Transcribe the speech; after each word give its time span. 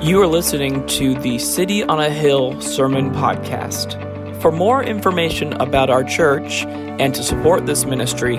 You 0.00 0.22
are 0.22 0.28
listening 0.28 0.86
to 0.86 1.14
the 1.14 1.40
City 1.40 1.82
on 1.82 1.98
a 1.98 2.08
Hill 2.08 2.60
Sermon 2.60 3.10
Podcast. 3.10 4.00
For 4.40 4.52
more 4.52 4.80
information 4.80 5.54
about 5.54 5.90
our 5.90 6.04
church 6.04 6.64
and 6.66 7.12
to 7.16 7.24
support 7.24 7.66
this 7.66 7.84
ministry, 7.84 8.36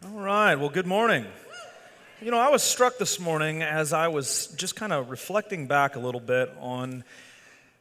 All 0.04 0.20
right, 0.20 0.56
well, 0.56 0.68
good 0.68 0.88
morning. 0.88 1.26
You 2.24 2.30
know, 2.30 2.38
I 2.38 2.50
was 2.50 2.62
struck 2.62 3.00
this 3.00 3.20
morning 3.20 3.64
as 3.64 3.94
I 3.94 4.10
was 4.10 4.54
just 4.56 4.76
kind 4.76 4.94
of 4.94 5.10
reflecting 5.10 5.66
back 5.66 5.96
a 5.96 6.00
little 6.00 6.22
bit 6.22 6.56
on 6.60 7.04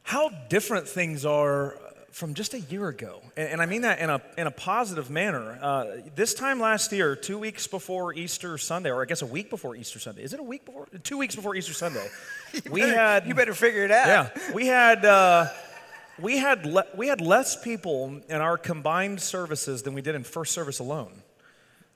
how 0.01 0.29
different 0.49 0.87
things 0.87 1.25
are 1.25 1.77
from 2.09 2.33
just 2.33 2.55
a 2.55 2.59
year 2.59 2.87
ago. 2.87 3.21
And, 3.37 3.49
and 3.49 3.61
I 3.61 3.67
mean 3.67 3.83
that 3.83 3.99
in 3.99 4.09
a, 4.09 4.19
in 4.39 4.47
a 4.47 4.51
positive 4.51 5.11
manner. 5.11 5.59
Uh, 5.61 5.85
this 6.15 6.33
time 6.33 6.59
last 6.59 6.91
year, 6.91 7.15
two 7.15 7.37
weeks 7.37 7.67
before 7.67 8.15
Easter 8.15 8.57
Sunday, 8.57 8.89
or 8.89 9.03
I 9.03 9.05
guess 9.05 9.21
a 9.21 9.27
week 9.27 9.51
before 9.51 9.75
Easter 9.75 9.99
Sunday, 9.99 10.23
is 10.23 10.33
it 10.33 10.39
a 10.39 10.43
week 10.43 10.65
before? 10.65 10.87
Two 11.03 11.19
weeks 11.19 11.35
before 11.35 11.55
Easter 11.55 11.73
Sunday. 11.73 12.07
we 12.71 12.81
better- 12.81 12.95
had. 12.95 13.27
you 13.27 13.35
better 13.35 13.53
figure 13.53 13.85
it 13.85 13.91
out. 13.91 14.07
Yeah, 14.07 14.53
we 14.55 14.65
had. 14.65 15.05
Uh, 15.05 15.49
we 16.19 16.37
had, 16.37 16.65
le- 16.65 16.85
we 16.95 17.07
had 17.07 17.21
less 17.21 17.59
people 17.61 18.21
in 18.27 18.35
our 18.41 18.57
combined 18.57 19.21
services 19.21 19.81
than 19.83 19.93
we 19.93 20.01
did 20.01 20.13
in 20.13 20.23
first 20.23 20.53
service 20.53 20.79
alone. 20.79 21.11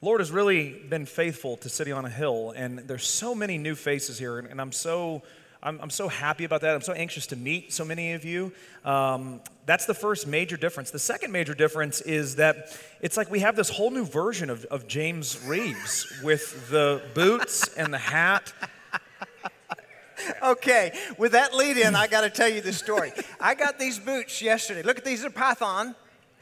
Lord 0.05 0.21
has 0.21 0.31
really 0.31 0.69
been 0.69 1.07
faithful 1.07 1.57
to 1.57 1.67
City 1.67 1.91
on 1.91 2.05
a 2.05 2.09
Hill, 2.09 2.53
and 2.55 2.77
there's 2.77 3.07
so 3.07 3.33
many 3.33 3.57
new 3.57 3.73
faces 3.73 4.19
here, 4.19 4.37
and, 4.37 4.61
I'm 4.61 4.71
so 4.71 5.23
I'm, 5.63 5.81
I'm 5.81 5.89
so 5.89 6.07
happy 6.07 6.43
about 6.43 6.61
that. 6.61 6.75
I'm 6.75 6.81
so 6.81 6.93
anxious 6.93 7.25
to 7.27 7.35
meet 7.35 7.73
so 7.73 7.83
many 7.83 8.13
of 8.13 8.23
you. 8.23 8.51
Um, 8.83 9.41
that's 9.65 9.87
the 9.87 9.95
first 9.95 10.27
major 10.27 10.57
difference. 10.57 10.91
The 10.91 10.99
second 10.99 11.31
major 11.31 11.55
difference 11.55 12.01
is 12.01 12.35
that 12.35 12.77
it's 13.01 13.17
like 13.17 13.31
we 13.31 13.39
have 13.39 13.55
this 13.55 13.71
whole 13.71 13.89
new 13.89 14.05
version 14.05 14.51
of, 14.51 14.63
of 14.65 14.87
James 14.87 15.43
Reeves 15.43 16.05
with 16.23 16.69
the 16.69 17.01
boots 17.15 17.67
and 17.69 17.91
the 17.91 17.97
hat. 17.97 18.53
Okay, 20.41 20.97
with 21.17 21.31
that 21.31 21.55
lead 21.55 21.77
in, 21.77 21.95
I 21.95 22.05
got 22.07 22.21
to 22.21 22.29
tell 22.29 22.47
you 22.47 22.61
the 22.61 22.73
story. 22.73 23.11
I 23.39 23.55
got 23.55 23.79
these 23.79 23.97
boots 23.99 24.39
yesterday. 24.39 24.83
Look 24.83 24.97
at 24.99 25.03
these, 25.03 25.21
they're 25.21 25.29
Python, 25.31 25.95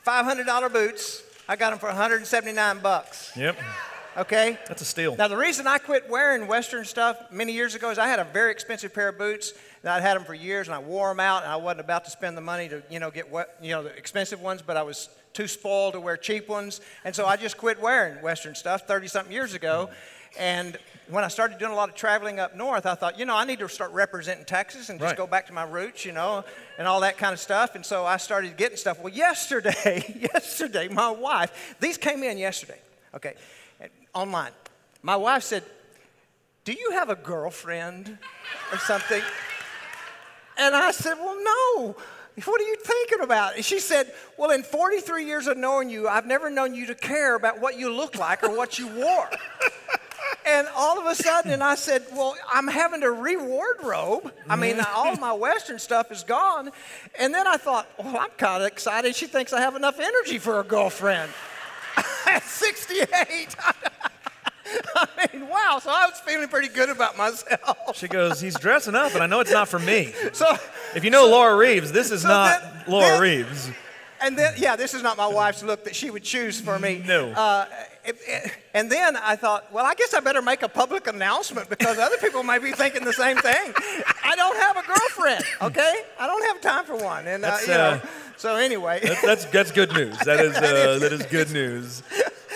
$500 0.06 0.74
boots. 0.74 1.24
I 1.48 1.56
got 1.56 1.72
them 1.72 1.80
for 1.80 1.88
179 1.88 2.80
bucks. 2.80 3.32
Yep, 3.36 3.58
Okay? 4.16 4.58
that's 4.68 4.82
a 4.82 4.86
steal. 4.86 5.16
Now, 5.16 5.28
the 5.28 5.36
reason 5.38 5.68
I 5.68 5.78
quit 5.78 6.10
wearing 6.10 6.48
Western 6.48 6.86
stuff 6.86 7.18
many 7.32 7.52
years 7.52 7.76
ago 7.76 7.90
is 7.90 7.98
I 7.98 8.08
had 8.08 8.20
a 8.20 8.24
very 8.24 8.52
expensive 8.52 8.94
pair 8.94 9.10
of 9.10 9.18
boots, 9.18 9.54
and 9.82 9.90
I'd 9.90 10.02
had 10.02 10.16
them 10.16 10.24
for 10.24 10.34
years, 10.34 10.68
and 10.68 10.76
I 10.76 10.80
wore 10.80 11.10
them 11.10 11.20
out, 11.20 11.44
and 11.44 11.52
I 11.52 11.56
wasn't 11.58 11.82
about 11.82 12.06
to 12.06 12.12
spend 12.12 12.38
the 12.38 12.42
money 12.42 12.70
to, 12.70 12.82
you 12.90 13.00
know, 13.00 13.12
get 13.12 13.30
what, 13.30 13.58
you 13.62 13.72
know, 13.72 13.84
the 13.84 13.90
expensive 13.90 14.40
ones, 14.40 14.62
but 14.62 14.78
I 14.78 14.84
was 14.84 15.10
too 15.34 15.48
spoiled 15.48 15.94
to 15.94 16.00
wear 16.00 16.16
cheap 16.16 16.48
ones, 16.48 16.80
and 17.04 17.16
so 17.16 17.26
I 17.26 17.36
just 17.36 17.58
quit 17.58 17.82
wearing 17.82 18.22
Western 18.22 18.56
stuff 18.56 18.88
30 18.88 19.08
something 19.08 19.34
years 19.34 19.54
ago. 19.54 19.90
And 20.40 20.78
when 21.10 21.24
I 21.24 21.28
started 21.28 21.58
doing 21.58 21.72
a 21.72 21.76
lot 21.76 21.90
of 21.90 21.96
traveling 21.96 22.40
up 22.40 22.56
north, 22.56 22.86
I 22.86 22.96
thought, 22.96 23.20
you 23.20 23.26
know, 23.26 23.36
I 23.36 23.46
need 23.46 23.60
to 23.60 23.68
start 23.68 23.92
representing 23.92 24.46
Texas 24.46 24.90
and 24.90 25.00
just 25.00 25.12
Right. 25.12 25.18
go 25.18 25.28
back 25.28 25.48
to 25.48 25.54
my 25.54 25.64
roots, 25.64 26.06
you 26.06 26.12
know, 26.14 26.44
and 26.78 26.88
all 26.88 27.02
that 27.02 27.18
kind 27.18 27.34
of 27.34 27.40
stuff. 27.40 27.76
And 27.76 27.86
so 27.86 28.06
I 28.06 28.18
started 28.18 28.56
getting 28.58 28.78
stuff. 28.78 29.00
Well, 29.00 29.14
yesterday, 29.14 30.28
yesterday, 30.34 30.88
my 30.88 31.10
wife, 31.10 31.76
these 31.80 31.98
came 31.98 32.24
in 32.24 32.38
yesterday, 32.38 32.80
okay, 33.16 33.34
online. 34.14 34.52
My 35.02 35.16
wife 35.18 35.44
said, 35.44 35.64
Do 36.64 36.72
you 36.72 36.92
have 36.92 37.10
a 37.10 37.16
girlfriend 37.16 38.18
or 38.72 38.78
something? 38.78 39.22
And 40.58 40.76
I 40.76 40.92
said, 40.92 41.16
Well, 41.16 41.38
no. 41.44 41.96
What 42.46 42.60
are 42.62 42.64
you 42.64 42.78
thinking 42.78 43.20
about? 43.22 43.56
And 43.58 43.66
she 43.66 43.80
said, 43.80 44.12
Well, 44.38 44.52
in 44.52 44.64
43 44.64 45.26
years 45.26 45.48
of 45.48 45.58
knowing 45.58 45.90
you, 45.90 46.08
I've 46.08 46.26
never 46.26 46.50
known 46.50 46.74
you 46.74 46.86
to 46.88 46.96
care 46.96 47.36
about 47.36 47.60
what 47.60 47.78
you 47.78 47.92
look 47.94 48.18
like 48.18 48.44
or 48.44 48.56
what 48.56 48.80
you 48.80 48.88
wore. 48.88 49.30
And 50.46 50.68
all 50.76 51.00
of 51.00 51.06
a 51.06 51.16
sudden, 51.16 51.52
and 51.52 51.64
I 51.64 51.76
said, 51.76 52.04
Well, 52.12 52.36
I'm 52.52 52.68
having 52.68 53.02
to 53.02 53.12
re 53.12 53.36
wardrobe. 53.38 54.32
I 54.50 54.56
mean, 54.56 54.80
all 54.96 55.16
my 55.18 55.32
Western 55.34 55.80
stuff 55.80 56.12
is 56.12 56.24
gone. 56.24 56.72
And 57.20 57.34
then 57.34 57.48
I 57.48 57.58
thought, 57.58 57.88
Well, 57.98 58.18
I'm 58.18 58.30
kind 58.38 58.62
of 58.64 58.68
excited. 58.68 59.16
She 59.16 59.28
thinks 59.28 59.54
I 59.54 59.62
have 59.62 59.76
enough 59.76 60.00
energy 60.00 60.40
for 60.40 60.60
a 60.60 60.64
girlfriend. 60.64 61.32
At 62.28 62.44
68. 62.44 63.08
I 64.96 65.08
mean, 65.34 65.48
wow. 65.50 65.80
So 65.82 65.92
I 65.92 66.08
was 66.08 66.20
feeling 66.22 66.48
pretty 66.48 66.70
good 66.70 66.90
about 66.90 67.18
myself. 67.18 67.96
She 67.96 68.08
goes, 68.08 68.40
he's 68.42 68.58
dressing 68.58 68.96
up, 68.96 69.14
and 69.14 69.22
I 69.24 69.28
know 69.28 69.40
it's 69.40 69.52
not 69.52 69.68
for 69.68 69.80
me. 69.80 70.14
So, 70.34 70.48
If 70.96 71.04
you 71.04 71.10
know 71.10 71.28
Laura 71.30 71.56
Reeves, 71.56 71.92
this 71.92 72.12
is 72.12 72.22
So 72.24 72.30
not 72.30 72.62
then- 72.62 72.84
Laura 72.88 73.08
then- 73.08 73.22
Reeves. 73.22 73.70
and 74.22 74.38
then, 74.38 74.54
yeah, 74.58 74.76
this 74.76 74.94
is 74.94 75.04
not 75.04 75.16
my 75.18 75.28
wife's 75.28 75.62
look 75.64 75.84
that 75.84 75.96
she 75.96 76.10
would 76.10 76.24
choose 76.24 76.60
for 76.60 76.80
me. 76.80 77.04
No. 77.06 77.30
Uh, 77.32 77.66
and 78.74 78.92
then 78.92 79.16
I 79.16 79.36
thought, 79.36 79.72
well, 79.72 79.86
I 79.86 79.94
guess 79.96 80.14
I 80.14 80.20
better 80.20 80.42
make 80.42 80.62
a 80.62 80.68
public 80.68 81.08
announcement 81.08 81.70
because 81.70 81.98
other 81.98 82.18
people 82.18 82.44
might 82.44 82.62
be 82.62 82.72
thinking 82.72 83.06
the 83.06 83.14
same 83.14 83.38
thing. 83.38 83.74
I 84.24 84.36
don't 84.36 84.58
have 84.58 84.78
a 84.78 84.84
girlfriend, 84.86 85.44
okay? 85.62 85.96
I 86.20 86.28
don't 86.28 86.44
have 86.44 86.62
time 86.62 86.86
for 86.86 86.98
one. 86.98 87.28
And, 87.28 87.46
uh, 87.46 87.58
you 87.62 87.68
know, 87.68 87.80
uh, 87.80 88.00
so 88.38 88.56
anyway, 88.56 89.00
That's, 89.04 89.22
that's, 89.22 89.46
that's 89.46 89.72
good 89.72 89.94
news. 89.94 90.18
That 90.20 90.40
is, 90.40 90.56
uh, 90.56 91.00
that 91.02 91.14
is 91.14 91.26
good 91.28 91.52
news. 91.52 92.04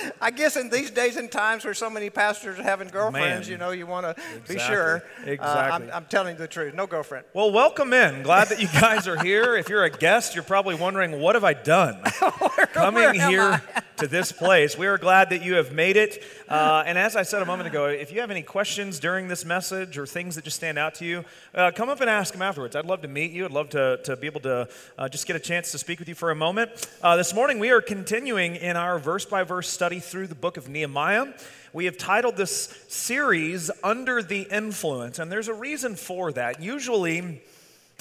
I 0.21 0.31
guess 0.31 0.55
in 0.57 0.69
these 0.69 0.91
days 0.91 1.15
and 1.17 1.31
times 1.31 1.65
where 1.65 1.73
so 1.73 1.89
many 1.89 2.09
pastors 2.09 2.59
are 2.59 2.63
having 2.63 2.87
girlfriends, 2.89 3.47
Man. 3.47 3.51
you 3.51 3.57
know, 3.57 3.71
you 3.71 3.87
want 3.87 4.05
to 4.05 4.21
be 4.47 4.53
Exactly. 4.53 4.59
sure. 4.59 5.03
Uh, 5.39 5.69
I'm, 5.73 5.89
I'm 5.93 6.05
telling 6.05 6.33
you 6.33 6.39
the 6.39 6.47
truth. 6.47 6.73
No 6.73 6.87
girlfriend. 6.87 7.25
Well, 7.33 7.51
welcome 7.51 7.93
in. 7.93 8.23
Glad 8.23 8.49
that 8.49 8.61
you 8.61 8.67
guys 8.67 9.07
are 9.07 9.21
here. 9.21 9.55
If 9.55 9.69
you're 9.69 9.83
a 9.83 9.89
guest, 9.89 10.35
you're 10.35 10.43
probably 10.43 10.75
wondering, 10.75 11.19
what 11.19 11.35
have 11.35 11.43
I 11.43 11.53
done? 11.53 12.01
Coming 12.73 12.93
where 13.03 13.13
here 13.13 13.61
to 13.97 14.07
this 14.07 14.31
place. 14.31 14.77
We 14.77 14.85
are 14.87 14.97
glad 14.97 15.31
that 15.31 15.43
you 15.43 15.55
have 15.55 15.71
made 15.71 15.97
it. 15.97 16.23
Uh, 16.47 16.83
and 16.85 16.97
as 16.97 17.15
I 17.15 17.23
said 17.23 17.41
a 17.41 17.45
moment 17.45 17.67
ago, 17.67 17.85
if 17.87 18.11
you 18.11 18.21
have 18.21 18.29
any 18.29 18.43
questions 18.43 18.99
during 18.99 19.27
this 19.27 19.43
message 19.43 19.97
or 19.97 20.05
things 20.05 20.35
that 20.35 20.43
just 20.43 20.57
stand 20.57 20.77
out 20.77 20.93
to 20.95 21.05
you, 21.05 21.25
uh, 21.55 21.71
come 21.73 21.89
up 21.89 21.99
and 22.01 22.09
ask 22.09 22.31
them 22.33 22.41
afterwards. 22.43 22.75
I'd 22.75 22.85
love 22.85 23.01
to 23.01 23.07
meet 23.07 23.31
you. 23.31 23.45
I'd 23.45 23.51
love 23.51 23.69
to, 23.69 23.99
to 24.03 24.15
be 24.15 24.27
able 24.27 24.41
to 24.41 24.67
uh, 24.97 25.09
just 25.09 25.25
get 25.25 25.35
a 25.35 25.39
chance 25.39 25.71
to 25.71 25.77
speak 25.79 25.97
with 25.99 26.07
you 26.07 26.15
for 26.15 26.29
a 26.29 26.35
moment. 26.35 26.87
Uh, 27.01 27.15
this 27.17 27.33
morning, 27.33 27.57
we 27.57 27.71
are 27.71 27.81
continuing 27.81 28.55
in 28.55 28.77
our 28.77 28.99
verse 28.99 29.25
by 29.25 29.43
verse 29.43 29.67
study 29.67 29.86
through 29.95 30.27
the 30.27 30.35
book 30.35 30.57
of 30.57 30.67
Nehemiah. 30.67 31.27
We 31.71 31.85
have 31.85 31.97
titled 31.97 32.35
this 32.35 32.77
series 32.89 33.71
Under 33.83 34.21
the 34.21 34.41
Influence, 34.51 35.17
and 35.17 35.31
there's 35.31 35.47
a 35.47 35.53
reason 35.53 35.95
for 35.95 36.33
that. 36.33 36.61
Usually, 36.61 37.41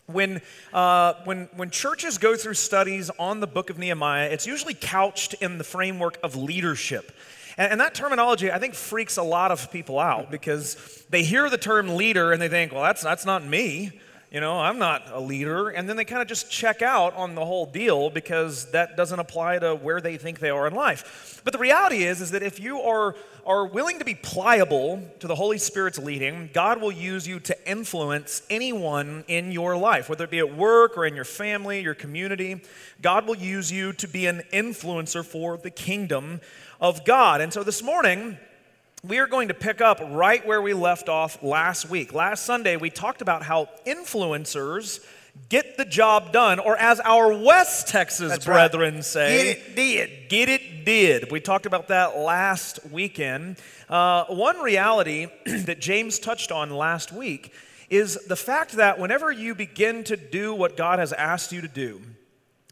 when, 0.06 0.42
uh, 0.72 1.14
when, 1.24 1.48
when 1.54 1.70
churches 1.70 2.18
go 2.18 2.36
through 2.36 2.54
studies 2.54 3.08
on 3.18 3.38
the 3.38 3.46
book 3.46 3.70
of 3.70 3.78
Nehemiah, 3.78 4.28
it's 4.28 4.46
usually 4.46 4.74
couched 4.74 5.34
in 5.34 5.58
the 5.58 5.64
framework 5.64 6.18
of 6.24 6.34
leadership. 6.34 7.12
And, 7.56 7.72
and 7.72 7.80
that 7.80 7.94
terminology, 7.94 8.50
I 8.50 8.58
think, 8.58 8.74
freaks 8.74 9.16
a 9.16 9.22
lot 9.22 9.52
of 9.52 9.70
people 9.70 10.00
out 10.00 10.30
because 10.30 11.04
they 11.08 11.22
hear 11.22 11.48
the 11.48 11.58
term 11.58 11.96
leader 11.96 12.32
and 12.32 12.42
they 12.42 12.48
think, 12.48 12.72
well, 12.72 12.82
that's, 12.82 13.02
that's 13.02 13.24
not 13.24 13.44
me. 13.44 14.00
You 14.36 14.42
know, 14.42 14.60
I'm 14.60 14.78
not 14.78 15.10
a 15.12 15.18
leader. 15.18 15.70
And 15.70 15.88
then 15.88 15.96
they 15.96 16.04
kind 16.04 16.20
of 16.20 16.28
just 16.28 16.50
check 16.50 16.82
out 16.82 17.16
on 17.16 17.34
the 17.34 17.46
whole 17.46 17.64
deal 17.64 18.10
because 18.10 18.70
that 18.72 18.94
doesn't 18.94 19.18
apply 19.18 19.60
to 19.60 19.74
where 19.74 19.98
they 19.98 20.18
think 20.18 20.40
they 20.40 20.50
are 20.50 20.66
in 20.66 20.74
life. 20.74 21.40
But 21.42 21.54
the 21.54 21.58
reality 21.58 22.02
is, 22.02 22.20
is 22.20 22.32
that 22.32 22.42
if 22.42 22.60
you 22.60 22.82
are, 22.82 23.16
are 23.46 23.64
willing 23.64 23.98
to 23.98 24.04
be 24.04 24.14
pliable 24.14 25.02
to 25.20 25.26
the 25.26 25.36
Holy 25.36 25.56
Spirit's 25.56 25.98
leading, 25.98 26.50
God 26.52 26.82
will 26.82 26.92
use 26.92 27.26
you 27.26 27.40
to 27.40 27.70
influence 27.70 28.42
anyone 28.50 29.24
in 29.26 29.52
your 29.52 29.74
life, 29.74 30.10
whether 30.10 30.24
it 30.24 30.30
be 30.30 30.40
at 30.40 30.54
work 30.54 30.98
or 30.98 31.06
in 31.06 31.16
your 31.16 31.24
family, 31.24 31.80
your 31.80 31.94
community. 31.94 32.60
God 33.00 33.26
will 33.26 33.38
use 33.38 33.72
you 33.72 33.94
to 33.94 34.06
be 34.06 34.26
an 34.26 34.42
influencer 34.52 35.24
for 35.24 35.56
the 35.56 35.70
kingdom 35.70 36.42
of 36.78 37.06
God. 37.06 37.40
And 37.40 37.54
so 37.54 37.64
this 37.64 37.82
morning, 37.82 38.36
we 39.08 39.18
are 39.18 39.26
going 39.26 39.48
to 39.48 39.54
pick 39.54 39.80
up 39.80 40.00
right 40.10 40.44
where 40.46 40.60
we 40.60 40.72
left 40.72 41.08
off 41.08 41.42
last 41.42 41.88
week. 41.88 42.12
Last 42.12 42.44
Sunday, 42.44 42.76
we 42.76 42.90
talked 42.90 43.22
about 43.22 43.42
how 43.42 43.68
influencers 43.86 45.04
get 45.48 45.76
the 45.76 45.84
job 45.84 46.32
done, 46.32 46.58
or 46.58 46.76
as 46.76 46.98
our 47.00 47.36
West 47.36 47.88
Texas 47.88 48.30
That's 48.30 48.46
right. 48.46 48.70
brethren 48.70 49.02
say, 49.02 49.36
Get 49.36 49.56
it 49.56 49.76
did. 49.76 50.28
Get 50.28 50.48
it 50.48 50.84
did. 50.84 51.30
We 51.30 51.40
talked 51.40 51.66
about 51.66 51.88
that 51.88 52.18
last 52.18 52.80
weekend. 52.90 53.58
Uh, 53.88 54.24
one 54.24 54.58
reality 54.58 55.26
that 55.46 55.80
James 55.80 56.18
touched 56.18 56.50
on 56.50 56.70
last 56.70 57.12
week 57.12 57.52
is 57.90 58.18
the 58.26 58.36
fact 58.36 58.72
that 58.72 58.98
whenever 58.98 59.30
you 59.30 59.54
begin 59.54 60.02
to 60.04 60.16
do 60.16 60.54
what 60.54 60.76
God 60.76 60.98
has 60.98 61.12
asked 61.12 61.52
you 61.52 61.60
to 61.60 61.68
do, 61.68 62.00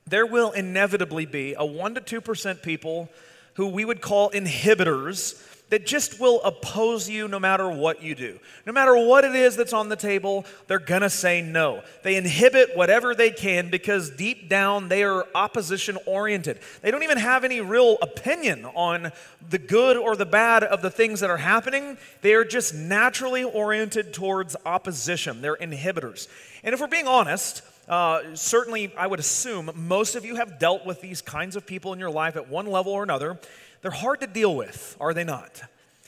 there 0.06 0.26
will 0.26 0.50
inevitably 0.50 1.26
be 1.26 1.52
a 1.54 1.62
1% 1.62 2.04
to 2.04 2.20
2% 2.20 2.62
people 2.62 3.08
who 3.54 3.68
we 3.68 3.84
would 3.84 4.00
call 4.00 4.30
inhibitors 4.30 5.40
that 5.74 5.84
just 5.84 6.20
will 6.20 6.40
oppose 6.42 7.08
you 7.08 7.26
no 7.26 7.40
matter 7.40 7.68
what 7.68 8.00
you 8.00 8.14
do. 8.14 8.38
No 8.64 8.72
matter 8.72 8.96
what 8.96 9.24
it 9.24 9.34
is 9.34 9.56
that's 9.56 9.72
on 9.72 9.88
the 9.88 9.96
table, 9.96 10.46
they're 10.68 10.78
going 10.78 11.02
to 11.02 11.10
say 11.10 11.42
no. 11.42 11.82
They 12.04 12.14
inhibit 12.14 12.76
whatever 12.76 13.12
they 13.12 13.32
can 13.32 13.70
because 13.70 14.08
deep 14.08 14.48
down 14.48 14.86
they 14.86 15.02
are 15.02 15.26
opposition 15.34 15.98
oriented. 16.06 16.60
They 16.80 16.92
don't 16.92 17.02
even 17.02 17.18
have 17.18 17.42
any 17.42 17.60
real 17.60 17.98
opinion 18.00 18.66
on 18.66 19.10
the 19.50 19.58
good 19.58 19.96
or 19.96 20.14
the 20.14 20.24
bad 20.24 20.62
of 20.62 20.80
the 20.80 20.92
things 20.92 21.18
that 21.18 21.30
are 21.30 21.38
happening. 21.38 21.98
They 22.22 22.34
are 22.34 22.44
just 22.44 22.72
naturally 22.72 23.42
oriented 23.42 24.14
towards 24.14 24.54
opposition. 24.64 25.42
They're 25.42 25.56
inhibitors. 25.56 26.28
And 26.62 26.72
if 26.72 26.80
we're 26.80 26.86
being 26.86 27.08
honest, 27.08 27.62
uh, 27.88 28.34
certainly, 28.34 28.94
I 28.96 29.06
would 29.06 29.18
assume 29.18 29.70
most 29.74 30.14
of 30.14 30.24
you 30.24 30.36
have 30.36 30.60
dealt 30.60 30.86
with 30.86 31.00
these 31.00 31.20
kinds 31.20 31.56
of 31.56 31.66
people 31.66 31.92
in 31.92 31.98
your 31.98 32.10
life 32.10 32.36
at 32.36 32.48
one 32.48 32.66
level 32.66 32.92
or 32.92 33.02
another. 33.02 33.38
They're 33.84 33.90
hard 33.90 34.22
to 34.22 34.26
deal 34.26 34.56
with, 34.56 34.96
are 34.98 35.12
they 35.12 35.24
not? 35.24 35.60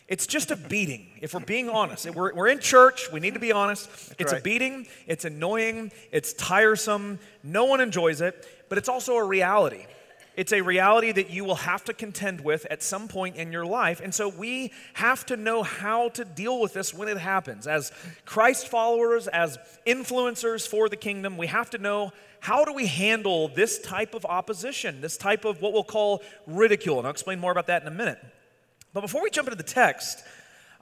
It's 0.09 0.27
just 0.27 0.51
a 0.51 0.57
beating, 0.57 1.09
if 1.21 1.35
we're 1.35 1.41
being 1.41 1.69
honest. 1.69 2.09
We're, 2.09 2.33
we're 2.33 2.49
in 2.49 2.59
church, 2.59 3.13
we 3.13 3.21
need 3.21 3.35
to 3.35 3.41
be 3.41 3.53
honest. 3.53 3.91
That's 3.91 4.15
it's 4.19 4.33
right. 4.33 4.41
a 4.41 4.43
beating, 4.43 4.87
it's 5.07 5.27
annoying, 5.27 5.93
it's 6.11 6.33
tiresome, 6.33 7.19
no 7.43 7.67
one 7.67 7.83
enjoys 7.83 8.23
it, 8.23 8.49
but 8.71 8.79
it's 8.79 8.89
also 8.89 9.17
a 9.17 9.25
reality. 9.25 9.85
It's 10.37 10.53
a 10.53 10.61
reality 10.61 11.13
that 11.13 11.31
you 11.31 11.45
will 11.47 11.57
have 11.57 11.83
to 11.85 11.95
contend 11.95 12.43
with 12.43 12.67
at 12.71 12.83
some 12.83 13.09
point 13.09 13.37
in 13.37 13.53
your 13.53 13.65
life. 13.65 14.01
And 14.05 14.15
so 14.15 14.29
we 14.29 14.71
have 14.93 15.25
to 15.27 15.37
know 15.37 15.63
how 15.63 16.11
to 16.11 16.27
deal 16.27 16.61
with 16.61 16.75
this 16.75 16.93
when 16.93 17.09
it 17.09 17.17
happens. 17.17 17.67
As 17.67 17.91
Christ 18.27 18.69
followers, 18.69 19.29
as 19.29 19.59
influencers 19.87 20.69
for 20.69 20.91
the 20.91 20.97
kingdom, 20.97 21.39
we 21.39 21.47
have 21.47 21.71
to 21.71 21.79
know 21.79 22.13
how 22.41 22.67
do 22.67 22.75
we 22.75 22.87
handle 22.87 23.49
this 23.49 23.79
type 23.81 24.15
of 24.15 24.27
opposition, 24.27 25.01
this 25.01 25.17
type 25.17 25.47
of 25.47 25.63
what 25.63 25.73
we'll 25.73 25.83
call 25.83 26.23
ridicule. 26.47 26.99
And 26.99 27.07
I'll 27.07 27.13
explain 27.13 27.41
more 27.41 27.51
about 27.51 27.69
that 27.69 27.81
in 27.81 27.89
a 27.89 27.91
minute. 27.91 28.19
But 28.93 29.01
before 29.01 29.23
we 29.23 29.31
jump 29.31 29.49
into 29.49 29.57
the 29.57 29.63
text, 29.63 30.23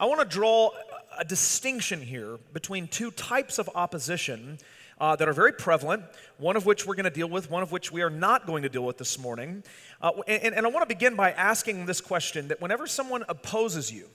I 0.00 0.06
want 0.06 0.20
to 0.20 0.26
draw 0.26 0.70
a 1.16 1.24
distinction 1.24 2.00
here 2.00 2.38
between 2.52 2.88
two 2.88 3.12
types 3.12 3.60
of 3.60 3.70
opposition 3.76 4.58
uh, 5.00 5.16
that 5.16 5.28
are 5.28 5.32
very 5.32 5.52
prevalent, 5.52 6.02
one 6.38 6.56
of 6.56 6.66
which 6.66 6.86
we're 6.86 6.94
going 6.94 7.04
to 7.04 7.10
deal 7.10 7.28
with, 7.28 7.50
one 7.50 7.62
of 7.62 7.72
which 7.72 7.92
we 7.92 8.02
are 8.02 8.10
not 8.10 8.46
going 8.46 8.62
to 8.62 8.68
deal 8.68 8.84
with 8.84 8.98
this 8.98 9.18
morning. 9.18 9.62
Uh, 10.00 10.12
and, 10.26 10.54
and 10.54 10.66
I 10.66 10.68
want 10.70 10.88
to 10.88 10.94
begin 10.94 11.14
by 11.16 11.32
asking 11.32 11.86
this 11.86 12.00
question 12.00 12.48
that 12.48 12.60
whenever 12.60 12.86
someone 12.86 13.24
opposes 13.28 13.92
you, 13.92 14.08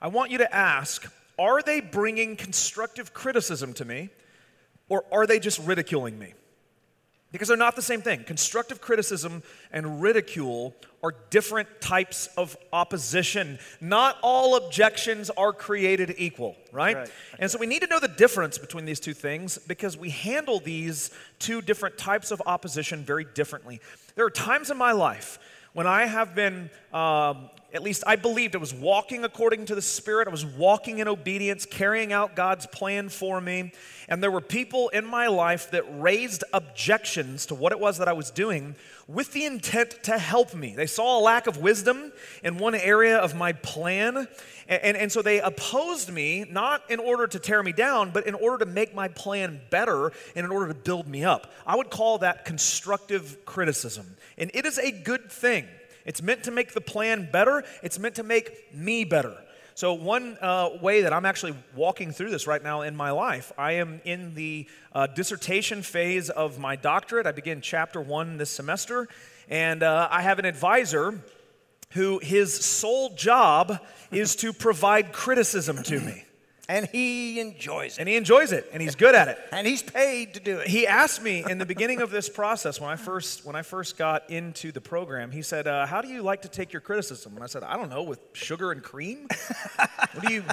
I 0.00 0.08
want 0.08 0.30
you 0.30 0.38
to 0.38 0.54
ask 0.54 1.10
are 1.38 1.62
they 1.62 1.80
bringing 1.80 2.34
constructive 2.34 3.14
criticism 3.14 3.72
to 3.74 3.84
me, 3.84 4.10
or 4.88 5.04
are 5.12 5.26
they 5.26 5.38
just 5.38 5.60
ridiculing 5.60 6.18
me? 6.18 6.34
Because 7.30 7.48
they're 7.48 7.58
not 7.58 7.76
the 7.76 7.82
same 7.82 8.00
thing. 8.00 8.24
Constructive 8.24 8.80
criticism 8.80 9.42
and 9.70 10.00
ridicule 10.00 10.74
are 11.02 11.14
different 11.28 11.68
types 11.80 12.28
of 12.38 12.56
opposition. 12.72 13.58
Not 13.80 14.16
all 14.22 14.56
objections 14.56 15.28
are 15.30 15.52
created 15.52 16.14
equal, 16.16 16.56
right? 16.72 16.96
right. 16.96 17.10
And 17.38 17.50
so 17.50 17.58
we 17.58 17.66
need 17.66 17.82
to 17.82 17.86
know 17.86 18.00
the 18.00 18.08
difference 18.08 18.56
between 18.56 18.86
these 18.86 18.98
two 18.98 19.12
things 19.12 19.58
because 19.58 19.96
we 19.96 20.08
handle 20.08 20.58
these 20.58 21.10
two 21.38 21.60
different 21.60 21.98
types 21.98 22.30
of 22.30 22.42
opposition 22.46 23.04
very 23.04 23.26
differently. 23.34 23.80
There 24.14 24.24
are 24.24 24.30
times 24.30 24.70
in 24.70 24.78
my 24.78 24.92
life 24.92 25.38
when 25.74 25.86
I 25.86 26.06
have 26.06 26.34
been 26.34 26.70
um, 26.94 27.50
at 27.70 27.82
least 27.82 28.02
I 28.06 28.16
believed 28.16 28.56
I 28.56 28.58
was 28.58 28.72
walking 28.72 29.24
according 29.24 29.66
to 29.66 29.74
the 29.74 29.82
Spirit. 29.82 30.26
I 30.26 30.30
was 30.30 30.46
walking 30.46 31.00
in 31.00 31.08
obedience, 31.08 31.66
carrying 31.66 32.14
out 32.14 32.34
God's 32.34 32.66
plan 32.66 33.10
for 33.10 33.42
me. 33.42 33.72
And 34.08 34.22
there 34.22 34.30
were 34.30 34.40
people 34.40 34.88
in 34.88 35.04
my 35.04 35.26
life 35.26 35.70
that 35.72 35.84
raised 36.00 36.44
objections 36.54 37.44
to 37.46 37.54
what 37.54 37.72
it 37.72 37.78
was 37.78 37.98
that 37.98 38.08
I 38.08 38.14
was 38.14 38.30
doing 38.30 38.74
with 39.06 39.32
the 39.32 39.44
intent 39.44 40.02
to 40.04 40.16
help 40.16 40.54
me. 40.54 40.74
They 40.74 40.86
saw 40.86 41.18
a 41.18 41.20
lack 41.20 41.46
of 41.46 41.58
wisdom 41.58 42.10
in 42.42 42.56
one 42.56 42.74
area 42.74 43.18
of 43.18 43.34
my 43.34 43.52
plan. 43.52 44.16
And, 44.66 44.82
and, 44.82 44.96
and 44.96 45.12
so 45.12 45.20
they 45.20 45.40
opposed 45.40 46.10
me, 46.10 46.46
not 46.50 46.90
in 46.90 47.00
order 47.00 47.26
to 47.26 47.38
tear 47.38 47.62
me 47.62 47.72
down, 47.72 48.12
but 48.12 48.26
in 48.26 48.34
order 48.34 48.64
to 48.64 48.70
make 48.70 48.94
my 48.94 49.08
plan 49.08 49.60
better 49.68 50.12
and 50.34 50.46
in 50.46 50.50
order 50.50 50.68
to 50.68 50.74
build 50.74 51.06
me 51.06 51.22
up. 51.22 51.52
I 51.66 51.76
would 51.76 51.90
call 51.90 52.18
that 52.18 52.46
constructive 52.46 53.44
criticism. 53.44 54.16
And 54.38 54.50
it 54.54 54.64
is 54.64 54.78
a 54.78 54.90
good 54.90 55.30
thing. 55.30 55.66
It's 56.08 56.22
meant 56.22 56.44
to 56.44 56.50
make 56.50 56.72
the 56.72 56.80
plan 56.80 57.28
better, 57.30 57.62
it's 57.82 57.98
meant 57.98 58.14
to 58.14 58.22
make 58.22 58.74
me 58.74 59.04
better. 59.04 59.36
So, 59.74 59.92
one 59.92 60.38
uh, 60.40 60.70
way 60.80 61.02
that 61.02 61.12
I'm 61.12 61.26
actually 61.26 61.54
walking 61.76 62.12
through 62.12 62.30
this 62.30 62.46
right 62.46 62.62
now 62.62 62.80
in 62.80 62.96
my 62.96 63.10
life, 63.10 63.52
I 63.58 63.72
am 63.72 64.00
in 64.06 64.34
the 64.34 64.66
uh, 64.94 65.06
dissertation 65.06 65.82
phase 65.82 66.30
of 66.30 66.58
my 66.58 66.76
doctorate. 66.76 67.26
I 67.26 67.32
begin 67.32 67.60
chapter 67.60 68.00
one 68.00 68.38
this 68.38 68.48
semester, 68.48 69.06
and 69.50 69.82
uh, 69.82 70.08
I 70.10 70.22
have 70.22 70.38
an 70.38 70.46
advisor 70.46 71.22
who 71.90 72.20
his 72.20 72.54
sole 72.54 73.10
job 73.14 73.78
is 74.10 74.34
to 74.36 74.54
provide 74.54 75.12
criticism 75.12 75.82
to 75.82 76.00
me. 76.00 76.24
And 76.68 76.86
he 76.86 77.40
enjoys 77.40 77.96
it. 77.96 78.00
And 78.00 78.08
he 78.08 78.16
enjoys 78.16 78.52
it, 78.52 78.68
and 78.72 78.82
he's 78.82 78.94
good 78.94 79.14
at 79.14 79.28
it. 79.28 79.38
and 79.52 79.66
he's 79.66 79.82
paid 79.82 80.34
to 80.34 80.40
do 80.40 80.58
it. 80.58 80.66
He 80.66 80.86
asked 80.86 81.22
me 81.22 81.42
in 81.48 81.56
the 81.56 81.64
beginning 81.64 82.02
of 82.02 82.10
this 82.10 82.28
process 82.28 82.78
when 82.78 82.90
I 82.90 82.96
first 82.96 83.46
when 83.46 83.56
I 83.56 83.62
first 83.62 83.96
got 83.96 84.28
into 84.30 84.70
the 84.70 84.80
program. 84.80 85.30
He 85.30 85.40
said, 85.40 85.66
uh, 85.66 85.86
"How 85.86 86.02
do 86.02 86.08
you 86.08 86.22
like 86.22 86.42
to 86.42 86.48
take 86.48 86.72
your 86.72 86.82
criticism?" 86.82 87.34
And 87.34 87.42
I 87.42 87.46
said, 87.46 87.62
"I 87.62 87.76
don't 87.76 87.88
know, 87.88 88.02
with 88.02 88.20
sugar 88.34 88.70
and 88.70 88.82
cream." 88.82 89.28
what 90.12 90.26
do 90.26 90.32
you 90.32 90.44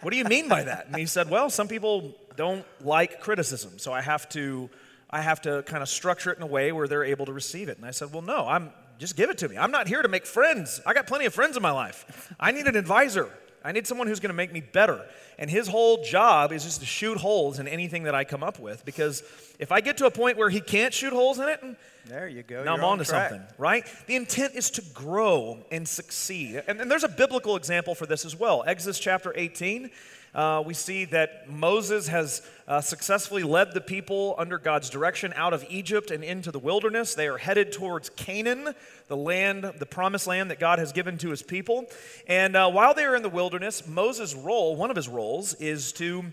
What 0.00 0.12
do 0.12 0.16
you 0.16 0.24
mean 0.24 0.48
by 0.48 0.62
that? 0.62 0.86
And 0.86 0.96
he 0.96 1.06
said, 1.06 1.28
"Well, 1.28 1.50
some 1.50 1.66
people 1.66 2.14
don't 2.36 2.64
like 2.80 3.20
criticism, 3.20 3.78
so 3.78 3.92
I 3.92 4.00
have 4.00 4.28
to." 4.30 4.70
I 5.10 5.20
have 5.20 5.42
to 5.42 5.62
kind 5.62 5.80
of 5.80 5.88
structure 5.88 6.32
it 6.32 6.38
in 6.38 6.42
a 6.42 6.46
way 6.46 6.72
where 6.72 6.88
they're 6.88 7.04
able 7.04 7.26
to 7.26 7.32
receive 7.32 7.68
it. 7.68 7.76
And 7.76 7.86
I 7.86 7.92
said, 7.92 8.12
Well, 8.12 8.22
no, 8.22 8.48
I'm 8.48 8.72
just 8.98 9.14
give 9.16 9.30
it 9.30 9.38
to 9.38 9.48
me. 9.48 9.56
I'm 9.56 9.70
not 9.70 9.86
here 9.86 10.02
to 10.02 10.08
make 10.08 10.26
friends. 10.26 10.80
I 10.84 10.92
got 10.92 11.06
plenty 11.06 11.24
of 11.24 11.32
friends 11.32 11.56
in 11.56 11.62
my 11.62 11.70
life. 11.70 12.34
I 12.40 12.50
need 12.50 12.66
an 12.66 12.74
advisor. 12.74 13.30
I 13.64 13.72
need 13.72 13.86
someone 13.86 14.06
who's 14.06 14.20
going 14.20 14.30
to 14.30 14.36
make 14.36 14.52
me 14.52 14.60
better. 14.60 15.04
And 15.38 15.50
his 15.50 15.66
whole 15.66 16.04
job 16.04 16.52
is 16.52 16.64
just 16.64 16.80
to 16.80 16.86
shoot 16.86 17.16
holes 17.16 17.58
in 17.58 17.66
anything 17.66 18.04
that 18.04 18.14
I 18.14 18.24
come 18.24 18.42
up 18.42 18.58
with. 18.58 18.84
Because 18.84 19.22
if 19.58 19.72
I 19.72 19.80
get 19.80 19.96
to 19.98 20.06
a 20.06 20.10
point 20.10 20.36
where 20.36 20.50
he 20.50 20.60
can't 20.60 20.92
shoot 20.92 21.12
holes 21.12 21.38
in 21.38 21.48
it, 21.48 21.62
mm, 21.62 21.76
there 22.06 22.28
you 22.28 22.42
go. 22.42 22.62
Now 22.62 22.76
I'm 22.76 22.84
on 22.84 22.98
to 22.98 23.04
something, 23.04 23.42
right? 23.56 23.84
The 24.06 24.16
intent 24.16 24.54
is 24.54 24.70
to 24.72 24.82
grow 24.92 25.64
and 25.72 25.88
succeed. 25.88 26.62
And, 26.68 26.80
and 26.80 26.90
there's 26.90 27.04
a 27.04 27.08
biblical 27.08 27.56
example 27.56 27.94
for 27.94 28.04
this 28.04 28.26
as 28.26 28.36
well. 28.36 28.62
Exodus 28.66 28.98
chapter 28.98 29.32
18 29.34 29.90
uh, 30.34 30.62
we 30.66 30.74
see 30.74 31.04
that 31.06 31.48
Moses 31.48 32.08
has 32.08 32.42
uh, 32.66 32.80
successfully 32.80 33.42
led 33.42 33.72
the 33.72 33.80
people 33.80 34.34
under 34.38 34.58
God's 34.58 34.90
direction 34.90 35.32
out 35.36 35.52
of 35.52 35.64
Egypt 35.68 36.10
and 36.10 36.24
into 36.24 36.50
the 36.50 36.58
wilderness. 36.58 37.14
They 37.14 37.28
are 37.28 37.38
headed 37.38 37.72
towards 37.72 38.10
Canaan, 38.10 38.74
the 39.06 39.16
land, 39.16 39.72
the 39.78 39.86
promised 39.86 40.26
land 40.26 40.50
that 40.50 40.58
God 40.58 40.78
has 40.78 40.92
given 40.92 41.18
to 41.18 41.30
his 41.30 41.42
people. 41.42 41.86
And 42.26 42.56
uh, 42.56 42.70
while 42.70 42.94
they 42.94 43.04
are 43.04 43.14
in 43.14 43.22
the 43.22 43.28
wilderness, 43.28 43.86
Moses' 43.86 44.34
role, 44.34 44.76
one 44.76 44.90
of 44.90 44.96
his 44.96 45.08
roles, 45.08 45.54
is 45.54 45.92
to 45.92 46.24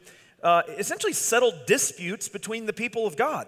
uh, 0.41 0.63
essentially 0.77 1.13
settle 1.13 1.53
disputes 1.67 2.27
between 2.27 2.65
the 2.65 2.73
people 2.73 3.05
of 3.05 3.15
God. 3.15 3.47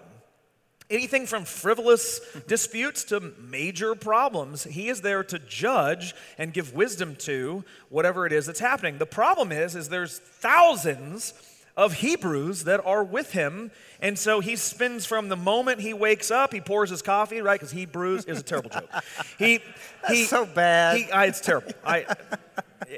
Anything 0.90 1.26
from 1.26 1.44
frivolous 1.44 2.20
disputes 2.46 3.04
to 3.04 3.32
major 3.38 3.94
problems, 3.94 4.64
he 4.64 4.88
is 4.88 5.00
there 5.00 5.24
to 5.24 5.38
judge 5.38 6.14
and 6.36 6.52
give 6.52 6.74
wisdom 6.74 7.16
to 7.20 7.64
whatever 7.88 8.26
it 8.26 8.32
is 8.32 8.46
that's 8.46 8.60
happening. 8.60 8.98
The 8.98 9.06
problem 9.06 9.50
is 9.50 9.74
is 9.74 9.88
there's 9.88 10.18
thousands 10.18 11.32
of 11.76 11.94
Hebrews 11.94 12.64
that 12.64 12.84
are 12.84 13.02
with 13.02 13.32
him. 13.32 13.70
And 14.00 14.18
so 14.18 14.40
he 14.40 14.56
spends 14.56 15.06
from 15.06 15.28
the 15.28 15.36
moment 15.36 15.80
he 15.80 15.92
wakes 15.92 16.30
up, 16.30 16.52
he 16.52 16.60
pours 16.60 16.90
his 16.90 17.02
coffee, 17.02 17.40
right? 17.40 17.58
Because 17.58 17.72
Hebrews 17.72 18.26
is 18.26 18.38
a 18.38 18.42
terrible 18.42 18.70
joke. 18.70 18.90
He, 19.38 19.60
he, 20.08 20.24
so 20.24 20.46
bad. 20.46 20.98
He, 20.98 21.10
I, 21.10 21.26
it's 21.26 21.40
terrible. 21.40 21.72
I, 21.84 22.06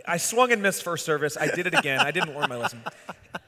I 0.06 0.16
swung 0.16 0.52
and 0.52 0.62
missed 0.62 0.82
first 0.82 1.04
service. 1.04 1.36
I 1.36 1.48
did 1.48 1.66
it 1.66 1.74
again. 1.74 2.00
I 2.00 2.10
didn't 2.10 2.34
learn 2.34 2.48
my 2.48 2.56
lesson 2.56 2.82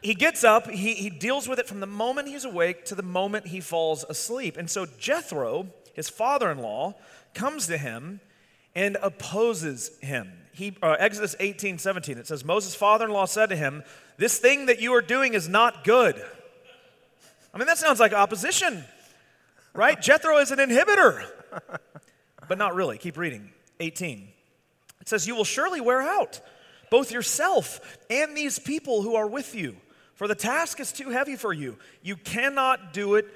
he 0.03 0.15
gets 0.15 0.45
up, 0.45 0.71
he, 0.71 0.95
he 0.95 1.11
deals 1.11 1.49
with 1.49 1.59
it 1.59 1.67
from 1.67 1.81
the 1.81 1.87
moment 1.87 2.29
he's 2.29 2.45
awake 2.45 2.85
to 2.87 2.95
the 2.95 3.03
moment 3.03 3.49
he 3.49 3.61
falls 3.61 4.05
asleep. 4.09 4.57
And 4.57 4.71
so 4.71 4.87
Jethro, 4.87 5.69
his 5.95 6.09
father 6.09 6.51
in 6.51 6.59
law, 6.59 6.95
comes 7.35 7.67
to 7.67 7.79
him 7.79 8.21
and 8.75 8.97
opposes 9.03 9.97
him. 10.01 10.33
He, 10.53 10.77
uh, 10.83 10.97
Exodus 10.99 11.37
18 11.39 11.79
17, 11.79 12.19
it 12.19 12.27
says, 12.27 12.45
Moses' 12.45 12.75
father 12.75 13.05
in 13.07 13.13
law 13.13 13.25
said 13.25 13.49
to 13.51 13.57
him, 13.57 13.83
This 14.17 14.39
thing 14.39 14.67
that 14.67 14.81
you 14.81 14.95
are 14.95 15.03
doing 15.03 15.35
is 15.35 15.49
not 15.49 15.85
good. 15.85 16.21
I 17.55 17.59
mean, 17.59 17.67
that 17.67 17.79
sounds 17.79 18.01
like 18.01 18.13
opposition, 18.13 18.85
right? 19.73 20.01
Jethro 20.01 20.39
is 20.39 20.51
an 20.51 20.59
inhibitor, 20.59 21.25
but 22.49 22.59
not 22.59 22.75
really. 22.75 22.99
Keep 22.99 23.17
reading. 23.17 23.51
18. 23.81 24.29
Says, 25.09 25.27
You 25.27 25.35
will 25.35 25.45
surely 25.45 25.81
wear 25.81 26.03
out 26.03 26.41
both 26.91 27.11
yourself 27.11 27.99
and 28.11 28.37
these 28.37 28.59
people 28.59 29.03
who 29.03 29.15
are 29.15 29.27
with 29.27 29.55
you. 29.55 29.77
For 30.15 30.29
the 30.29 30.35
task 30.35 30.81
is 30.81 30.93
too 30.93 31.11
heavy 31.11 31.37
for 31.37 31.53
you. 31.53 31.77
You 32.03 32.17
cannot 32.17 32.93
do 32.93 33.15
it 33.15 33.27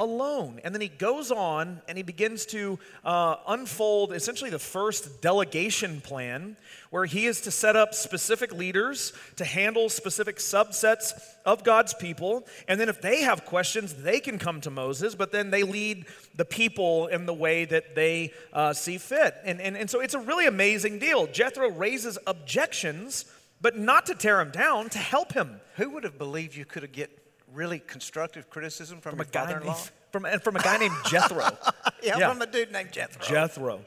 alone. 0.00 0.60
And 0.64 0.74
then 0.74 0.80
he 0.80 0.88
goes 0.88 1.30
on 1.30 1.82
and 1.86 1.96
he 1.96 2.02
begins 2.02 2.46
to 2.46 2.78
uh, 3.04 3.36
unfold 3.46 4.12
essentially 4.14 4.50
the 4.50 4.58
first 4.58 5.20
delegation 5.20 6.00
plan, 6.00 6.56
where 6.88 7.04
he 7.04 7.26
is 7.26 7.42
to 7.42 7.50
set 7.50 7.76
up 7.76 7.94
specific 7.94 8.52
leaders 8.52 9.12
to 9.36 9.44
handle 9.44 9.88
specific 9.90 10.38
subsets 10.38 11.12
of 11.44 11.62
God's 11.62 11.92
people. 11.94 12.46
And 12.66 12.80
then 12.80 12.88
if 12.88 13.02
they 13.02 13.20
have 13.20 13.44
questions, 13.44 13.94
they 13.94 14.18
can 14.18 14.38
come 14.38 14.62
to 14.62 14.70
Moses, 14.70 15.14
but 15.14 15.30
then 15.30 15.50
they 15.50 15.62
lead 15.62 16.06
the 16.34 16.46
people 16.46 17.06
in 17.08 17.26
the 17.26 17.34
way 17.34 17.66
that 17.66 17.94
they 17.94 18.32
uh, 18.54 18.72
see 18.72 18.96
fit. 18.96 19.36
And, 19.44 19.60
and, 19.60 19.76
and 19.76 19.90
so 19.90 20.00
it's 20.00 20.14
a 20.14 20.18
really 20.18 20.46
amazing 20.46 20.98
deal. 20.98 21.26
Jethro 21.26 21.70
raises 21.70 22.18
objections, 22.26 23.26
but 23.60 23.76
not 23.76 24.06
to 24.06 24.14
tear 24.14 24.40
him 24.40 24.50
down, 24.50 24.88
to 24.88 24.98
help 24.98 25.34
him. 25.34 25.60
Who 25.76 25.90
would 25.90 26.04
have 26.04 26.16
believed 26.16 26.56
you 26.56 26.64
could 26.64 26.82
have 26.82 26.92
get 26.92 27.19
really 27.52 27.78
constructive 27.78 28.50
criticism 28.50 29.00
from, 29.00 29.12
From 29.12 29.20
a 29.20 29.24
guy 29.24 29.46
father-in-law? 29.46 29.72
named, 29.74 29.90
from, 30.12 30.24
and 30.24 30.42
from 30.42 30.56
a 30.56 30.60
guy 30.60 30.78
named 30.78 30.94
Jethro. 31.06 31.42
yeah, 32.02 32.18
Yeah. 32.18 32.28
from 32.30 32.42
a 32.42 32.46
dude 32.46 32.72
named 32.72 32.92
Jethro. 32.92 33.22
Jethro. 33.24 33.80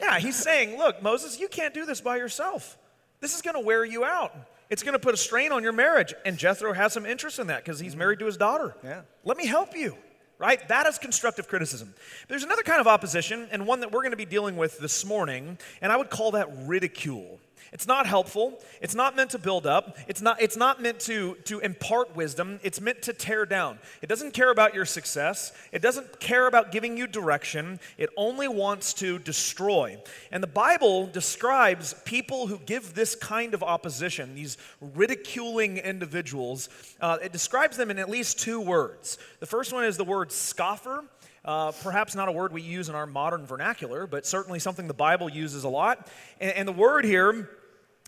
Yeah, 0.00 0.18
he's 0.18 0.36
saying, 0.36 0.78
look, 0.78 1.02
Moses, 1.02 1.40
you 1.40 1.48
can't 1.48 1.74
do 1.74 1.84
this 1.84 2.00
by 2.00 2.16
yourself. 2.16 2.78
This 3.20 3.34
is 3.34 3.42
going 3.42 3.54
to 3.54 3.60
wear 3.60 3.84
you 3.84 4.04
out. 4.04 4.34
It's 4.70 4.82
going 4.82 4.92
to 4.92 4.98
put 4.98 5.14
a 5.14 5.16
strain 5.16 5.50
on 5.50 5.62
your 5.62 5.72
marriage. 5.72 6.14
And 6.24 6.36
Jethro 6.36 6.72
has 6.72 6.92
some 6.92 7.06
interest 7.06 7.38
in 7.38 7.48
that 7.48 7.64
because 7.64 7.80
he's 7.80 7.94
mm. 7.94 7.98
married 7.98 8.18
to 8.20 8.26
his 8.26 8.36
daughter. 8.36 8.74
Yeah. 8.84 9.02
Let 9.24 9.36
me 9.36 9.46
help 9.46 9.76
you. 9.76 9.96
Right? 10.38 10.66
That 10.68 10.86
is 10.86 10.98
constructive 10.98 11.48
criticism. 11.48 11.94
There's 12.28 12.44
another 12.44 12.62
kind 12.62 12.80
of 12.80 12.86
opposition, 12.86 13.48
and 13.50 13.66
one 13.66 13.80
that 13.80 13.90
we're 13.90 14.02
going 14.02 14.12
to 14.12 14.16
be 14.16 14.24
dealing 14.24 14.56
with 14.56 14.78
this 14.78 15.04
morning, 15.04 15.58
and 15.82 15.90
I 15.90 15.96
would 15.96 16.10
call 16.10 16.30
that 16.32 16.46
ridicule. 16.60 17.40
It's 17.72 17.86
not 17.86 18.06
helpful. 18.06 18.60
It's 18.80 18.94
not 18.94 19.16
meant 19.16 19.30
to 19.30 19.38
build 19.38 19.66
up. 19.66 19.96
It's 20.06 20.22
not, 20.22 20.40
it's 20.40 20.56
not 20.56 20.80
meant 20.80 21.00
to, 21.00 21.36
to 21.44 21.58
impart 21.60 22.16
wisdom. 22.16 22.60
It's 22.62 22.80
meant 22.80 23.02
to 23.02 23.12
tear 23.12 23.46
down. 23.46 23.78
It 24.02 24.08
doesn't 24.08 24.32
care 24.32 24.50
about 24.50 24.74
your 24.74 24.84
success. 24.84 25.52
It 25.72 25.82
doesn't 25.82 26.20
care 26.20 26.46
about 26.46 26.72
giving 26.72 26.96
you 26.96 27.06
direction. 27.06 27.80
It 27.96 28.10
only 28.16 28.48
wants 28.48 28.94
to 28.94 29.18
destroy. 29.18 29.98
And 30.32 30.42
the 30.42 30.48
Bible 30.48 31.06
describes 31.06 31.94
people 32.04 32.46
who 32.46 32.58
give 32.58 32.94
this 32.94 33.14
kind 33.14 33.54
of 33.54 33.62
opposition, 33.62 34.34
these 34.34 34.56
ridiculing 34.80 35.78
individuals, 35.78 36.68
uh, 37.00 37.18
it 37.22 37.32
describes 37.32 37.76
them 37.76 37.90
in 37.90 37.98
at 37.98 38.08
least 38.08 38.38
two 38.38 38.60
words. 38.60 39.18
The 39.40 39.46
first 39.46 39.72
one 39.72 39.84
is 39.84 39.96
the 39.96 40.04
word 40.04 40.32
scoffer. 40.32 41.04
Uh, 41.44 41.72
perhaps 41.82 42.14
not 42.14 42.28
a 42.28 42.32
word 42.32 42.52
we 42.52 42.60
use 42.60 42.88
in 42.88 42.94
our 42.94 43.06
modern 43.06 43.46
vernacular, 43.46 44.06
but 44.06 44.26
certainly 44.26 44.58
something 44.58 44.86
the 44.86 44.92
Bible 44.92 45.30
uses 45.30 45.64
a 45.64 45.68
lot. 45.68 46.08
And, 46.40 46.52
and 46.52 46.68
the 46.68 46.72
word 46.72 47.04
here, 47.04 47.48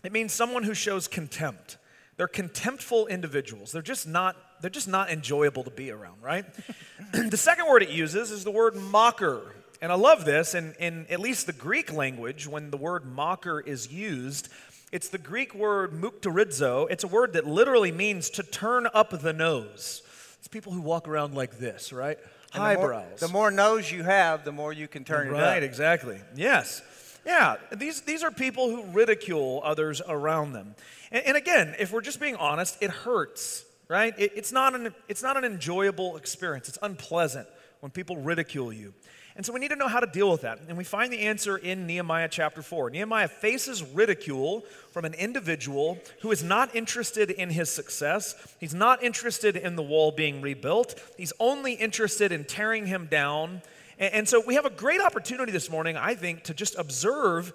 it 0.03 0.11
means 0.11 0.33
someone 0.33 0.63
who 0.63 0.73
shows 0.73 1.07
contempt. 1.07 1.77
They're 2.17 2.27
contemptful 2.27 3.09
individuals. 3.09 3.71
They're 3.71 3.81
just 3.81 4.07
not, 4.07 4.35
they're 4.61 4.69
just 4.69 4.87
not 4.87 5.09
enjoyable 5.09 5.63
to 5.63 5.71
be 5.71 5.91
around, 5.91 6.21
right? 6.21 6.45
the 7.13 7.37
second 7.37 7.67
word 7.67 7.83
it 7.83 7.89
uses 7.89 8.31
is 8.31 8.43
the 8.43 8.51
word 8.51 8.75
mocker. 8.75 9.55
And 9.81 9.91
I 9.91 9.95
love 9.95 10.25
this. 10.25 10.53
In, 10.53 10.75
in 10.79 11.07
at 11.09 11.19
least 11.19 11.47
the 11.47 11.53
Greek 11.53 11.91
language, 11.91 12.47
when 12.47 12.69
the 12.69 12.77
word 12.77 13.05
mocker 13.05 13.59
is 13.59 13.91
used, 13.91 14.49
it's 14.91 15.09
the 15.09 15.17
Greek 15.17 15.55
word 15.55 15.91
mukterizo. 15.93 16.87
It's 16.91 17.03
a 17.03 17.07
word 17.07 17.33
that 17.33 17.47
literally 17.47 17.91
means 17.91 18.29
to 18.31 18.43
turn 18.43 18.87
up 18.93 19.09
the 19.09 19.33
nose. 19.33 20.03
It's 20.39 20.47
people 20.47 20.73
who 20.73 20.81
walk 20.81 21.07
around 21.07 21.33
like 21.33 21.57
this, 21.57 21.93
right? 21.93 22.19
And 22.53 22.63
the 22.63 22.75
more- 22.75 22.93
Eyebrows. 22.93 23.19
The 23.19 23.27
more, 23.29 23.51
nose 23.51 23.91
you 23.91 24.03
have, 24.03 24.43
the 24.43 24.51
more 24.51 24.73
you 24.73 24.87
can 24.87 25.03
turn 25.03 25.27
it 25.27 25.31
Right, 25.31 25.63
exactly. 25.63 26.19
Yes. 26.35 26.81
Yeah, 27.25 27.57
these, 27.71 28.01
these 28.01 28.23
are 28.23 28.31
people 28.31 28.69
who 28.69 28.91
ridicule 28.91 29.61
others 29.63 30.01
around 30.07 30.53
them. 30.53 30.75
And, 31.11 31.25
and 31.25 31.37
again, 31.37 31.75
if 31.79 31.91
we're 31.91 32.01
just 32.01 32.19
being 32.19 32.35
honest, 32.35 32.77
it 32.81 32.89
hurts, 32.89 33.65
right? 33.87 34.13
It, 34.17 34.31
it's, 34.35 34.51
not 34.51 34.73
an, 34.75 34.93
it's 35.07 35.21
not 35.21 35.37
an 35.37 35.43
enjoyable 35.43 36.17
experience, 36.17 36.67
it's 36.67 36.79
unpleasant 36.81 37.47
when 37.79 37.91
people 37.91 38.17
ridicule 38.17 38.73
you. 38.73 38.93
And 39.35 39.45
so 39.45 39.53
we 39.53 39.59
need 39.59 39.69
to 39.69 39.75
know 39.75 39.87
how 39.87 40.01
to 40.01 40.07
deal 40.07 40.29
with 40.29 40.41
that. 40.41 40.59
And 40.67 40.77
we 40.77 40.83
find 40.83 41.11
the 41.11 41.21
answer 41.21 41.57
in 41.57 41.87
Nehemiah 41.87 42.27
chapter 42.29 42.61
4. 42.61 42.89
Nehemiah 42.89 43.29
faces 43.29 43.81
ridicule 43.81 44.65
from 44.91 45.05
an 45.05 45.13
individual 45.13 45.99
who 46.21 46.31
is 46.31 46.43
not 46.43 46.75
interested 46.75 47.31
in 47.31 47.49
his 47.49 47.71
success. 47.71 48.35
He's 48.59 48.73
not 48.73 49.01
interested 49.03 49.55
in 49.55 49.77
the 49.77 49.83
wall 49.83 50.11
being 50.11 50.41
rebuilt. 50.41 51.01
He's 51.17 51.31
only 51.39 51.73
interested 51.73 52.31
in 52.31 52.43
tearing 52.43 52.87
him 52.87 53.07
down. 53.09 53.61
And, 54.01 54.13
and 54.13 54.27
so 54.27 54.41
we 54.45 54.55
have 54.55 54.65
a 54.65 54.69
great 54.69 54.99
opportunity 54.99 55.53
this 55.53 55.69
morning, 55.69 55.95
I 55.95 56.15
think, 56.15 56.43
to 56.45 56.53
just 56.53 56.75
observe 56.77 57.53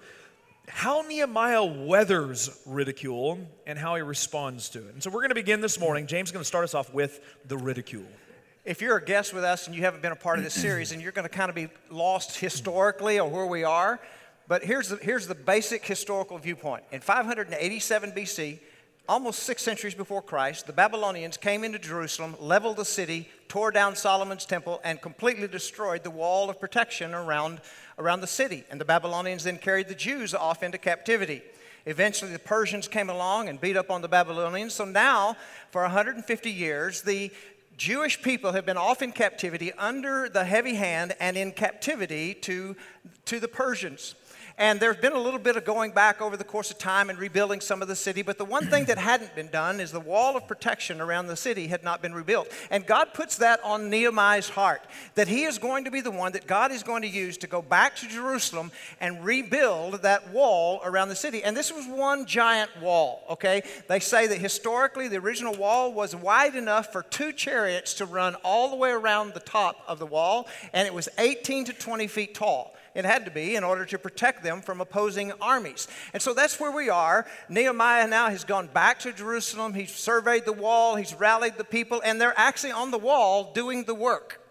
how 0.69 1.01
Nehemiah 1.01 1.63
weathers 1.63 2.61
ridicule 2.65 3.39
and 3.67 3.77
how 3.77 3.95
he 3.95 4.01
responds 4.01 4.69
to 4.69 4.79
it. 4.79 4.93
And 4.93 5.03
so 5.03 5.09
we're 5.09 5.21
going 5.21 5.29
to 5.29 5.35
begin 5.35 5.61
this 5.61 5.79
morning. 5.79 6.07
James 6.07 6.29
is 6.29 6.33
going 6.33 6.41
to 6.41 6.47
start 6.47 6.63
us 6.63 6.73
off 6.73 6.93
with 6.93 7.19
the 7.47 7.57
ridicule. 7.57 8.07
If 8.65 8.81
you're 8.81 8.97
a 8.97 9.03
guest 9.03 9.33
with 9.33 9.45
us 9.45 9.67
and 9.67 9.75
you 9.75 9.83
haven't 9.83 10.01
been 10.01 10.11
a 10.11 10.17
part 10.17 10.39
of 10.39 10.43
this 10.43 10.53
series, 10.53 10.91
and 10.91 11.01
you're 11.01 11.13
going 11.13 11.27
to 11.27 11.33
kind 11.33 11.47
of 11.47 11.55
be 11.55 11.69
lost 11.89 12.37
historically 12.37 13.17
or 13.17 13.29
where 13.29 13.45
we 13.45 13.63
are, 13.63 13.99
but 14.49 14.63
here's 14.63 14.89
the, 14.89 14.97
here's 14.97 15.25
the 15.25 15.35
basic 15.35 15.85
historical 15.85 16.37
viewpoint. 16.37 16.83
In 16.91 16.99
587 16.99 18.11
BC, 18.11 18.59
almost 19.07 19.43
six 19.43 19.61
centuries 19.61 19.95
before 19.95 20.21
Christ, 20.21 20.67
the 20.67 20.73
Babylonians 20.73 21.37
came 21.37 21.63
into 21.63 21.79
Jerusalem, 21.79 22.35
leveled 22.41 22.75
the 22.75 22.85
city, 22.85 23.29
tore 23.47 23.71
down 23.71 23.95
Solomon's 23.95 24.45
temple, 24.45 24.81
and 24.83 25.01
completely 25.01 25.47
destroyed 25.47 26.03
the 26.03 26.11
wall 26.11 26.49
of 26.49 26.59
protection 26.59 27.13
around, 27.13 27.61
around 27.97 28.21
the 28.21 28.27
city. 28.27 28.63
And 28.69 28.79
the 28.79 28.85
Babylonians 28.85 29.43
then 29.43 29.57
carried 29.57 29.87
the 29.87 29.95
Jews 29.95 30.33
off 30.33 30.63
into 30.63 30.77
captivity. 30.77 31.41
Eventually, 31.85 32.31
the 32.31 32.39
Persians 32.39 32.87
came 32.87 33.09
along 33.09 33.47
and 33.47 33.61
beat 33.61 33.77
up 33.77 33.89
on 33.89 34.01
the 34.01 34.09
Babylonians. 34.09 34.73
So 34.73 34.83
now, 34.83 35.37
for 35.71 35.81
150 35.83 36.51
years, 36.51 37.01
the 37.01 37.31
Jewish 37.77 38.21
people 38.21 38.53
have 38.53 38.65
been 38.65 38.77
off 38.77 39.01
in 39.01 39.11
captivity 39.11 39.71
under 39.73 40.27
the 40.27 40.43
heavy 40.43 40.73
hand 40.73 41.15
and 41.19 41.37
in 41.37 41.51
captivity 41.51 42.33
to, 42.33 42.75
to 43.25 43.39
the 43.39 43.47
Persians. 43.47 44.15
And 44.59 44.79
there's 44.79 44.97
been 44.97 45.13
a 45.13 45.19
little 45.19 45.39
bit 45.39 45.55
of 45.55 45.65
going 45.65 45.91
back 45.91 46.19
over 46.19 46.35
the 46.35 46.43
course 46.43 46.71
of 46.71 46.79
time 46.79 47.11
and 47.11 47.19
rebuilding 47.19 47.61
some 47.61 47.83
of 47.83 47.87
the 47.87 47.95
city. 47.95 48.23
But 48.23 48.39
the 48.39 48.45
one 48.45 48.65
thing 48.65 48.85
that 48.85 48.97
hadn't 48.97 49.35
been 49.35 49.49
done 49.49 49.79
is 49.79 49.91
the 49.91 49.99
wall 49.99 50.35
of 50.35 50.47
protection 50.47 50.99
around 50.99 51.27
the 51.27 51.35
city 51.35 51.67
had 51.67 51.83
not 51.83 52.01
been 52.01 52.13
rebuilt. 52.13 52.51
And 52.71 52.83
God 52.83 53.13
puts 53.13 53.37
that 53.37 53.63
on 53.63 53.91
Nehemiah's 53.91 54.49
heart 54.49 54.81
that 55.13 55.27
he 55.27 55.43
is 55.43 55.59
going 55.59 55.85
to 55.85 55.91
be 55.91 56.01
the 56.01 56.09
one 56.09 56.31
that 56.31 56.47
God 56.47 56.71
is 56.71 56.81
going 56.81 57.03
to 57.03 57.07
use 57.07 57.37
to 57.37 57.47
go 57.47 57.61
back 57.61 57.95
to 57.97 58.07
Jerusalem 58.07 58.71
and 58.99 59.23
rebuild 59.23 60.01
that 60.01 60.31
wall 60.31 60.81
around 60.83 61.09
the 61.09 61.15
city. 61.15 61.43
And 61.43 61.55
this 61.55 61.71
was 61.71 61.85
one 61.85 62.25
giant 62.25 62.71
wall, 62.81 63.25
okay? 63.29 63.61
They 63.87 63.99
say 63.99 64.25
that 64.25 64.39
historically 64.39 65.07
the 65.07 65.17
original 65.17 65.53
wall 65.53 65.93
was 65.93 66.15
wide 66.15 66.55
enough 66.55 66.91
for 66.91 67.03
two 67.03 67.31
chariots 67.31 67.93
to 67.95 68.05
run 68.05 68.33
all 68.43 68.71
the 68.71 68.75
way 68.75 68.89
around 68.89 69.35
the 69.35 69.39
top 69.39 69.83
of 69.87 69.99
the 69.99 70.07
wall, 70.07 70.47
and 70.73 70.87
it 70.87 70.93
was 70.93 71.09
18 71.19 71.65
to 71.65 71.73
20 71.73 72.07
feet 72.07 72.33
tall. 72.33 72.73
It 72.97 73.05
had 73.05 73.25
to 73.25 73.31
be 73.31 73.55
in 73.55 73.63
order 73.63 73.85
to 73.85 73.99
protect 73.99 74.41
them 74.41 74.59
from 74.59 74.81
opposing 74.81 75.31
armies. 75.33 75.87
And 76.13 76.21
so 76.21 76.33
that's 76.33 76.59
where 76.59 76.71
we 76.71 76.89
are. 76.89 77.27
Nehemiah 77.47 78.07
now 78.07 78.31
has 78.31 78.43
gone 78.43 78.65
back 78.65 78.97
to 79.01 79.13
Jerusalem. 79.13 79.75
He's 79.75 79.93
surveyed 79.93 80.45
the 80.45 80.51
wall, 80.51 80.95
he's 80.95 81.13
rallied 81.13 81.59
the 81.59 81.63
people, 81.63 82.01
and 82.03 82.19
they're 82.19 82.33
actually 82.35 82.71
on 82.71 82.89
the 82.89 82.97
wall 82.97 83.53
doing 83.53 83.83
the 83.83 83.93
work. 83.93 84.41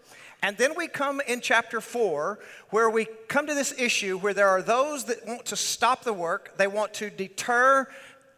And 0.41 0.55
then 0.55 0.75
we 0.77 0.87
come 0.87 1.19
in 1.27 1.41
chapter 1.41 1.81
4 1.81 2.39
where 2.69 2.89
we 2.89 3.07
come 3.27 3.47
to 3.47 3.53
this 3.53 3.73
issue 3.77 4.17
where 4.17 4.33
there 4.33 4.47
are 4.47 4.61
those 4.61 5.03
that 5.05 5.27
want 5.27 5.45
to 5.47 5.57
stop 5.57 6.05
the 6.05 6.13
work, 6.13 6.57
they 6.57 6.67
want 6.67 6.93
to 6.95 7.09
deter 7.09 7.85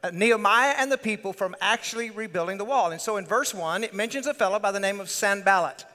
uh, 0.01 0.09
Nehemiah 0.11 0.73
and 0.79 0.91
the 0.91 0.97
people 0.97 1.33
from 1.33 1.55
actually 1.61 2.09
rebuilding 2.09 2.57
the 2.57 2.65
wall. 2.65 2.91
And 2.91 2.99
so 2.99 3.17
in 3.17 3.27
verse 3.27 3.53
1, 3.53 3.83
it 3.83 3.93
mentions 3.93 4.25
a 4.25 4.33
fellow 4.33 4.57
by 4.57 4.71
the 4.71 4.79
name 4.79 4.99
of 4.99 5.11
Sanballat. 5.11 5.85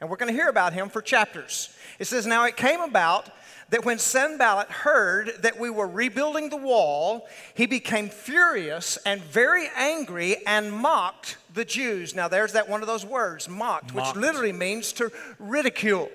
And 0.00 0.08
we're 0.08 0.16
going 0.16 0.32
to 0.32 0.40
hear 0.40 0.48
about 0.48 0.72
him 0.72 0.88
for 0.88 1.02
chapters. 1.02 1.68
It 1.98 2.06
says, 2.06 2.26
Now 2.26 2.44
it 2.44 2.56
came 2.56 2.80
about 2.80 3.28
that 3.70 3.84
when 3.84 3.98
Sanballat 3.98 4.68
heard 4.70 5.32
that 5.42 5.58
we 5.58 5.68
were 5.68 5.86
rebuilding 5.86 6.48
the 6.48 6.56
wall, 6.56 7.28
he 7.54 7.66
became 7.66 8.08
furious 8.08 8.96
and 9.04 9.22
very 9.22 9.68
angry 9.76 10.36
and 10.46 10.72
mocked 10.72 11.36
the 11.52 11.64
Jews. 11.64 12.14
Now 12.14 12.28
there's 12.28 12.52
that 12.52 12.68
one 12.68 12.80
of 12.80 12.86
those 12.86 13.04
words, 13.04 13.48
mocked, 13.48 13.94
Mocked. 13.94 14.16
which 14.16 14.22
literally 14.22 14.52
means 14.52 14.92
to 14.94 15.12
ridicule. 15.38 16.10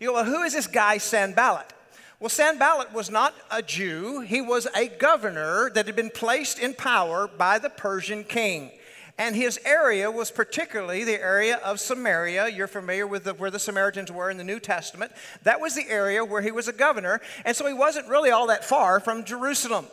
You 0.00 0.08
go, 0.08 0.14
well, 0.14 0.24
who 0.24 0.42
is 0.42 0.54
this 0.54 0.66
guy 0.66 0.98
Sanballat? 0.98 1.72
Well, 2.20 2.30
Sanballat 2.30 2.92
was 2.94 3.10
not 3.10 3.34
a 3.50 3.60
Jew. 3.60 4.20
He 4.20 4.40
was 4.40 4.66
a 4.74 4.88
governor 4.88 5.70
that 5.74 5.86
had 5.86 5.96
been 5.96 6.10
placed 6.10 6.58
in 6.58 6.72
power 6.72 7.28
by 7.28 7.58
the 7.58 7.68
Persian 7.68 8.24
king. 8.24 8.70
And 9.16 9.36
his 9.36 9.60
area 9.64 10.10
was 10.10 10.32
particularly 10.32 11.04
the 11.04 11.20
area 11.20 11.56
of 11.58 11.78
Samaria. 11.78 12.48
You're 12.48 12.66
familiar 12.66 13.06
with 13.06 13.24
the, 13.24 13.34
where 13.34 13.50
the 13.50 13.60
Samaritans 13.60 14.10
were 14.10 14.28
in 14.28 14.38
the 14.38 14.44
New 14.44 14.58
Testament. 14.58 15.12
That 15.44 15.60
was 15.60 15.76
the 15.76 15.88
area 15.88 16.24
where 16.24 16.42
he 16.42 16.50
was 16.50 16.66
a 16.66 16.72
governor. 16.72 17.20
And 17.44 17.56
so 17.56 17.64
he 17.66 17.72
wasn't 17.72 18.08
really 18.08 18.30
all 18.30 18.48
that 18.48 18.64
far 18.64 18.98
from 18.98 19.24
Jerusalem. 19.24 19.86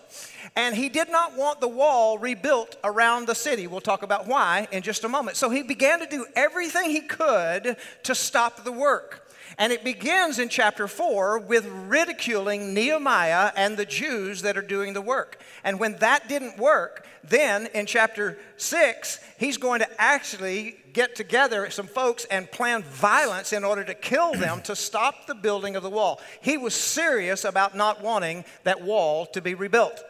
And 0.55 0.75
he 0.75 0.89
did 0.89 1.11
not 1.11 1.37
want 1.37 1.61
the 1.61 1.67
wall 1.67 2.17
rebuilt 2.17 2.77
around 2.83 3.27
the 3.27 3.35
city. 3.35 3.67
We'll 3.67 3.79
talk 3.79 4.01
about 4.01 4.25
why 4.25 4.67
in 4.71 4.81
just 4.81 5.03
a 5.03 5.09
moment. 5.09 5.37
So 5.37 5.51
he 5.51 5.61
began 5.61 5.99
to 5.99 6.07
do 6.07 6.25
everything 6.35 6.89
he 6.89 7.01
could 7.01 7.77
to 8.03 8.15
stop 8.15 8.63
the 8.63 8.71
work. 8.71 9.27
And 9.57 9.71
it 9.71 9.83
begins 9.83 10.39
in 10.39 10.49
chapter 10.49 10.87
4 10.87 11.39
with 11.39 11.67
ridiculing 11.67 12.73
Nehemiah 12.73 13.51
and 13.55 13.77
the 13.77 13.85
Jews 13.85 14.41
that 14.41 14.57
are 14.57 14.63
doing 14.63 14.93
the 14.93 15.01
work. 15.01 15.39
And 15.63 15.79
when 15.79 15.97
that 15.97 16.27
didn't 16.27 16.57
work, 16.57 17.05
then 17.23 17.67
in 17.73 17.85
chapter 17.85 18.37
6, 18.57 19.19
he's 19.37 19.57
going 19.57 19.79
to 19.79 20.01
actually 20.01 20.75
get 20.93 21.15
together 21.15 21.69
some 21.69 21.87
folks 21.87 22.25
and 22.25 22.51
plan 22.51 22.83
violence 22.83 23.53
in 23.53 23.63
order 23.63 23.83
to 23.83 23.93
kill 23.93 24.33
them 24.35 24.61
to 24.63 24.75
stop 24.75 25.27
the 25.27 25.35
building 25.35 25.75
of 25.75 25.83
the 25.83 25.89
wall. 25.89 26.19
He 26.41 26.57
was 26.57 26.73
serious 26.73 27.45
about 27.45 27.75
not 27.75 28.01
wanting 28.01 28.45
that 28.63 28.81
wall 28.81 29.25
to 29.27 29.41
be 29.41 29.53
rebuilt. 29.53 30.03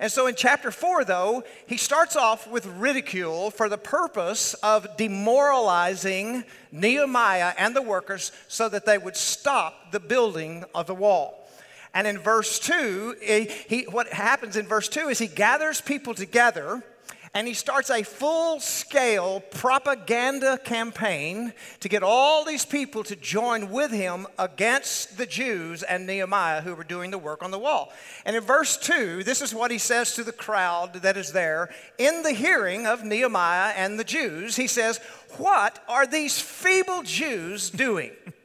And 0.00 0.10
so 0.10 0.26
in 0.26 0.34
chapter 0.34 0.70
4, 0.70 1.04
though, 1.04 1.44
he 1.66 1.76
starts 1.76 2.16
off 2.16 2.48
with 2.48 2.64
ridicule 2.64 3.50
for 3.50 3.68
the 3.68 3.76
purpose 3.76 4.54
of 4.54 4.96
demoralizing 4.96 6.44
Nehemiah 6.72 7.52
and 7.58 7.76
the 7.76 7.82
workers 7.82 8.32
so 8.48 8.70
that 8.70 8.86
they 8.86 8.96
would 8.96 9.14
stop 9.14 9.92
the 9.92 10.00
building 10.00 10.64
of 10.74 10.86
the 10.86 10.94
wall. 10.94 11.39
And 11.92 12.06
in 12.06 12.18
verse 12.18 12.58
2, 12.60 13.16
he, 13.68 13.82
what 13.90 14.08
happens 14.08 14.56
in 14.56 14.66
verse 14.66 14.88
2 14.88 15.08
is 15.08 15.18
he 15.18 15.26
gathers 15.26 15.80
people 15.80 16.14
together 16.14 16.82
and 17.32 17.46
he 17.46 17.54
starts 17.54 17.90
a 17.90 18.02
full 18.02 18.58
scale 18.58 19.40
propaganda 19.40 20.58
campaign 20.58 21.52
to 21.78 21.88
get 21.88 22.02
all 22.02 22.44
these 22.44 22.64
people 22.64 23.04
to 23.04 23.14
join 23.14 23.70
with 23.70 23.92
him 23.92 24.26
against 24.36 25.16
the 25.16 25.26
Jews 25.26 25.84
and 25.84 26.06
Nehemiah 26.06 26.60
who 26.60 26.74
were 26.74 26.82
doing 26.82 27.12
the 27.12 27.18
work 27.18 27.44
on 27.44 27.52
the 27.52 27.58
wall. 27.58 27.92
And 28.24 28.34
in 28.34 28.42
verse 28.42 28.76
2, 28.76 29.22
this 29.22 29.42
is 29.42 29.54
what 29.54 29.70
he 29.70 29.78
says 29.78 30.14
to 30.14 30.24
the 30.24 30.32
crowd 30.32 30.94
that 30.94 31.16
is 31.16 31.32
there 31.32 31.70
in 31.98 32.22
the 32.22 32.32
hearing 32.32 32.86
of 32.86 33.04
Nehemiah 33.04 33.74
and 33.76 33.98
the 33.98 34.04
Jews. 34.04 34.56
He 34.56 34.66
says, 34.66 34.98
What 35.36 35.78
are 35.88 36.08
these 36.08 36.40
feeble 36.40 37.04
Jews 37.04 37.70
doing? 37.70 38.10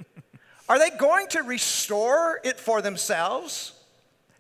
Are 0.67 0.79
they 0.79 0.89
going 0.89 1.27
to 1.29 1.43
restore 1.43 2.39
it 2.43 2.59
for 2.59 2.81
themselves? 2.81 3.73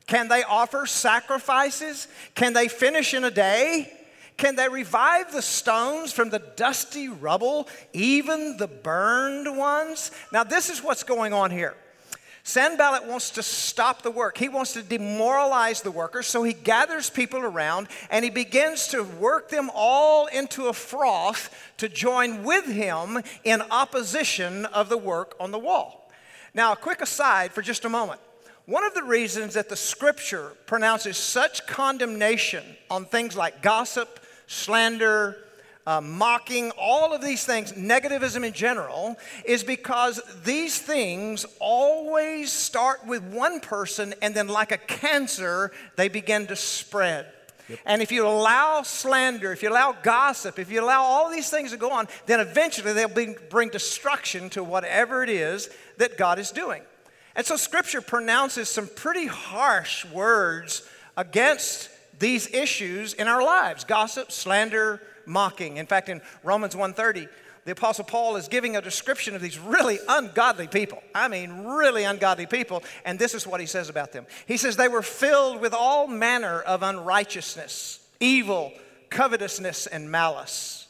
Can 0.07 0.27
they 0.27 0.43
offer 0.43 0.85
sacrifices? 0.85 2.07
Can 2.33 2.53
they 2.53 2.67
finish 2.67 3.13
in 3.13 3.23
a 3.23 3.31
day? 3.31 3.91
Can 4.37 4.55
they 4.55 4.67
revive 4.67 5.31
the 5.31 5.41
stones 5.41 6.11
from 6.11 6.29
the 6.29 6.39
dusty 6.39 7.07
rubble, 7.07 7.69
even 7.93 8.57
the 8.57 8.67
burned 8.67 9.57
ones? 9.57 10.11
Now, 10.31 10.43
this 10.43 10.69
is 10.69 10.83
what's 10.83 11.03
going 11.03 11.33
on 11.33 11.51
here. 11.51 11.75
Sanballat 12.43 13.07
wants 13.07 13.31
to 13.31 13.43
stop 13.43 14.03
the 14.03 14.11
work. 14.11 14.37
He 14.37 14.49
wants 14.49 14.73
to 14.73 14.83
demoralize 14.83 15.81
the 15.81 15.89
workers, 15.89 16.27
so 16.27 16.43
he 16.43 16.53
gathers 16.53 17.09
people 17.09 17.39
around 17.39 17.87
and 18.11 18.23
he 18.23 18.29
begins 18.29 18.89
to 18.89 19.01
work 19.03 19.49
them 19.49 19.71
all 19.73 20.27
into 20.27 20.67
a 20.67 20.73
froth 20.73 21.49
to 21.77 21.89
join 21.89 22.43
with 22.43 22.67
him 22.67 23.23
in 23.43 23.63
opposition 23.71 24.65
of 24.67 24.89
the 24.89 24.97
work 24.97 25.35
on 25.39 25.49
the 25.49 25.57
wall. 25.57 26.04
Now, 26.55 26.71
a 26.71 26.77
quick 26.77 27.01
aside 27.01 27.51
for 27.51 27.61
just 27.61 27.83
a 27.83 27.89
moment. 27.89 28.21
One 28.65 28.85
of 28.85 28.93
the 28.93 29.03
reasons 29.03 29.55
that 29.55 29.67
the 29.67 29.75
scripture 29.75 30.53
pronounces 30.65 31.17
such 31.17 31.67
condemnation 31.67 32.63
on 32.89 33.03
things 33.03 33.35
like 33.35 33.61
gossip, 33.61 34.21
slander, 34.47 35.35
uh, 35.85 35.99
mocking, 35.99 36.71
all 36.79 37.13
of 37.13 37.21
these 37.21 37.45
things, 37.45 37.73
negativism 37.73 38.47
in 38.47 38.53
general, 38.53 39.17
is 39.43 39.65
because 39.65 40.21
these 40.45 40.79
things 40.79 41.45
always 41.59 42.53
start 42.53 43.05
with 43.05 43.21
one 43.21 43.59
person 43.59 44.13
and 44.21 44.33
then, 44.33 44.47
like 44.47 44.71
a 44.71 44.77
cancer, 44.77 45.73
they 45.97 46.07
begin 46.07 46.47
to 46.47 46.55
spread. 46.55 47.27
And 47.85 48.01
if 48.01 48.11
you 48.11 48.27
allow 48.27 48.83
slander, 48.83 49.51
if 49.51 49.63
you 49.63 49.69
allow 49.69 49.95
gossip, 50.03 50.59
if 50.59 50.71
you 50.71 50.83
allow 50.83 51.03
all 51.03 51.29
these 51.29 51.49
things 51.49 51.71
to 51.71 51.77
go 51.77 51.91
on, 51.91 52.07
then 52.25 52.39
eventually 52.39 52.93
they'll 52.93 53.07
bring, 53.07 53.35
bring 53.49 53.69
destruction 53.69 54.49
to 54.51 54.63
whatever 54.63 55.23
it 55.23 55.29
is 55.29 55.69
that 55.97 56.17
God 56.17 56.39
is 56.39 56.51
doing. 56.51 56.83
And 57.35 57.45
so 57.45 57.55
Scripture 57.57 58.01
pronounces 58.01 58.69
some 58.69 58.87
pretty 58.87 59.27
harsh 59.27 60.05
words 60.05 60.87
against 61.17 61.89
these 62.19 62.47
issues 62.53 63.13
in 63.13 63.27
our 63.27 63.43
lives 63.43 63.83
gossip, 63.83 64.31
slander, 64.31 65.01
mocking. 65.25 65.77
In 65.77 65.85
fact, 65.85 66.09
in 66.09 66.21
Romans 66.43 66.75
1:30, 66.75 67.27
the 67.65 67.71
apostle 67.71 68.05
Paul 68.05 68.35
is 68.35 68.47
giving 68.47 68.75
a 68.75 68.81
description 68.81 69.35
of 69.35 69.41
these 69.41 69.57
really 69.57 69.97
ungodly 70.07 70.67
people. 70.67 71.01
I 71.13 71.27
mean, 71.27 71.65
really 71.65 72.03
ungodly 72.03 72.45
people, 72.45 72.83
and 73.03 73.17
this 73.17 73.33
is 73.33 73.45
what 73.45 73.59
he 73.59 73.65
says 73.65 73.89
about 73.89 74.11
them. 74.11 74.27
He 74.45 74.57
says 74.57 74.77
they 74.77 74.87
were 74.87 75.01
filled 75.01 75.59
with 75.59 75.73
all 75.73 76.07
manner 76.07 76.61
of 76.61 76.83
unrighteousness, 76.83 77.99
evil, 78.19 78.71
covetousness 79.09 79.87
and 79.87 80.11
malice. 80.11 80.84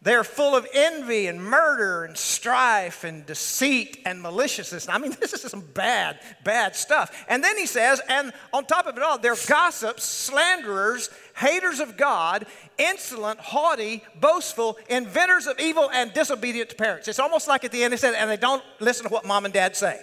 They're 0.00 0.22
full 0.22 0.54
of 0.54 0.66
envy 0.72 1.26
and 1.26 1.42
murder 1.42 2.04
and 2.04 2.16
strife 2.16 3.02
and 3.02 3.26
deceit 3.26 3.98
and 4.06 4.22
maliciousness. 4.22 4.88
I 4.88 4.98
mean, 4.98 5.16
this 5.20 5.32
is 5.32 5.42
some 5.42 5.60
bad, 5.60 6.20
bad 6.44 6.76
stuff. 6.76 7.24
And 7.28 7.42
then 7.42 7.56
he 7.58 7.66
says, 7.66 8.00
and 8.08 8.32
on 8.52 8.64
top 8.64 8.86
of 8.86 8.96
it 8.96 9.02
all, 9.02 9.18
they're 9.18 9.34
gossips, 9.48 10.04
slanderers, 10.04 11.10
haters 11.36 11.80
of 11.80 11.96
God, 11.96 12.46
insolent, 12.78 13.40
haughty, 13.40 14.04
boastful, 14.20 14.78
inventors 14.88 15.48
of 15.48 15.58
evil, 15.58 15.90
and 15.92 16.12
disobedient 16.12 16.70
to 16.70 16.76
parents. 16.76 17.08
It's 17.08 17.18
almost 17.18 17.48
like 17.48 17.64
at 17.64 17.72
the 17.72 17.82
end 17.82 17.92
he 17.92 17.98
said, 17.98 18.14
and 18.14 18.30
they 18.30 18.36
don't 18.36 18.62
listen 18.78 19.06
to 19.06 19.12
what 19.12 19.26
mom 19.26 19.46
and 19.46 19.54
dad 19.54 19.74
say 19.74 20.00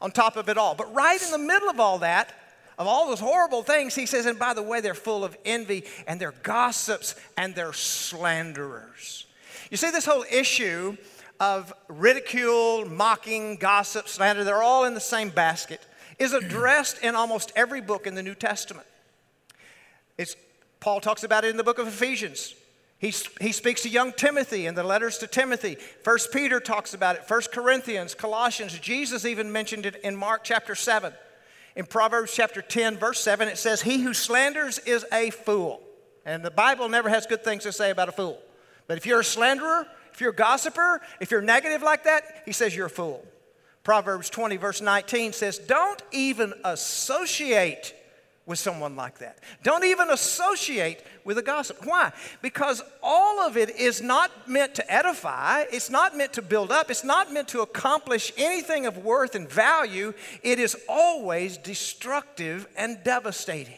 on 0.00 0.12
top 0.12 0.36
of 0.36 0.48
it 0.48 0.56
all. 0.56 0.74
But 0.74 0.94
right 0.94 1.20
in 1.20 1.32
the 1.32 1.38
middle 1.38 1.68
of 1.68 1.80
all 1.80 1.98
that, 1.98 2.32
of 2.78 2.86
all 2.86 3.08
those 3.08 3.20
horrible 3.20 3.62
things, 3.62 3.94
he 3.94 4.06
says, 4.06 4.26
and 4.26 4.38
by 4.38 4.52
the 4.52 4.62
way, 4.62 4.80
they're 4.80 4.94
full 4.94 5.24
of 5.24 5.36
envy 5.44 5.84
and 6.06 6.20
they're 6.20 6.34
gossips 6.42 7.14
and 7.36 7.54
they're 7.54 7.72
slanderers. 7.72 9.26
You 9.70 9.76
see, 9.76 9.90
this 9.90 10.04
whole 10.04 10.24
issue 10.30 10.96
of 11.40 11.72
ridicule, 11.88 12.84
mocking, 12.86 13.56
gossip, 13.56 14.08
slander, 14.08 14.44
they're 14.44 14.62
all 14.62 14.84
in 14.84 14.94
the 14.94 15.00
same 15.00 15.30
basket, 15.30 15.80
is 16.18 16.32
addressed 16.32 17.02
in 17.02 17.14
almost 17.14 17.52
every 17.56 17.80
book 17.80 18.06
in 18.06 18.14
the 18.14 18.22
New 18.22 18.34
Testament. 18.34 18.86
It's, 20.18 20.36
Paul 20.80 21.00
talks 21.00 21.24
about 21.24 21.44
it 21.44 21.48
in 21.48 21.56
the 21.56 21.64
book 21.64 21.78
of 21.78 21.86
Ephesians. 21.86 22.54
He, 22.98 23.12
he 23.40 23.52
speaks 23.52 23.82
to 23.82 23.90
young 23.90 24.12
Timothy 24.12 24.66
in 24.66 24.74
the 24.74 24.82
letters 24.82 25.18
to 25.18 25.26
Timothy. 25.26 25.74
First 26.02 26.32
Peter 26.32 26.60
talks 26.60 26.94
about 26.94 27.16
it. 27.16 27.24
First 27.24 27.52
Corinthians, 27.52 28.14
Colossians. 28.14 28.78
Jesus 28.78 29.26
even 29.26 29.52
mentioned 29.52 29.84
it 29.84 29.96
in 29.96 30.16
Mark 30.16 30.44
chapter 30.44 30.74
7. 30.74 31.12
In 31.76 31.84
Proverbs 31.84 32.32
chapter 32.34 32.62
10, 32.62 32.96
verse 32.96 33.20
7, 33.20 33.48
it 33.48 33.58
says, 33.58 33.82
He 33.82 34.00
who 34.00 34.14
slanders 34.14 34.78
is 34.80 35.04
a 35.12 35.28
fool. 35.30 35.82
And 36.24 36.42
the 36.42 36.50
Bible 36.50 36.88
never 36.88 37.10
has 37.10 37.26
good 37.26 37.44
things 37.44 37.64
to 37.64 37.72
say 37.72 37.90
about 37.90 38.08
a 38.08 38.12
fool. 38.12 38.40
But 38.88 38.96
if 38.96 39.04
you're 39.04 39.20
a 39.20 39.24
slanderer, 39.24 39.86
if 40.12 40.20
you're 40.20 40.30
a 40.30 40.34
gossiper, 40.34 41.02
if 41.20 41.30
you're 41.30 41.42
negative 41.42 41.82
like 41.82 42.04
that, 42.04 42.42
he 42.46 42.52
says 42.52 42.74
you're 42.74 42.86
a 42.86 42.90
fool. 42.90 43.24
Proverbs 43.84 44.30
20, 44.30 44.56
verse 44.56 44.80
19 44.80 45.34
says, 45.34 45.58
Don't 45.58 46.02
even 46.10 46.54
associate 46.64 47.94
with 48.46 48.60
someone 48.60 48.94
like 48.94 49.18
that. 49.18 49.38
Don't 49.64 49.84
even 49.84 50.10
associate 50.10 51.04
with 51.24 51.36
a 51.36 51.42
gossip. 51.42 51.84
Why? 51.84 52.12
Because 52.42 52.80
all 53.02 53.40
of 53.40 53.56
it 53.56 53.76
is 53.76 54.00
not 54.00 54.48
meant 54.48 54.76
to 54.76 54.92
edify, 54.92 55.64
it's 55.72 55.90
not 55.90 56.16
meant 56.16 56.32
to 56.34 56.42
build 56.42 56.70
up, 56.70 56.90
it's 56.90 57.04
not 57.04 57.32
meant 57.32 57.48
to 57.48 57.60
accomplish 57.60 58.32
anything 58.36 58.86
of 58.86 58.98
worth 58.98 59.34
and 59.34 59.50
value. 59.50 60.14
It 60.44 60.60
is 60.60 60.76
always 60.88 61.58
destructive 61.58 62.68
and 62.76 63.02
devastating. 63.02 63.74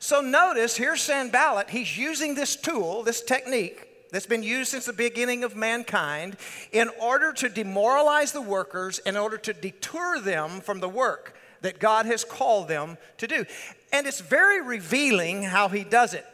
So 0.00 0.20
notice 0.20 0.76
here's 0.76 1.00
Sanballat, 1.00 1.70
he's 1.70 1.96
using 1.96 2.34
this 2.34 2.56
tool, 2.56 3.02
this 3.02 3.22
technique 3.22 3.86
that's 4.12 4.26
been 4.26 4.42
used 4.42 4.70
since 4.70 4.86
the 4.86 4.92
beginning 4.92 5.44
of 5.44 5.56
mankind 5.56 6.36
in 6.72 6.90
order 7.00 7.32
to 7.32 7.48
demoralize 7.48 8.32
the 8.32 8.40
workers, 8.40 8.98
in 9.00 9.16
order 9.16 9.38
to 9.38 9.52
deter 9.52 10.20
them 10.20 10.60
from 10.60 10.80
the 10.80 10.88
work 10.88 11.34
that 11.62 11.78
God 11.78 12.06
has 12.06 12.24
called 12.24 12.68
them 12.68 12.98
to 13.18 13.26
do. 13.26 13.44
And 13.92 14.06
it's 14.06 14.20
very 14.20 14.60
revealing 14.60 15.42
how 15.42 15.68
he 15.68 15.84
does 15.84 16.14
it 16.14 16.26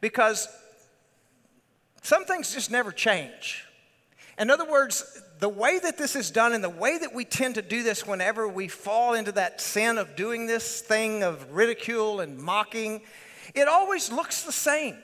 because 0.00 0.48
some 2.02 2.24
things 2.24 2.54
just 2.54 2.70
never 2.70 2.92
change. 2.92 3.64
In 4.38 4.50
other 4.50 4.70
words, 4.70 5.22
the 5.38 5.48
way 5.48 5.78
that 5.78 5.98
this 5.98 6.16
is 6.16 6.30
done 6.30 6.52
and 6.52 6.62
the 6.62 6.70
way 6.70 6.98
that 6.98 7.14
we 7.14 7.24
tend 7.24 7.56
to 7.56 7.62
do 7.62 7.82
this 7.82 8.06
whenever 8.06 8.48
we 8.48 8.68
fall 8.68 9.14
into 9.14 9.32
that 9.32 9.60
sin 9.60 9.98
of 9.98 10.16
doing 10.16 10.46
this 10.46 10.80
thing 10.80 11.22
of 11.22 11.52
ridicule 11.52 12.20
and 12.20 12.38
mocking, 12.38 13.02
it 13.54 13.68
always 13.68 14.10
looks 14.10 14.42
the 14.42 14.52
same. 14.52 14.96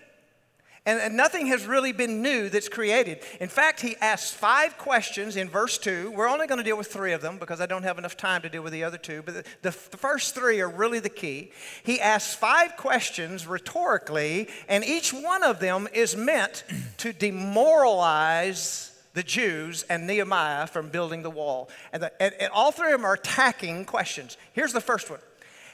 And, 0.85 0.99
and, 0.99 1.17
nothing 1.17 1.47
has 1.47 1.65
really 1.65 1.93
been 1.93 2.23
new 2.23 2.49
that's 2.49 2.69
created. 2.69 3.21
In 3.39 3.49
fact, 3.49 3.81
he 3.81 3.95
asks 4.01 4.33
five 4.33 4.77
questions 4.79 5.37
in 5.37 5.49
verse 5.49 5.79
2. 5.79 6.11
We're 6.11 6.29
only 6.29 6.49
going 6.49 6.59
to 6.59 6.65
deal 6.65 6.77
with 6.77 6.89
three 6.89 7.13
of 7.13 7.23
them 7.23 7.39
because 7.39 7.61
I 7.61 7.67
don't 7.67 7.85
have 7.85 7.99
enough 7.99 8.17
time 8.17 8.43
to 8.43 8.49
deal 8.49 8.63
with 8.63 8.73
the 8.73 8.83
other 8.83 8.99
two, 8.99 9.23
but 9.23 9.35
the, 9.35 9.45
the, 9.63 9.71
first 9.71 10.35
three 10.35 10.61
are 10.61 10.69
really 10.69 10.99
the 10.99 11.09
key. 11.09 11.53
He 11.85 12.01
asks 12.01 12.35
five 12.35 12.77
questions 12.77 13.47
rhetorically, 13.47 14.49
and 14.69 14.85
each 14.85 15.13
one 15.13 15.45
of 15.45 15.61
them 15.61 15.87
is 15.95 16.17
meant 16.17 16.65
to 16.99 17.13
demoralize 17.13 18.91
the 19.15 19.23
Jews 19.23 19.85
and 19.89 20.05
Nehemiah 20.09 20.67
from 20.67 20.89
building 20.89 21.23
the 21.23 21.31
wall. 21.31 21.69
And, 21.93 22.03
the, 22.03 22.23
and, 22.23 22.35
and 22.41 22.51
all 22.53 22.73
three 22.73 22.93
of 22.93 22.99
them 22.99 23.07
are 23.07 23.15
attacking 23.15 23.85
questions. 23.85 24.37
Here's 24.53 24.73
the 24.73 24.81
first 24.81 25.09
one 25.11 25.21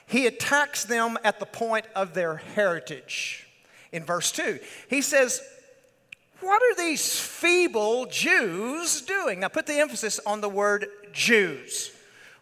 He 0.06 0.26
attacks 0.26 0.84
them 0.84 1.16
at 1.24 1.40
the 1.40 1.46
point 1.46 1.86
of 1.96 2.12
their 2.12 2.36
heritage 2.36 3.47
in 3.92 4.04
verse 4.04 4.32
2. 4.32 4.58
He 4.88 5.02
says, 5.02 5.40
What 6.40 6.62
are 6.62 6.74
these 6.76 7.18
feeble 7.18 8.06
Jews 8.06 9.00
doing? 9.02 9.40
Now 9.40 9.48
put 9.48 9.66
the 9.66 9.78
emphasis 9.78 10.20
on 10.26 10.40
the 10.40 10.48
word 10.48 10.86
Jews. 11.12 11.92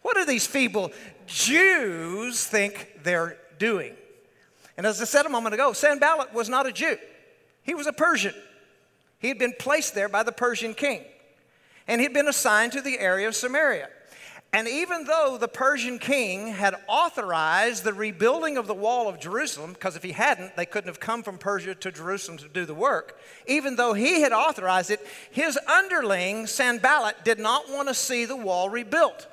What 0.02 0.16
do 0.16 0.24
these 0.24 0.46
feeble 0.46 0.92
Jews 1.26 2.44
think 2.44 3.00
they're 3.02 3.38
doing? 3.58 3.94
And 4.76 4.86
as 4.86 5.00
I 5.00 5.04
said 5.04 5.26
a 5.26 5.30
moment 5.30 5.54
ago, 5.54 5.72
Sanballat 5.72 6.34
was 6.34 6.48
not 6.48 6.66
a 6.66 6.72
Jew, 6.72 6.96
he 7.62 7.74
was 7.74 7.86
a 7.86 7.92
Persian. 7.92 8.34
He 9.18 9.28
had 9.28 9.38
been 9.38 9.54
placed 9.58 9.94
there 9.94 10.10
by 10.10 10.22
the 10.22 10.32
Persian 10.32 10.74
king, 10.74 11.02
and 11.88 12.00
he'd 12.00 12.12
been 12.12 12.28
assigned 12.28 12.72
to 12.72 12.82
the 12.82 12.98
area 12.98 13.26
of 13.26 13.34
Samaria. 13.34 13.88
And 14.56 14.66
even 14.68 15.04
though 15.04 15.36
the 15.38 15.48
Persian 15.48 15.98
king 15.98 16.46
had 16.46 16.74
authorized 16.88 17.84
the 17.84 17.92
rebuilding 17.92 18.56
of 18.56 18.66
the 18.66 18.72
wall 18.72 19.06
of 19.06 19.20
Jerusalem, 19.20 19.74
because 19.74 19.96
if 19.96 20.02
he 20.02 20.12
hadn't, 20.12 20.56
they 20.56 20.64
couldn't 20.64 20.88
have 20.88 20.98
come 20.98 21.22
from 21.22 21.36
Persia 21.36 21.74
to 21.74 21.92
Jerusalem 21.92 22.38
to 22.38 22.48
do 22.48 22.64
the 22.64 22.72
work, 22.72 23.18
even 23.46 23.76
though 23.76 23.92
he 23.92 24.22
had 24.22 24.32
authorized 24.32 24.90
it, 24.90 25.06
his 25.30 25.58
underling, 25.68 26.46
Sanballat, 26.46 27.22
did 27.22 27.38
not 27.38 27.70
want 27.70 27.88
to 27.88 27.94
see 27.94 28.24
the 28.24 28.34
wall 28.34 28.70
rebuilt. 28.70 29.26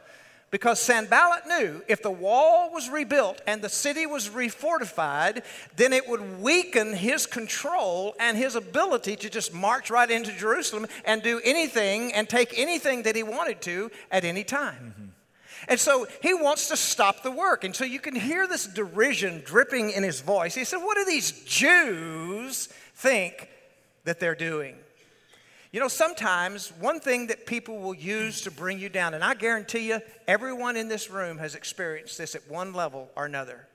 Because 0.52 0.82
Sanballat 0.82 1.48
knew 1.48 1.82
if 1.88 2.04
the 2.04 2.12
wall 2.12 2.70
was 2.74 2.90
rebuilt 2.90 3.42
and 3.48 3.62
the 3.62 3.70
city 3.70 4.06
was 4.06 4.28
refortified, 4.28 5.46
then 5.78 5.94
it 5.94 6.06
would 6.10 6.42
weaken 6.42 6.92
his 6.94 7.26
control 7.26 8.14
and 8.20 8.36
his 8.38 8.56
ability 8.56 9.16
to 9.16 9.30
just 9.30 9.54
march 9.54 9.90
right 9.90 10.12
into 10.12 10.34
Jerusalem 10.34 10.86
and 11.06 11.24
do 11.24 11.40
anything 11.46 12.14
and 12.14 12.28
take 12.28 12.60
anything 12.60 13.04
that 13.04 13.16
he 13.16 13.24
wanted 13.24 13.62
to 13.62 13.90
at 14.12 14.26
any 14.26 14.44
time. 14.44 14.94
Mm-hmm. 14.96 15.13
And 15.68 15.80
so 15.80 16.08
he 16.22 16.34
wants 16.34 16.68
to 16.70 16.78
stop 16.78 17.24
the 17.24 17.32
work. 17.32 17.64
And 17.64 17.76
so 17.76 17.86
you 17.86 18.00
can 18.00 18.16
hear 18.16 18.48
this 18.48 18.66
derision 18.68 19.42
dripping 19.46 19.92
in 19.92 20.04
his 20.04 20.22
voice. 20.22 20.56
He 20.56 20.64
said, 20.64 20.78
What 20.78 20.98
do 20.98 21.06
these 21.06 21.32
Jews 21.46 22.68
think 22.96 23.50
that 24.04 24.20
they're 24.20 24.36
doing? 24.36 24.76
You 25.72 25.80
know, 25.80 25.88
sometimes 25.88 26.72
one 26.80 27.00
thing 27.00 27.28
that 27.28 27.48
people 27.48 27.80
will 27.80 27.96
use 27.96 28.42
to 28.42 28.52
bring 28.52 28.78
you 28.78 28.90
down, 28.90 29.16
and 29.16 29.24
I 29.24 29.34
guarantee 29.34 29.88
you, 29.88 30.02
everyone 30.28 30.76
in 30.78 30.88
this 30.88 31.10
room 31.10 31.40
has 31.40 31.56
experienced 31.56 32.20
this 32.20 32.36
at 32.36 32.48
one 32.48 32.74
level 32.74 33.10
or 33.16 33.26
another. 33.26 33.68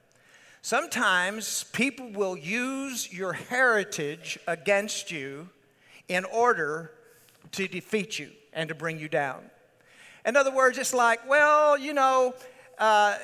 Sometimes 0.63 1.65
people 1.73 2.11
will 2.11 2.37
use 2.37 3.13
your 3.13 3.33
heritage 3.33 4.39
against 4.47 5.11
you 5.11 5.49
in 6.07 6.25
order 6.25 6.93
to 7.53 7.67
defeat 7.67 8.19
you 8.19 8.31
and 8.53 8.69
to 8.69 8.77
bring 8.77 9.01
you 9.01 9.09
down. 9.09 9.51
In 10.29 10.37
other 10.37 10.53
words, 10.53 10.77
it's 10.77 10.93
like, 10.93 11.27
well, 11.27 11.79
you 11.79 11.95
know, 11.95 12.35
uh, 12.77 13.17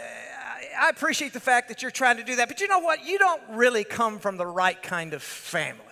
I 0.80 0.88
appreciate 0.88 1.34
the 1.34 1.40
fact 1.40 1.68
that 1.68 1.82
you're 1.82 1.90
trying 1.90 2.16
to 2.16 2.24
do 2.24 2.36
that, 2.36 2.48
but 2.48 2.62
you 2.62 2.66
know 2.66 2.78
what? 2.78 3.04
You 3.04 3.18
don't 3.18 3.42
really 3.50 3.84
come 3.84 4.18
from 4.18 4.38
the 4.38 4.46
right 4.46 4.82
kind 4.82 5.12
of 5.12 5.22
family. 5.22 5.82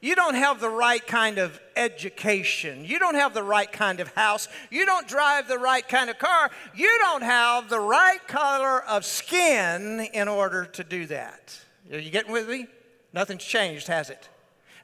You 0.00 0.14
don't 0.14 0.34
have 0.34 0.60
the 0.60 0.70
right 0.70 1.06
kind 1.06 1.36
of 1.36 1.60
education. 1.76 2.86
You 2.86 2.98
don't 2.98 3.16
have 3.16 3.34
the 3.34 3.42
right 3.42 3.70
kind 3.70 4.00
of 4.00 4.08
house. 4.14 4.48
You 4.70 4.86
don't 4.86 5.06
drive 5.06 5.46
the 5.46 5.58
right 5.58 5.86
kind 5.86 6.08
of 6.08 6.18
car. 6.18 6.50
You 6.74 6.96
don't 7.00 7.22
have 7.22 7.68
the 7.68 7.80
right 7.80 8.26
color 8.26 8.82
of 8.84 9.04
skin 9.04 10.08
in 10.14 10.26
order 10.26 10.64
to 10.64 10.84
do 10.84 11.04
that. 11.06 11.58
Are 11.92 11.98
you 11.98 12.10
getting 12.10 12.32
with 12.32 12.48
me? 12.48 12.66
Nothing's 13.12 13.44
changed, 13.44 13.88
has 13.88 14.08
it? 14.08 14.26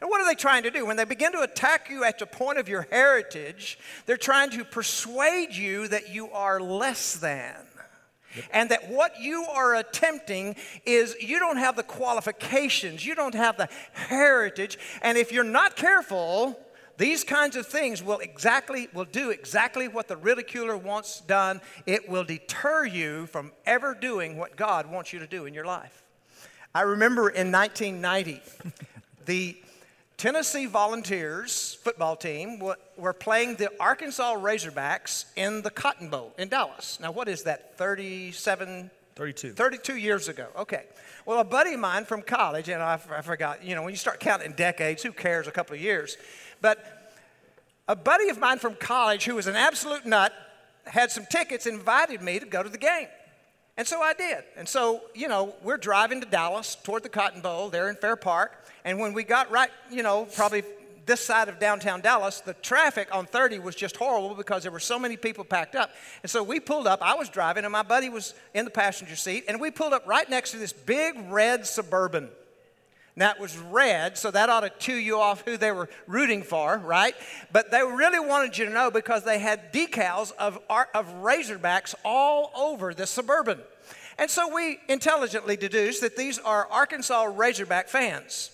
And 0.04 0.10
what 0.10 0.20
are 0.20 0.26
they 0.26 0.34
trying 0.34 0.64
to 0.64 0.70
do? 0.70 0.84
When 0.84 0.98
they 0.98 1.06
begin 1.06 1.32
to 1.32 1.40
attack 1.40 1.88
you 1.88 2.04
at 2.04 2.18
the 2.18 2.26
point 2.26 2.58
of 2.58 2.68
your 2.68 2.86
heritage, 2.90 3.78
they're 4.04 4.18
trying 4.18 4.50
to 4.50 4.62
persuade 4.62 5.54
you 5.54 5.88
that 5.88 6.10
you 6.10 6.28
are 6.32 6.60
less 6.60 7.14
than. 7.14 7.56
And 8.52 8.70
that 8.70 8.90
what 8.90 9.18
you 9.18 9.44
are 9.44 9.76
attempting 9.76 10.56
is 10.84 11.16
you 11.22 11.38
don't 11.38 11.56
have 11.56 11.74
the 11.74 11.82
qualifications, 11.82 13.06
you 13.06 13.14
don't 13.14 13.34
have 13.34 13.56
the 13.56 13.70
heritage, 13.94 14.78
and 15.00 15.16
if 15.16 15.32
you're 15.32 15.42
not 15.42 15.74
careful, 15.74 16.60
these 16.98 17.24
kinds 17.24 17.56
of 17.56 17.66
things 17.66 18.02
will 18.02 18.18
exactly 18.18 18.90
will 18.92 19.06
do 19.06 19.30
exactly 19.30 19.88
what 19.88 20.08
the 20.08 20.18
ridiculer 20.18 20.76
wants 20.76 21.22
done. 21.22 21.62
It 21.86 22.10
will 22.10 22.24
deter 22.24 22.84
you 22.84 23.24
from 23.28 23.52
ever 23.64 23.94
doing 23.94 24.36
what 24.36 24.54
God 24.54 24.84
wants 24.90 25.14
you 25.14 25.18
to 25.20 25.26
do 25.26 25.46
in 25.46 25.54
your 25.54 25.64
life. 25.64 26.02
I 26.74 26.82
remember 26.82 27.30
in 27.30 27.50
1990, 27.50 28.42
the 29.24 29.56
Tennessee 30.16 30.66
Volunteers 30.66 31.74
football 31.82 32.16
team 32.16 32.62
were 32.96 33.12
playing 33.12 33.56
the 33.56 33.70
Arkansas 33.80 34.36
Razorbacks 34.36 35.24
in 35.36 35.62
the 35.62 35.70
Cotton 35.70 36.08
Bowl 36.08 36.32
in 36.38 36.48
Dallas. 36.48 36.98
Now, 37.00 37.10
what 37.12 37.28
is 37.28 37.42
that, 37.42 37.76
37? 37.76 38.90
32. 39.16 39.52
32 39.52 39.96
years 39.96 40.28
ago. 40.28 40.48
Okay. 40.56 40.84
Well, 41.26 41.40
a 41.40 41.44
buddy 41.44 41.74
of 41.74 41.80
mine 41.80 42.04
from 42.04 42.22
college, 42.22 42.68
and 42.68 42.82
I, 42.82 42.94
I 43.10 43.22
forgot, 43.22 43.64
you 43.64 43.74
know, 43.74 43.82
when 43.82 43.92
you 43.92 43.96
start 43.96 44.20
counting 44.20 44.52
decades, 44.52 45.02
who 45.02 45.12
cares, 45.12 45.46
a 45.46 45.52
couple 45.52 45.74
of 45.74 45.80
years. 45.80 46.16
But 46.60 46.78
a 47.88 47.96
buddy 47.96 48.28
of 48.28 48.38
mine 48.38 48.58
from 48.58 48.74
college 48.74 49.24
who 49.24 49.34
was 49.34 49.46
an 49.46 49.56
absolute 49.56 50.04
nut 50.06 50.32
had 50.86 51.10
some 51.10 51.26
tickets, 51.26 51.66
invited 51.66 52.22
me 52.22 52.38
to 52.38 52.46
go 52.46 52.62
to 52.62 52.68
the 52.68 52.78
game. 52.78 53.08
And 53.76 53.86
so 53.86 54.00
I 54.00 54.14
did. 54.14 54.44
And 54.56 54.68
so, 54.68 55.02
you 55.14 55.26
know, 55.26 55.54
we're 55.62 55.76
driving 55.76 56.20
to 56.20 56.26
Dallas 56.26 56.76
toward 56.76 57.02
the 57.02 57.08
Cotton 57.08 57.40
Bowl 57.40 57.70
there 57.70 57.88
in 57.88 57.96
Fair 57.96 58.14
Park. 58.14 58.52
And 58.84 59.00
when 59.00 59.12
we 59.14 59.24
got 59.24 59.50
right, 59.50 59.70
you 59.90 60.02
know, 60.02 60.26
probably 60.26 60.62
this 61.06 61.20
side 61.20 61.48
of 61.48 61.58
downtown 61.58 62.00
Dallas, 62.00 62.40
the 62.40 62.54
traffic 62.54 63.08
on 63.12 63.26
30 63.26 63.58
was 63.58 63.74
just 63.74 63.96
horrible 63.96 64.34
because 64.34 64.62
there 64.62 64.72
were 64.72 64.80
so 64.80 64.98
many 64.98 65.16
people 65.16 65.44
packed 65.44 65.74
up. 65.74 65.90
And 66.22 66.30
so 66.30 66.42
we 66.42 66.60
pulled 66.60 66.86
up. 66.86 67.02
I 67.02 67.14
was 67.14 67.28
driving, 67.28 67.64
and 67.64 67.72
my 67.72 67.82
buddy 67.82 68.08
was 68.08 68.34
in 68.54 68.64
the 68.64 68.70
passenger 68.70 69.16
seat, 69.16 69.44
and 69.48 69.60
we 69.60 69.70
pulled 69.70 69.92
up 69.92 70.06
right 70.06 70.28
next 70.30 70.52
to 70.52 70.58
this 70.58 70.72
big 70.72 71.16
red 71.28 71.66
suburban. 71.66 72.28
It 73.16 73.40
was 73.40 73.56
red, 73.56 74.18
so 74.18 74.30
that 74.30 74.48
ought 74.48 74.60
to 74.60 74.70
chew 74.78 74.96
you 74.96 75.20
off 75.20 75.42
who 75.42 75.56
they 75.56 75.70
were 75.70 75.88
rooting 76.06 76.42
for, 76.42 76.78
right? 76.78 77.14
But 77.52 77.70
they 77.70 77.82
really 77.82 78.18
wanted 78.18 78.58
you 78.58 78.64
to 78.64 78.72
know 78.72 78.90
because 78.90 79.22
they 79.22 79.38
had 79.38 79.72
decals 79.72 80.32
of, 80.32 80.58
of 80.68 81.06
Razorbacks 81.22 81.94
all 82.04 82.50
over 82.56 82.92
the 82.92 83.06
suburban. 83.06 83.60
And 84.18 84.30
so 84.30 84.52
we 84.52 84.78
intelligently 84.88 85.56
deduced 85.56 86.00
that 86.00 86.16
these 86.16 86.38
are 86.38 86.66
Arkansas 86.70 87.24
Razorback 87.34 87.88
fans. 87.88 88.50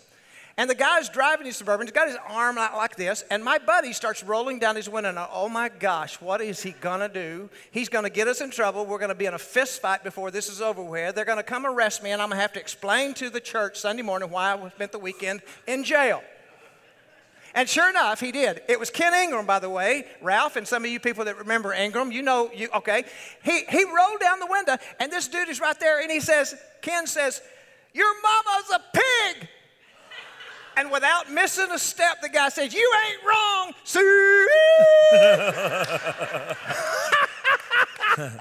And 0.60 0.68
the 0.68 0.74
guy's 0.74 1.08
driving 1.08 1.46
his 1.46 1.56
Suburban, 1.56 1.86
he's 1.86 1.94
got 1.94 2.06
his 2.06 2.18
arm 2.28 2.58
out 2.58 2.76
like 2.76 2.94
this, 2.94 3.24
and 3.30 3.42
my 3.42 3.56
buddy 3.56 3.94
starts 3.94 4.22
rolling 4.22 4.58
down 4.58 4.76
his 4.76 4.90
window. 4.90 5.08
And 5.08 5.18
oh 5.32 5.48
my 5.48 5.70
gosh, 5.70 6.20
what 6.20 6.42
is 6.42 6.62
he 6.62 6.72
gonna 6.72 7.08
do? 7.08 7.48
He's 7.70 7.88
gonna 7.88 8.10
get 8.10 8.28
us 8.28 8.42
in 8.42 8.50
trouble. 8.50 8.84
We're 8.84 8.98
gonna 8.98 9.14
be 9.14 9.24
in 9.24 9.32
a 9.32 9.38
fist 9.38 9.80
fight 9.80 10.04
before 10.04 10.30
this 10.30 10.50
is 10.50 10.60
over 10.60 10.82
with. 10.82 11.14
They're 11.14 11.24
gonna 11.24 11.42
come 11.42 11.64
arrest 11.64 12.02
me, 12.02 12.10
and 12.10 12.20
I'm 12.20 12.28
gonna 12.28 12.42
have 12.42 12.52
to 12.52 12.60
explain 12.60 13.14
to 13.14 13.30
the 13.30 13.40
church 13.40 13.78
Sunday 13.78 14.02
morning 14.02 14.28
why 14.28 14.52
I 14.52 14.68
spent 14.68 14.92
the 14.92 14.98
weekend 14.98 15.40
in 15.66 15.82
jail. 15.82 16.22
And 17.54 17.66
sure 17.66 17.88
enough, 17.88 18.20
he 18.20 18.30
did. 18.30 18.60
It 18.68 18.78
was 18.78 18.90
Ken 18.90 19.14
Ingram, 19.14 19.46
by 19.46 19.60
the 19.60 19.70
way, 19.70 20.04
Ralph, 20.20 20.56
and 20.56 20.68
some 20.68 20.84
of 20.84 20.90
you 20.90 21.00
people 21.00 21.24
that 21.24 21.38
remember 21.38 21.72
Ingram, 21.72 22.12
you 22.12 22.20
know, 22.20 22.50
you 22.54 22.68
okay. 22.74 23.04
He 23.42 23.64
he 23.66 23.84
rolled 23.84 24.20
down 24.20 24.40
the 24.40 24.46
window, 24.50 24.76
and 24.98 25.10
this 25.10 25.26
dude 25.26 25.48
is 25.48 25.58
right 25.58 25.80
there, 25.80 26.02
and 26.02 26.10
he 26.10 26.20
says, 26.20 26.54
Ken 26.82 27.06
says, 27.06 27.40
Your 27.94 28.12
mama's 28.20 28.70
a 28.74 28.80
pig. 28.92 29.48
And 30.76 30.90
without 30.90 31.30
missing 31.30 31.70
a 31.70 31.78
step, 31.78 32.22
the 32.22 32.28
guy 32.28 32.48
says, 32.48 32.72
You 32.72 32.92
ain't 33.08 33.24
wrong, 33.24 33.74
sir. 33.84 34.46
and 38.16 38.40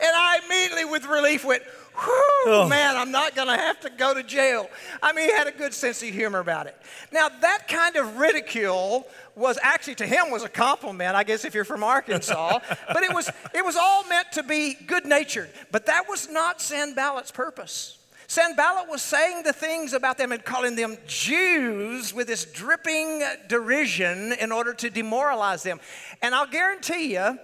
I 0.00 0.40
immediately, 0.44 0.84
with 0.84 1.06
relief, 1.06 1.44
went, 1.44 1.62
oh. 1.98 2.66
man, 2.68 2.96
I'm 2.96 3.10
not 3.10 3.34
going 3.34 3.48
to 3.48 3.56
have 3.56 3.80
to 3.80 3.90
go 3.90 4.14
to 4.14 4.22
jail. 4.22 4.68
I 5.02 5.12
mean, 5.12 5.28
he 5.28 5.34
had 5.34 5.46
a 5.46 5.52
good 5.52 5.74
sense 5.74 6.02
of 6.02 6.10
humor 6.10 6.38
about 6.38 6.66
it. 6.66 6.76
Now, 7.12 7.28
that 7.28 7.68
kind 7.68 7.96
of 7.96 8.18
ridicule 8.18 9.06
was 9.34 9.58
actually 9.62 9.96
to 9.96 10.06
him 10.06 10.30
was 10.30 10.42
a 10.42 10.48
compliment, 10.48 11.14
I 11.14 11.24
guess, 11.24 11.44
if 11.44 11.54
you're 11.54 11.64
from 11.64 11.84
Arkansas. 11.84 12.58
but 12.88 13.02
it 13.02 13.14
was, 13.14 13.30
it 13.54 13.64
was 13.64 13.76
all 13.76 14.06
meant 14.08 14.32
to 14.32 14.42
be 14.42 14.74
good 14.74 15.06
natured. 15.06 15.50
But 15.70 15.86
that 15.86 16.08
was 16.08 16.30
not 16.30 16.58
Sanballat's 16.58 17.30
purpose. 17.30 17.98
Sanballat 18.28 18.88
was 18.88 19.02
saying 19.02 19.44
the 19.44 19.52
things 19.52 19.92
about 19.92 20.18
them 20.18 20.32
and 20.32 20.44
calling 20.44 20.74
them 20.74 20.96
Jews 21.06 22.12
with 22.12 22.26
this 22.26 22.44
dripping 22.44 23.22
derision 23.48 24.32
in 24.32 24.50
order 24.50 24.74
to 24.74 24.90
demoralize 24.90 25.62
them. 25.62 25.80
And 26.22 26.34
I'll 26.34 26.46
guarantee 26.46 27.14
you, 27.14 27.38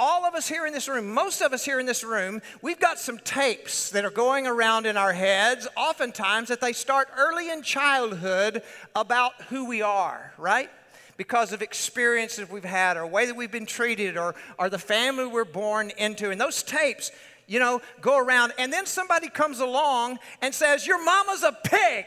all 0.00 0.24
of 0.24 0.34
us 0.34 0.46
here 0.48 0.64
in 0.64 0.72
this 0.72 0.88
room, 0.88 1.12
most 1.12 1.40
of 1.40 1.52
us 1.52 1.64
here 1.64 1.80
in 1.80 1.86
this 1.86 2.04
room, 2.04 2.40
we've 2.62 2.78
got 2.78 2.98
some 2.98 3.18
tapes 3.18 3.90
that 3.90 4.04
are 4.04 4.10
going 4.10 4.46
around 4.46 4.86
in 4.86 4.96
our 4.96 5.12
heads, 5.12 5.66
oftentimes 5.76 6.48
that 6.48 6.60
they 6.60 6.72
start 6.72 7.08
early 7.16 7.50
in 7.50 7.62
childhood 7.62 8.62
about 8.94 9.32
who 9.48 9.66
we 9.66 9.82
are, 9.82 10.32
right? 10.38 10.70
Because 11.16 11.52
of 11.52 11.62
experiences 11.62 12.48
we've 12.48 12.64
had, 12.64 12.96
or 12.96 13.06
way 13.08 13.26
that 13.26 13.34
we've 13.34 13.50
been 13.50 13.66
treated, 13.66 14.16
or, 14.16 14.36
or 14.56 14.70
the 14.70 14.78
family 14.78 15.26
we're 15.26 15.44
born 15.44 15.90
into. 15.98 16.30
And 16.30 16.40
those 16.40 16.62
tapes, 16.62 17.10
you 17.48 17.58
know, 17.58 17.80
go 18.00 18.18
around, 18.18 18.52
and 18.58 18.72
then 18.72 18.86
somebody 18.86 19.28
comes 19.28 19.58
along 19.58 20.18
and 20.40 20.54
says, 20.54 20.86
Your 20.86 21.02
mama's 21.02 21.42
a 21.42 21.52
pig. 21.64 22.04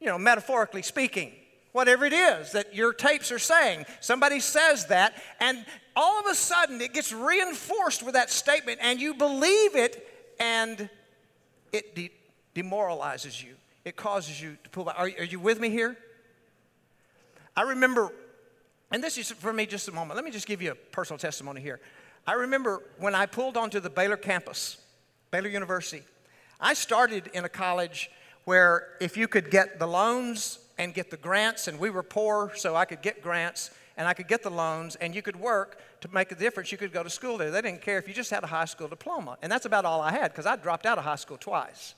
You 0.00 0.06
know, 0.06 0.16
metaphorically 0.16 0.82
speaking, 0.82 1.32
whatever 1.72 2.04
it 2.04 2.12
is 2.12 2.52
that 2.52 2.74
your 2.74 2.92
tapes 2.92 3.32
are 3.32 3.38
saying. 3.40 3.84
Somebody 4.00 4.38
says 4.38 4.86
that, 4.86 5.14
and 5.40 5.66
all 5.96 6.20
of 6.20 6.26
a 6.26 6.34
sudden 6.34 6.80
it 6.80 6.94
gets 6.94 7.12
reinforced 7.12 8.04
with 8.04 8.14
that 8.14 8.30
statement, 8.30 8.78
and 8.80 9.00
you 9.00 9.14
believe 9.14 9.74
it, 9.74 10.08
and 10.38 10.88
it 11.72 11.96
de- 11.96 12.12
demoralizes 12.54 13.42
you. 13.42 13.54
it 13.84 13.96
causes 13.96 14.40
you 14.40 14.56
to 14.62 14.70
pull 14.70 14.84
back. 14.84 14.94
Are, 14.96 15.10
are 15.18 15.24
you 15.24 15.40
with 15.40 15.58
me 15.58 15.70
here? 15.70 15.96
I 17.56 17.62
remember, 17.62 18.12
and 18.92 19.02
this 19.02 19.18
is 19.18 19.32
for 19.32 19.52
me 19.52 19.66
just 19.66 19.88
a 19.88 19.92
moment. 19.92 20.14
Let 20.14 20.24
me 20.24 20.30
just 20.30 20.46
give 20.46 20.62
you 20.62 20.70
a 20.70 20.76
personal 20.76 21.18
testimony 21.18 21.60
here. 21.60 21.80
I 22.28 22.34
remember 22.34 22.82
when 22.98 23.14
I 23.14 23.24
pulled 23.24 23.56
onto 23.56 23.80
the 23.80 23.88
Baylor 23.88 24.18
campus, 24.18 24.76
Baylor 25.30 25.48
University, 25.48 26.02
I 26.60 26.74
started 26.74 27.28
in 27.32 27.46
a 27.46 27.48
college 27.48 28.10
where 28.44 28.88
if 29.00 29.16
you 29.16 29.26
could 29.26 29.50
get 29.50 29.78
the 29.78 29.86
loans 29.86 30.58
and 30.76 30.92
get 30.92 31.10
the 31.10 31.16
grants, 31.16 31.68
and 31.68 31.78
we 31.78 31.88
were 31.88 32.02
poor, 32.02 32.52
so 32.54 32.76
I 32.76 32.84
could 32.84 33.00
get 33.00 33.22
grants 33.22 33.70
and 33.96 34.06
I 34.06 34.12
could 34.12 34.28
get 34.28 34.42
the 34.42 34.50
loans, 34.50 34.94
and 34.96 35.14
you 35.14 35.22
could 35.22 35.36
work 35.36 35.80
to 36.02 36.08
make 36.12 36.30
a 36.30 36.34
difference. 36.34 36.70
You 36.70 36.76
could 36.76 36.92
go 36.92 37.02
to 37.02 37.08
school 37.08 37.38
there. 37.38 37.50
They 37.50 37.62
didn't 37.62 37.80
care 37.80 37.96
if 37.96 38.06
you 38.06 38.12
just 38.12 38.30
had 38.30 38.44
a 38.44 38.46
high 38.46 38.66
school 38.66 38.88
diploma. 38.88 39.38
And 39.40 39.50
that's 39.50 39.64
about 39.64 39.86
all 39.86 40.02
I 40.02 40.12
had 40.12 40.30
because 40.30 40.44
I 40.44 40.56
dropped 40.56 40.84
out 40.84 40.98
of 40.98 41.04
high 41.04 41.16
school 41.16 41.38
twice. 41.38 41.94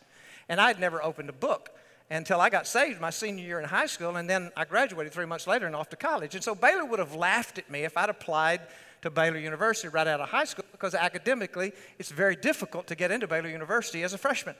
And 0.49 0.61
I 0.61 0.69
had 0.69 0.79
never 0.79 1.03
opened 1.03 1.29
a 1.29 1.33
book 1.33 1.71
until 2.09 2.41
I 2.41 2.51
got 2.51 2.69
saved 2.69 3.01
my 3.01 3.11
senior 3.11 3.45
year 3.45 3.59
in 3.59 3.69
high 3.69 3.87
school, 3.87 4.15
and 4.15 4.31
then 4.31 4.53
I 4.57 4.65
graduated 4.65 5.13
three 5.13 5.27
months 5.27 5.49
later 5.49 5.67
and 5.67 5.75
off 5.75 5.89
to 5.91 5.97
college. 5.97 6.37
And 6.37 6.45
so 6.45 6.55
Baylor 6.55 6.85
would 6.85 7.01
have 7.01 7.17
laughed 7.17 7.59
at 7.59 7.69
me 7.69 7.83
if 7.83 7.97
I'd 7.97 8.11
applied 8.11 8.61
to 9.03 9.11
Baylor 9.11 9.39
University 9.39 9.89
right 9.89 10.07
out 10.07 10.21
of 10.21 10.29
high 10.29 10.45
school 10.45 10.65
because 10.73 10.95
academically 10.95 11.73
it's 11.99 12.11
very 12.11 12.37
difficult 12.37 12.87
to 12.89 12.95
get 12.95 13.11
into 13.11 13.27
Baylor 13.27 13.49
University 13.49 14.03
as 14.03 14.13
a 14.13 14.19
freshman. 14.19 14.55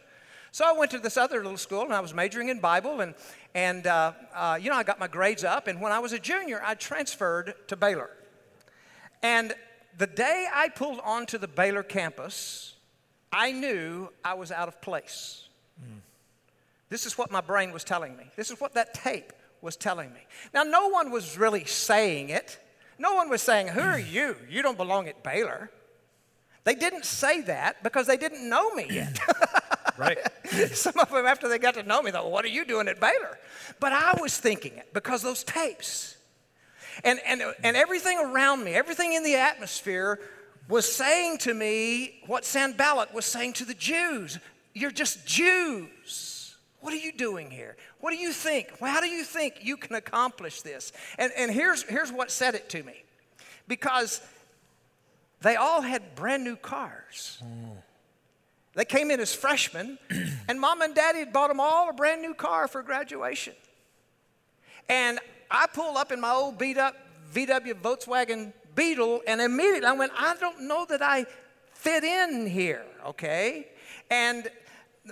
So 0.53 0.65
I 0.67 0.73
went 0.73 0.91
to 0.93 0.99
this 0.99 1.17
other 1.17 1.43
little 1.43 1.59
school 1.59 1.83
and 1.83 1.95
I 1.95 2.01
was 2.01 2.13
majoring 2.13 2.49
in 2.49 2.59
Bible 2.59 3.01
and, 3.01 3.15
and 3.55 3.87
uh, 3.87 4.13
uh, 4.35 4.59
you 4.61 4.69
know, 4.71 4.77
I 4.77 4.83
got 4.83 4.99
my 4.99 5.07
grades 5.07 5.45
up. 5.45 5.69
And 5.69 5.81
when 5.81 5.93
I 5.93 6.01
was 6.01 6.13
a 6.13 6.19
junior, 6.19 6.61
I 6.65 6.75
transferred 6.75 7.55
to 7.69 7.77
Baylor. 7.77 8.11
And 9.23 9.55
the 9.97 10.07
day 10.07 10.49
I 10.53 10.69
pulled 10.69 11.01
onto 11.05 11.39
the 11.39 11.47
Baylor 11.47 11.83
campus, 11.83 12.75
I 13.33 13.53
knew 13.53 14.09
I 14.25 14.35
was 14.35 14.51
out 14.51 14.67
of 14.67 14.81
place. 14.81 15.49
Mm. 15.81 16.01
This 16.89 17.07
is 17.07 17.17
what 17.17 17.31
my 17.31 17.41
brain 17.41 17.71
was 17.71 17.85
telling 17.85 18.17
me. 18.17 18.25
This 18.35 18.51
is 18.51 18.61
what 18.61 18.75
that 18.75 18.95
tape 18.95 19.33
was 19.61 19.77
telling 19.77 20.13
me. 20.13 20.21
Now, 20.53 20.65
no 20.65 20.89
one 20.89 21.11
was 21.11 21.39
really 21.39 21.65
saying 21.65 22.31
it. 22.31 22.59
No 23.01 23.15
one 23.15 23.31
was 23.31 23.41
saying, 23.41 23.69
Who 23.69 23.81
are 23.81 23.99
you? 23.99 24.37
You 24.49 24.63
don't 24.63 24.77
belong 24.77 25.09
at 25.09 25.25
Baylor. 25.25 25.71
They 26.65 26.75
didn't 26.75 27.07
say 27.07 27.41
that 27.43 27.83
because 27.83 28.07
they 28.07 28.19
didn't 28.19 28.47
know 28.47 28.75
me 28.75 28.87
yet. 28.91 29.19
right. 29.97 30.19
Some 30.75 30.99
of 30.99 31.11
them, 31.11 31.25
after 31.25 31.49
they 31.49 31.59
got 31.59 31.75
to 31.75 31.83
know 31.83 32.03
me, 32.03 32.11
thought, 32.11 32.31
What 32.31 32.45
are 32.45 32.49
you 32.49 32.67
doing 32.67 32.89
at 32.89 33.01
Baylor? 33.01 33.39
But 33.81 33.93
I 33.93 34.19
was 34.21 34.37
thinking 34.37 34.75
it 34.75 34.93
because 34.93 35.23
those 35.23 35.43
tapes 35.43 36.19
and, 37.03 37.19
and, 37.27 37.43
and 37.65 37.75
everything 37.75 38.19
around 38.19 38.65
me, 38.65 38.75
everything 38.75 39.15
in 39.15 39.25
the 39.25 39.37
atmosphere 39.37 40.21
was 40.69 40.91
saying 40.91 41.39
to 41.39 41.55
me 41.55 42.21
what 42.27 42.45
Sanballat 42.45 43.15
was 43.15 43.25
saying 43.25 43.55
to 43.55 43.65
the 43.65 43.75
Jews 43.75 44.39
You're 44.75 44.91
just 44.91 45.27
Jews. 45.27 46.40
What 46.81 46.95
are 46.95 46.99
you 46.99 47.13
doing 47.13 47.51
here? 47.51 47.77
What 48.01 48.11
do 48.11 48.17
you 48.17 48.33
think? 48.33 48.79
How 48.81 49.01
do 49.01 49.09
you 49.09 49.25
think 49.25 49.57
you 49.63 49.77
can 49.77 49.95
accomplish 49.97 50.63
this? 50.63 50.93
And, 51.19 51.33
and 51.37 51.51
here's, 51.51 51.83
here's 51.83 52.11
what 52.11 52.31
said 52.31 52.55
it 52.55 52.69
to 52.71 52.83
me 52.83 53.05
because 53.69 54.21
they 55.43 55.57
all 55.57 55.83
had 55.83 56.15
brand 56.15 56.45
new 56.45 56.57
cars. 56.57 57.39
Mm. 57.45 57.77
They 58.75 58.85
came 58.85 59.11
in 59.11 59.21
as 59.21 59.35
freshmen, 59.35 59.99
and 60.49 60.61
mom 60.61 60.81
and 60.81 60.95
daddy 60.95 61.19
had 61.21 61.33
bought 61.33 61.49
them 61.49 61.61
all 61.61 61.91
a 61.91 61.93
brand 61.93 62.23
new 62.23 62.35
car 62.35 62.69
for 62.69 62.83
graduation. 62.83 63.55
And 64.89 65.19
I 65.51 65.67
pulled 65.67 65.97
up 65.97 66.13
in 66.13 66.21
my 66.21 66.31
old 66.31 66.59
beat 66.59 66.79
up 66.79 66.97
VW 67.35 67.75
Volkswagen 67.75 68.53
Beetle, 68.75 69.23
and 69.27 69.41
immediately 69.41 69.87
I 69.87 69.93
went, 69.93 70.13
I 70.17 70.37
don't 70.37 70.63
know 70.63 70.87
that 70.89 71.03
I 71.03 71.27
fit 71.75 72.05
in 72.05 72.47
here, 72.47 72.85
okay? 73.07 73.69
And 74.11 74.49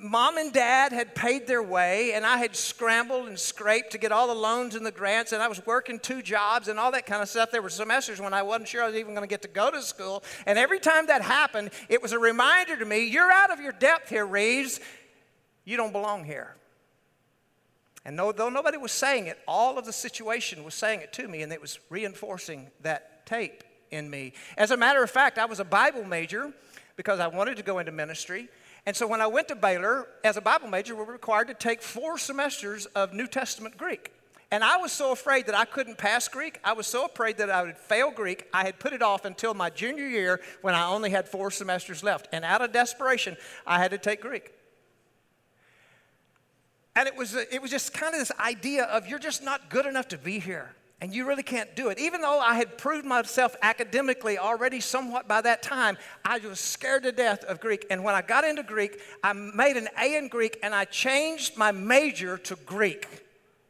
mom 0.02 0.38
and 0.38 0.52
dad 0.52 0.92
had 0.92 1.14
paid 1.14 1.46
their 1.46 1.62
way, 1.62 2.12
and 2.12 2.24
I 2.26 2.38
had 2.38 2.54
scrambled 2.54 3.28
and 3.28 3.38
scraped 3.38 3.92
to 3.92 3.98
get 3.98 4.12
all 4.12 4.26
the 4.26 4.34
loans 4.34 4.74
and 4.74 4.84
the 4.84 4.92
grants, 4.92 5.32
and 5.32 5.42
I 5.42 5.48
was 5.48 5.64
working 5.66 5.98
two 5.98 6.22
jobs 6.22 6.68
and 6.68 6.78
all 6.78 6.92
that 6.92 7.06
kind 7.06 7.22
of 7.22 7.28
stuff. 7.28 7.50
There 7.50 7.62
were 7.62 7.68
semesters 7.68 8.20
when 8.20 8.34
I 8.34 8.42
wasn't 8.42 8.68
sure 8.68 8.82
I 8.82 8.86
was 8.86 8.96
even 8.96 9.14
going 9.14 9.22
to 9.22 9.28
get 9.28 9.42
to 9.42 9.48
go 9.48 9.70
to 9.70 9.82
school. 9.82 10.22
And 10.46 10.58
every 10.58 10.80
time 10.80 11.06
that 11.06 11.22
happened, 11.22 11.70
it 11.88 12.02
was 12.02 12.12
a 12.12 12.18
reminder 12.18 12.76
to 12.76 12.84
me 12.84 13.06
you're 13.06 13.30
out 13.30 13.50
of 13.50 13.60
your 13.60 13.72
depth 13.72 14.08
here, 14.08 14.26
Reeves. 14.26 14.80
You 15.64 15.76
don't 15.76 15.92
belong 15.92 16.24
here. 16.24 16.54
And 18.04 18.18
though 18.18 18.48
nobody 18.48 18.78
was 18.78 18.92
saying 18.92 19.26
it, 19.26 19.38
all 19.46 19.78
of 19.78 19.84
the 19.84 19.92
situation 19.92 20.64
was 20.64 20.74
saying 20.74 21.00
it 21.00 21.12
to 21.14 21.28
me, 21.28 21.42
and 21.42 21.52
it 21.52 21.60
was 21.60 21.78
reinforcing 21.90 22.68
that 22.80 23.26
tape 23.26 23.64
in 23.90 24.08
me. 24.08 24.32
As 24.56 24.70
a 24.70 24.76
matter 24.76 25.02
of 25.02 25.10
fact, 25.10 25.38
I 25.38 25.44
was 25.44 25.60
a 25.60 25.64
Bible 25.64 26.04
major 26.04 26.52
because 26.96 27.20
I 27.20 27.26
wanted 27.26 27.56
to 27.58 27.62
go 27.62 27.78
into 27.78 27.92
ministry. 27.92 28.48
And 28.88 28.96
so 28.96 29.06
when 29.06 29.20
I 29.20 29.26
went 29.26 29.48
to 29.48 29.54
Baylor 29.54 30.06
as 30.24 30.38
a 30.38 30.40
Bible 30.40 30.66
major, 30.66 30.96
we 30.96 31.04
were 31.04 31.12
required 31.12 31.48
to 31.48 31.52
take 31.52 31.82
four 31.82 32.16
semesters 32.16 32.86
of 32.86 33.12
New 33.12 33.26
Testament 33.26 33.76
Greek. 33.76 34.14
And 34.50 34.64
I 34.64 34.78
was 34.78 34.92
so 34.92 35.12
afraid 35.12 35.44
that 35.44 35.54
I 35.54 35.66
couldn't 35.66 35.98
pass 35.98 36.26
Greek. 36.26 36.58
I 36.64 36.72
was 36.72 36.86
so 36.86 37.04
afraid 37.04 37.36
that 37.36 37.50
I 37.50 37.64
would 37.64 37.76
fail 37.76 38.10
Greek. 38.10 38.46
I 38.50 38.64
had 38.64 38.78
put 38.78 38.94
it 38.94 39.02
off 39.02 39.26
until 39.26 39.52
my 39.52 39.68
junior 39.68 40.06
year 40.06 40.40
when 40.62 40.74
I 40.74 40.86
only 40.86 41.10
had 41.10 41.28
four 41.28 41.50
semesters 41.50 42.02
left. 42.02 42.28
And 42.32 42.46
out 42.46 42.62
of 42.62 42.72
desperation, 42.72 43.36
I 43.66 43.78
had 43.78 43.90
to 43.90 43.98
take 43.98 44.22
Greek. 44.22 44.54
And 46.96 47.06
it 47.06 47.14
was, 47.14 47.34
it 47.34 47.60
was 47.60 47.70
just 47.70 47.92
kind 47.92 48.14
of 48.14 48.20
this 48.20 48.32
idea 48.40 48.84
of 48.84 49.06
you're 49.06 49.18
just 49.18 49.42
not 49.42 49.68
good 49.68 49.84
enough 49.84 50.08
to 50.08 50.16
be 50.16 50.38
here 50.38 50.74
and 51.00 51.14
you 51.14 51.26
really 51.26 51.44
can't 51.44 51.76
do 51.76 51.88
it. 51.90 51.98
Even 51.98 52.20
though 52.22 52.40
I 52.40 52.54
had 52.54 52.76
proved 52.76 53.06
myself 53.06 53.54
academically 53.62 54.36
already 54.36 54.80
somewhat 54.80 55.28
by 55.28 55.40
that 55.42 55.62
time, 55.62 55.96
I 56.24 56.38
was 56.38 56.58
scared 56.58 57.04
to 57.04 57.12
death 57.12 57.44
of 57.44 57.60
Greek. 57.60 57.86
And 57.90 58.02
when 58.02 58.16
I 58.16 58.22
got 58.22 58.44
into 58.44 58.64
Greek, 58.64 59.00
I 59.22 59.32
made 59.32 59.76
an 59.76 59.88
A 60.00 60.16
in 60.16 60.28
Greek 60.28 60.58
and 60.62 60.74
I 60.74 60.86
changed 60.86 61.56
my 61.56 61.70
major 61.70 62.36
to 62.38 62.56
Greek 62.66 63.06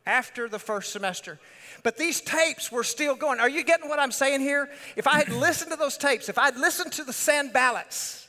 after 0.07 0.49
the 0.49 0.59
first 0.59 0.91
semester. 0.91 1.39
But 1.83 1.99
these 1.99 2.23
tapes 2.23 2.73
were 2.73 2.83
still 2.83 3.15
going. 3.15 3.41
Are 3.41 3.49
you 3.49 3.63
getting 3.63 3.91
what 3.91 3.99
I'm 3.99 4.11
saying 4.11 4.41
here? 4.41 4.71
If 4.97 5.07
I 5.07 5.19
had 5.19 5.29
listened 5.29 5.71
to 5.71 5.77
those 5.77 5.99
tapes, 5.99 6.31
if 6.31 6.39
I'd 6.39 6.57
listened 6.57 6.93
to 6.93 7.05
the 7.05 7.13
Sanballats 7.13 8.27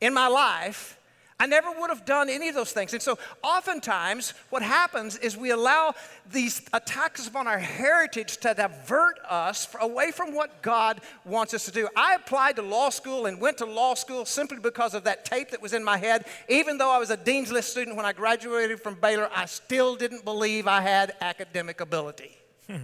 in 0.00 0.12
my 0.12 0.28
life, 0.28 0.98
I 1.38 1.44
never 1.44 1.70
would 1.70 1.90
have 1.90 2.06
done 2.06 2.30
any 2.30 2.48
of 2.48 2.54
those 2.54 2.72
things. 2.72 2.94
And 2.94 3.02
so, 3.02 3.18
oftentimes, 3.42 4.32
what 4.48 4.62
happens 4.62 5.18
is 5.18 5.36
we 5.36 5.50
allow 5.50 5.94
these 6.32 6.62
attacks 6.72 7.28
upon 7.28 7.46
our 7.46 7.58
heritage 7.58 8.38
to 8.38 8.54
divert 8.54 9.18
us 9.28 9.68
away 9.78 10.12
from 10.12 10.34
what 10.34 10.62
God 10.62 11.02
wants 11.26 11.52
us 11.52 11.66
to 11.66 11.70
do. 11.70 11.88
I 11.94 12.14
applied 12.14 12.56
to 12.56 12.62
law 12.62 12.88
school 12.88 13.26
and 13.26 13.38
went 13.38 13.58
to 13.58 13.66
law 13.66 13.92
school 13.92 14.24
simply 14.24 14.60
because 14.60 14.94
of 14.94 15.04
that 15.04 15.26
tape 15.26 15.50
that 15.50 15.60
was 15.60 15.74
in 15.74 15.84
my 15.84 15.98
head. 15.98 16.24
Even 16.48 16.78
though 16.78 16.90
I 16.90 16.98
was 16.98 17.10
a 17.10 17.18
Dean's 17.18 17.52
List 17.52 17.70
student 17.70 17.96
when 17.98 18.06
I 18.06 18.14
graduated 18.14 18.80
from 18.80 18.94
Baylor, 18.94 19.28
I 19.34 19.44
still 19.44 19.94
didn't 19.94 20.24
believe 20.24 20.66
I 20.66 20.80
had 20.80 21.16
academic 21.20 21.80
ability. 21.80 22.36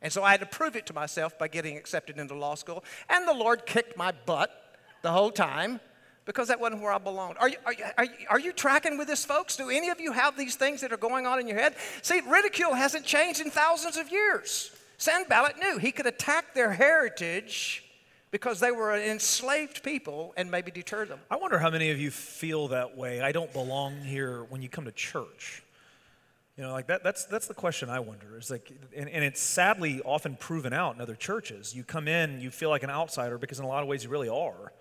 And 0.00 0.12
so 0.12 0.22
I 0.22 0.30
had 0.30 0.38
to 0.38 0.46
prove 0.46 0.76
it 0.76 0.86
to 0.86 0.94
myself 0.94 1.36
by 1.38 1.48
getting 1.48 1.76
accepted 1.76 2.18
into 2.18 2.32
law 2.32 2.54
school. 2.54 2.84
And 3.08 3.26
the 3.26 3.34
Lord 3.34 3.66
kicked 3.66 3.96
my 3.96 4.12
butt 4.12 4.50
the 5.02 5.10
whole 5.10 5.32
time 5.32 5.80
because 6.28 6.48
that 6.48 6.60
wasn't 6.60 6.82
where 6.82 6.92
I 6.92 6.98
belonged. 6.98 7.36
Are 7.40 7.48
you, 7.48 7.56
are, 7.64 7.72
you, 7.72 7.84
are, 7.96 8.04
you, 8.04 8.12
are 8.28 8.38
you 8.38 8.52
tracking 8.52 8.98
with 8.98 9.08
this, 9.08 9.24
folks? 9.24 9.56
Do 9.56 9.70
any 9.70 9.88
of 9.88 9.98
you 9.98 10.12
have 10.12 10.36
these 10.36 10.56
things 10.56 10.82
that 10.82 10.92
are 10.92 10.98
going 10.98 11.26
on 11.26 11.40
in 11.40 11.48
your 11.48 11.58
head? 11.58 11.74
See, 12.02 12.20
ridicule 12.28 12.74
hasn't 12.74 13.06
changed 13.06 13.40
in 13.40 13.50
thousands 13.50 13.96
of 13.96 14.12
years. 14.12 14.70
Sanballat 14.98 15.58
knew 15.58 15.78
he 15.78 15.90
could 15.90 16.04
attack 16.04 16.54
their 16.54 16.70
heritage 16.70 17.82
because 18.30 18.60
they 18.60 18.70
were 18.70 18.92
an 18.92 19.00
enslaved 19.10 19.82
people 19.82 20.34
and 20.36 20.50
maybe 20.50 20.70
deter 20.70 21.06
them. 21.06 21.18
I 21.30 21.36
wonder 21.36 21.58
how 21.58 21.70
many 21.70 21.90
of 21.92 21.98
you 21.98 22.10
feel 22.10 22.68
that 22.68 22.94
way. 22.94 23.22
I 23.22 23.32
don't 23.32 23.50
belong 23.54 24.02
here 24.02 24.44
when 24.50 24.60
you 24.60 24.68
come 24.68 24.84
to 24.84 24.92
church. 24.92 25.62
You 26.58 26.64
know, 26.64 26.72
like 26.72 26.88
that, 26.88 27.02
that's, 27.02 27.24
that's 27.24 27.46
the 27.46 27.54
question 27.54 27.88
I 27.88 28.00
wonder. 28.00 28.36
Is 28.36 28.50
like, 28.50 28.70
and, 28.94 29.08
and 29.08 29.24
it's 29.24 29.40
sadly 29.40 30.02
often 30.04 30.36
proven 30.36 30.74
out 30.74 30.94
in 30.94 31.00
other 31.00 31.14
churches. 31.14 31.74
You 31.74 31.84
come 31.84 32.06
in, 32.06 32.42
you 32.42 32.50
feel 32.50 32.68
like 32.68 32.82
an 32.82 32.90
outsider 32.90 33.38
because 33.38 33.58
in 33.60 33.64
a 33.64 33.68
lot 33.68 33.82
of 33.82 33.88
ways 33.88 34.04
you 34.04 34.10
really 34.10 34.28
are. 34.28 34.72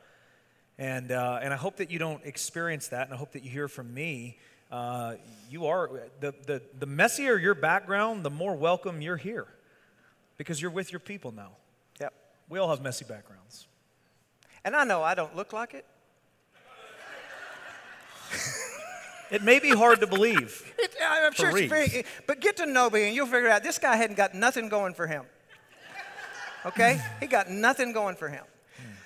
And, 0.80 1.12
uh, 1.12 1.40
and 1.42 1.54
I 1.54 1.58
hope 1.58 1.78
that 1.78 1.90
you 1.90 1.98
don't 1.98 2.24
experience 2.24 2.90
that, 2.90 3.06
and 3.06 3.14
I 3.14 3.18
hope 3.18 3.32
that 3.32 3.44
you 3.44 3.50
hear 3.50 3.68
from 3.68 3.94
me. 3.94 4.38
Uh, 4.72 5.16
you 5.50 5.66
are, 5.66 5.90
the, 6.20 6.36
the, 6.46 6.62
the 6.78 6.86
messier 6.86 7.38
your 7.38 7.56
background, 7.56 8.24
the 8.24 8.30
more 8.30 8.56
welcome 8.56 9.02
you're 9.02 9.18
here 9.18 9.48
because 10.38 10.62
you're 10.62 10.72
with 10.72 10.92
your 10.92 11.00
people 11.00 11.32
now. 11.32 11.52
Yep. 12.00 12.14
We 12.50 12.60
all 12.60 12.70
have 12.70 12.82
messy 12.82 13.06
backgrounds. 13.06 13.68
And 14.64 14.76
I 14.76 14.84
know 14.84 15.02
I 15.02 15.16
don't 15.16 15.36
look 15.36 15.54
like 15.54 15.74
it. 15.74 15.86
it 19.32 19.42
may 19.42 19.60
be 19.60 19.70
hard 19.70 20.00
to 20.02 20.08
believe. 20.08 20.64
It, 20.80 20.96
I'm 21.02 21.34
sure 21.34 21.58
it's 21.58 21.70
very, 21.70 22.06
but 22.28 22.40
get 22.40 22.58
to 22.58 22.68
know 22.68 22.90
me 22.90 23.08
and 23.08 23.16
you'll 23.16 23.26
figure 23.26 23.50
out 23.50 23.64
this 23.64 23.80
guy 23.80 23.96
hadn't 23.96 24.16
got 24.16 24.36
nothing 24.36 24.70
going 24.70 24.94
for 24.94 25.08
him. 25.08 25.26
Okay? 26.66 27.02
he 27.20 27.26
got 27.26 27.50
nothing 27.50 27.94
going 27.94 28.16
for 28.16 28.30
him. 28.30 28.44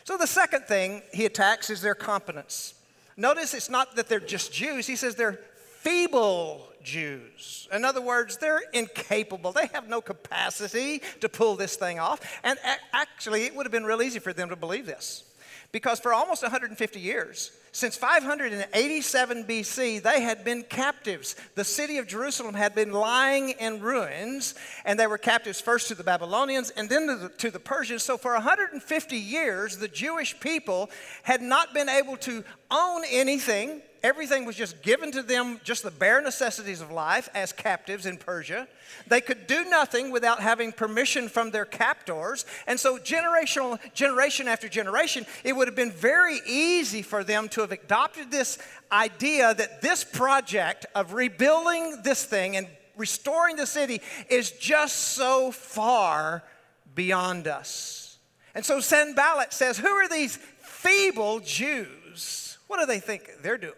So 0.03 0.17
the 0.17 0.27
second 0.27 0.65
thing 0.65 1.01
he 1.13 1.25
attacks 1.25 1.69
is 1.69 1.81
their 1.81 1.95
competence. 1.95 2.73
Notice 3.17 3.53
it's 3.53 3.69
not 3.69 3.95
that 3.95 4.07
they're 4.07 4.19
just 4.19 4.51
Jews, 4.53 4.87
he 4.87 4.95
says 4.95 5.15
they're 5.15 5.39
feeble 5.79 6.67
Jews. 6.83 7.67
In 7.71 7.85
other 7.85 8.01
words, 8.01 8.37
they're 8.37 8.61
incapable. 8.73 9.51
They 9.51 9.67
have 9.73 9.87
no 9.87 10.01
capacity 10.01 11.01
to 11.19 11.29
pull 11.29 11.55
this 11.55 11.75
thing 11.75 11.99
off. 11.99 12.39
And 12.43 12.57
actually, 12.93 13.43
it 13.43 13.55
would 13.55 13.65
have 13.65 13.71
been 13.71 13.85
real 13.85 14.01
easy 14.01 14.19
for 14.19 14.33
them 14.33 14.49
to 14.49 14.55
believe 14.55 14.85
this. 14.85 15.23
Because 15.71 15.99
for 15.99 16.13
almost 16.13 16.41
150 16.41 16.99
years, 16.99 17.51
Since 17.73 17.95
587 17.95 19.45
BC, 19.45 20.03
they 20.03 20.21
had 20.21 20.43
been 20.43 20.63
captives. 20.63 21.37
The 21.55 21.63
city 21.63 21.99
of 21.99 22.07
Jerusalem 22.07 22.53
had 22.53 22.75
been 22.75 22.91
lying 22.91 23.51
in 23.51 23.79
ruins, 23.79 24.55
and 24.83 24.99
they 24.99 25.07
were 25.07 25.17
captives 25.17 25.61
first 25.61 25.87
to 25.87 25.95
the 25.95 26.03
Babylonians 26.03 26.71
and 26.71 26.89
then 26.89 27.07
to 27.07 27.15
the, 27.15 27.29
to 27.29 27.49
the, 27.49 27.59
Persians. 27.59 28.03
So, 28.03 28.17
for 28.17 28.33
150 28.33 29.15
years, 29.15 29.77
the 29.77 29.87
Jewish 29.87 30.37
people 30.41 30.89
had 31.23 31.41
not 31.41 31.73
been 31.73 31.87
able 31.87 32.17
to 32.17 32.43
own 32.69 33.03
anything. 33.09 33.81
Everything 34.03 34.45
was 34.45 34.55
just 34.55 34.81
given 34.81 35.11
to 35.11 35.21
them, 35.21 35.61
just 35.63 35.83
the 35.83 35.91
bare 35.91 36.21
necessities 36.21 36.81
of 36.81 36.91
life 36.91 37.29
as 37.35 37.53
captives 37.53 38.07
in 38.07 38.17
Persia. 38.17 38.67
They 39.07 39.21
could 39.21 39.45
do 39.45 39.63
nothing 39.65 40.09
without 40.09 40.39
having 40.39 40.71
permission 40.71 41.29
from 41.29 41.51
their 41.51 41.65
captors. 41.65 42.45
And 42.65 42.79
so, 42.79 42.97
generational, 42.97 43.79
generation 43.93 44.47
after 44.47 44.67
generation, 44.67 45.25
it 45.43 45.55
would 45.55 45.67
have 45.67 45.75
been 45.75 45.91
very 45.91 46.39
easy 46.47 47.03
for 47.03 47.23
them 47.23 47.47
to 47.49 47.60
have 47.61 47.71
adopted 47.71 48.31
this 48.31 48.57
idea 48.91 49.53
that 49.53 49.81
this 49.81 50.03
project 50.03 50.85
of 50.95 51.13
rebuilding 51.13 52.01
this 52.03 52.23
thing 52.25 52.57
and 52.57 52.67
restoring 52.97 53.55
the 53.55 53.65
city 53.65 54.01
is 54.29 54.51
just 54.51 54.95
so 54.97 55.51
far 55.51 56.43
beyond 56.93 57.47
us. 57.47 58.17
And 58.53 58.65
so, 58.65 58.79
Sanballat 58.79 59.53
says, 59.53 59.77
Who 59.77 59.87
are 59.87 60.09
these 60.09 60.37
feeble 60.59 61.39
Jews? 61.39 62.57
What 62.67 62.79
do 62.79 62.85
they 62.85 62.99
think 62.99 63.29
they're 63.41 63.57
doing? 63.57 63.75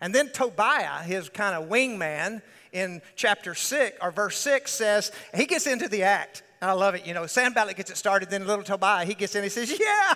And 0.00 0.14
then 0.14 0.30
Tobiah, 0.30 1.02
his 1.02 1.28
kind 1.28 1.54
of 1.54 1.68
wingman 1.68 2.42
in 2.72 3.02
chapter 3.16 3.54
6 3.54 3.98
or 4.00 4.10
verse 4.10 4.36
6 4.38 4.70
says, 4.70 5.12
he 5.34 5.46
gets 5.46 5.66
into 5.66 5.88
the 5.88 6.02
act. 6.02 6.42
And 6.60 6.70
I 6.70 6.74
love 6.74 6.94
it. 6.94 7.06
You 7.06 7.14
know, 7.14 7.26
Sanballat 7.26 7.76
gets 7.76 7.90
it 7.90 7.96
started, 7.96 8.30
then 8.30 8.46
little 8.46 8.64
Tobiah, 8.64 9.04
he 9.04 9.14
gets 9.14 9.34
in, 9.34 9.42
he 9.42 9.48
says, 9.48 9.78
Yeah, 9.78 10.14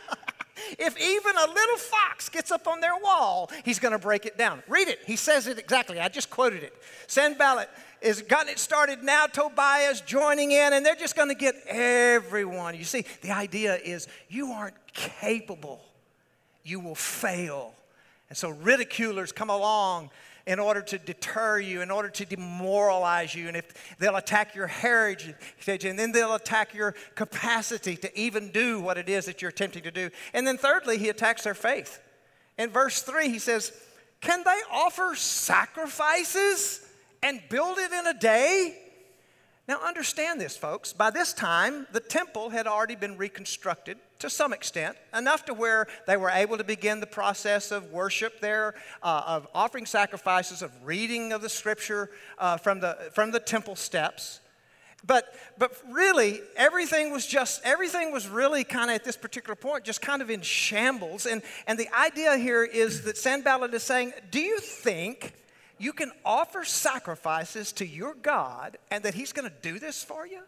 if 0.79 1.01
even 1.01 1.37
a 1.37 1.47
little 1.47 1.77
fox 1.77 2.29
gets 2.29 2.51
up 2.51 2.67
on 2.67 2.81
their 2.81 2.97
wall, 2.97 3.51
he's 3.65 3.79
going 3.79 3.93
to 3.93 3.99
break 3.99 4.27
it 4.27 4.37
down. 4.37 4.63
Read 4.69 4.89
it. 4.89 5.01
He 5.07 5.17
says 5.17 5.47
it 5.47 5.59
exactly. 5.59 6.01
I 6.01 6.09
just 6.09 6.31
quoted 6.31 6.63
it. 6.63 6.75
Sanballat 7.07 7.69
is 8.01 8.23
gotten 8.23 8.49
it 8.49 8.59
started 8.59 9.03
now. 9.03 9.27
Tobiah's 9.27 10.01
joining 10.01 10.51
in, 10.51 10.73
and 10.73 10.85
they're 10.85 10.95
just 10.95 11.17
going 11.17 11.29
to 11.29 11.35
get 11.35 11.55
everyone. 11.67 12.75
You 12.75 12.85
see, 12.85 13.05
the 13.21 13.31
idea 13.31 13.77
is 13.77 14.09
you 14.29 14.53
aren't 14.53 14.75
capable, 14.93 15.81
you 16.65 16.81
will 16.81 16.95
fail. 16.95 17.75
And 18.29 18.37
so 18.37 18.51
ridiculers 18.51 19.31
come 19.31 19.51
along 19.51 20.11
in 20.47 20.59
order 20.59 20.83
to 20.83 20.99
deter 20.99 21.59
you, 21.59 21.83
in 21.83 21.91
order 21.91 22.09
to 22.09 22.25
demoralize 22.25 23.35
you. 23.35 23.49
And 23.49 23.57
if 23.57 23.97
they'll 23.99 24.17
attack 24.17 24.55
your 24.55 24.67
heritage, 24.67 25.85
and 25.85 25.99
then 25.99 26.13
they'll 26.13 26.35
attack 26.35 26.75
your 26.75 26.95
capacity 27.15 27.97
to 27.97 28.19
even 28.19 28.51
do 28.51 28.81
what 28.81 28.99
it 28.99 29.09
is 29.09 29.27
that 29.27 29.41
you're 29.43 29.51
attempting 29.51 29.83
to 29.85 29.91
do. 29.91 30.11
And 30.35 30.47
then 30.47 30.59
thirdly, 30.59 30.99
he 30.99 31.09
attacks 31.09 31.45
their 31.45 31.55
faith. 31.55 32.01
In 32.59 32.71
verse 32.71 33.03
3, 33.03 33.29
he 33.29 33.39
says, 33.39 33.73
Can 34.21 34.43
they 34.45 34.61
offer 34.71 35.15
sacrifices 35.15 36.87
and 37.23 37.41
build 37.49 37.79
it 37.79 37.93
in 37.93 38.07
a 38.07 38.15
day? 38.15 38.79
Now, 39.69 39.79
understand 39.81 40.41
this, 40.41 40.57
folks. 40.57 40.93
By 40.93 41.11
this 41.11 41.33
time, 41.33 41.87
the 41.93 42.01
temple 42.01 42.51
had 42.51 42.67
already 42.67 42.97
been 42.97 43.17
reconstructed 43.17 43.97
to 44.23 44.31
some 44.31 44.53
extent, 44.53 44.97
enough 45.17 45.45
to 45.45 45.55
where 45.55 45.87
they 46.07 46.17
were 46.17 46.31
able 46.31 46.57
to 46.57 46.65
begin 46.65 47.01
the 47.01 47.07
process 47.07 47.71
of 47.71 47.93
worship 47.93 48.41
there, 48.41 48.75
uh, 49.03 49.23
of 49.27 49.49
offering 49.55 49.85
sacrifices, 49.85 50.63
of 50.63 50.73
reading 50.85 51.33
of 51.33 51.43
the 51.43 51.49
scripture 51.49 52.11
uh, 52.39 52.57
from, 52.57 52.81
the, 52.81 52.97
from 53.13 53.33
the 53.33 53.41
temple 53.41 53.77
steps. 53.77 54.41
But, 55.05 55.35
but 55.59 55.77
really, 55.91 56.41
everything 56.57 57.11
was 57.11 57.27
just, 57.27 57.61
everything 57.65 58.13
was 58.13 58.29
really 58.29 58.63
kind 58.63 58.91
of 58.91 58.95
at 58.95 59.05
this 59.05 59.17
particular 59.17 59.57
point 59.57 59.85
just 59.85 60.01
kind 60.01 60.23
of 60.23 60.31
in 60.31 60.43
shambles. 60.43 61.27
And, 61.27 61.43
and 61.67 61.77
the 61.77 61.89
idea 61.93 62.37
here 62.37 62.63
is 62.63 63.03
that 63.03 63.19
Sanballat 63.19 63.75
is 63.75 63.83
saying, 63.83 64.13
Do 64.31 64.41
you 64.41 64.61
think 64.61 65.33
you 65.79 65.93
can 65.93 66.13
offer 66.25 66.65
sacrifices 66.65 67.73
to 67.73 67.87
your 67.87 68.15
God 68.15 68.79
and 68.93 69.03
that 69.03 69.15
He's 69.15 69.33
going 69.33 69.49
to 69.49 69.55
do 69.63 69.81
this 69.81 70.05
for 70.05 70.25
you? 70.25 70.43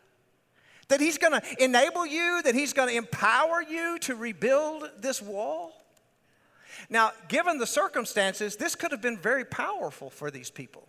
That 0.89 1.01
He's 1.01 1.19
going 1.19 1.41
to 1.41 1.65
enable 1.65 2.07
you, 2.07 2.43
that 2.43 2.55
He's 2.55 2.73
going 2.73 2.89
to 2.89 2.97
empower 2.97 3.63
you 3.63 3.99
to 4.01 4.15
rebuild 4.15 4.91
this 4.99 5.21
wall? 5.23 5.73
Now, 6.91 7.13
given 7.29 7.59
the 7.59 7.67
circumstances, 7.67 8.57
this 8.57 8.75
could 8.75 8.91
have 8.91 9.01
been 9.01 9.19
very 9.19 9.45
powerful 9.45 10.11
for 10.11 10.31
these 10.31 10.51
people. 10.51 10.87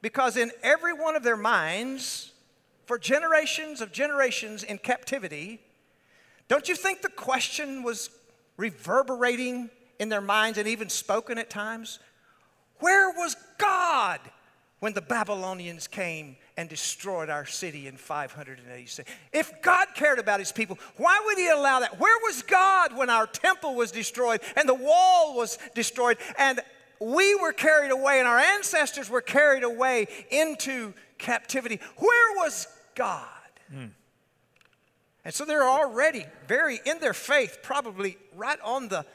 Because 0.00 0.36
in 0.36 0.50
every 0.62 0.92
one 0.92 1.16
of 1.16 1.22
their 1.22 1.36
minds, 1.36 2.32
for 2.86 2.98
generations 2.98 3.80
of 3.80 3.92
generations 3.92 4.62
in 4.62 4.78
captivity, 4.78 5.60
don't 6.48 6.68
you 6.68 6.74
think 6.74 7.02
the 7.02 7.08
question 7.08 7.82
was 7.82 8.10
reverberating 8.56 9.70
in 9.98 10.08
their 10.08 10.20
minds 10.20 10.58
and 10.58 10.68
even 10.68 10.88
spoken 10.88 11.38
at 11.38 11.48
times? 11.48 11.98
Where 12.80 13.10
was 13.10 13.36
God 13.58 14.20
when 14.80 14.92
the 14.92 15.00
Babylonians 15.00 15.86
came 15.86 16.36
and 16.56 16.68
destroyed 16.68 17.30
our 17.30 17.46
city 17.46 17.86
in 17.86 17.96
586? 17.96 19.08
If 19.32 19.62
God 19.62 19.88
cared 19.94 20.18
about 20.18 20.40
his 20.40 20.52
people, 20.52 20.78
why 20.96 21.20
would 21.24 21.38
he 21.38 21.48
allow 21.48 21.80
that? 21.80 21.98
Where 21.98 22.16
was 22.22 22.42
God 22.42 22.96
when 22.96 23.10
our 23.10 23.26
temple 23.26 23.74
was 23.74 23.90
destroyed 23.90 24.40
and 24.56 24.68
the 24.68 24.74
wall 24.74 25.36
was 25.36 25.58
destroyed 25.74 26.18
and 26.38 26.60
we 27.00 27.34
were 27.34 27.52
carried 27.52 27.90
away 27.90 28.18
and 28.18 28.28
our 28.28 28.38
ancestors 28.38 29.10
were 29.10 29.20
carried 29.20 29.64
away 29.64 30.06
into 30.30 30.92
captivity? 31.18 31.80
Where 31.96 32.36
was 32.36 32.68
God? 32.94 33.26
Mm. 33.74 33.90
And 35.24 35.32
so 35.32 35.44
they're 35.44 35.68
already 35.68 36.24
very 36.48 36.80
in 36.84 36.98
their 36.98 37.14
faith, 37.14 37.58
probably 37.62 38.18
right 38.34 38.58
on 38.62 38.88
the 38.88 39.06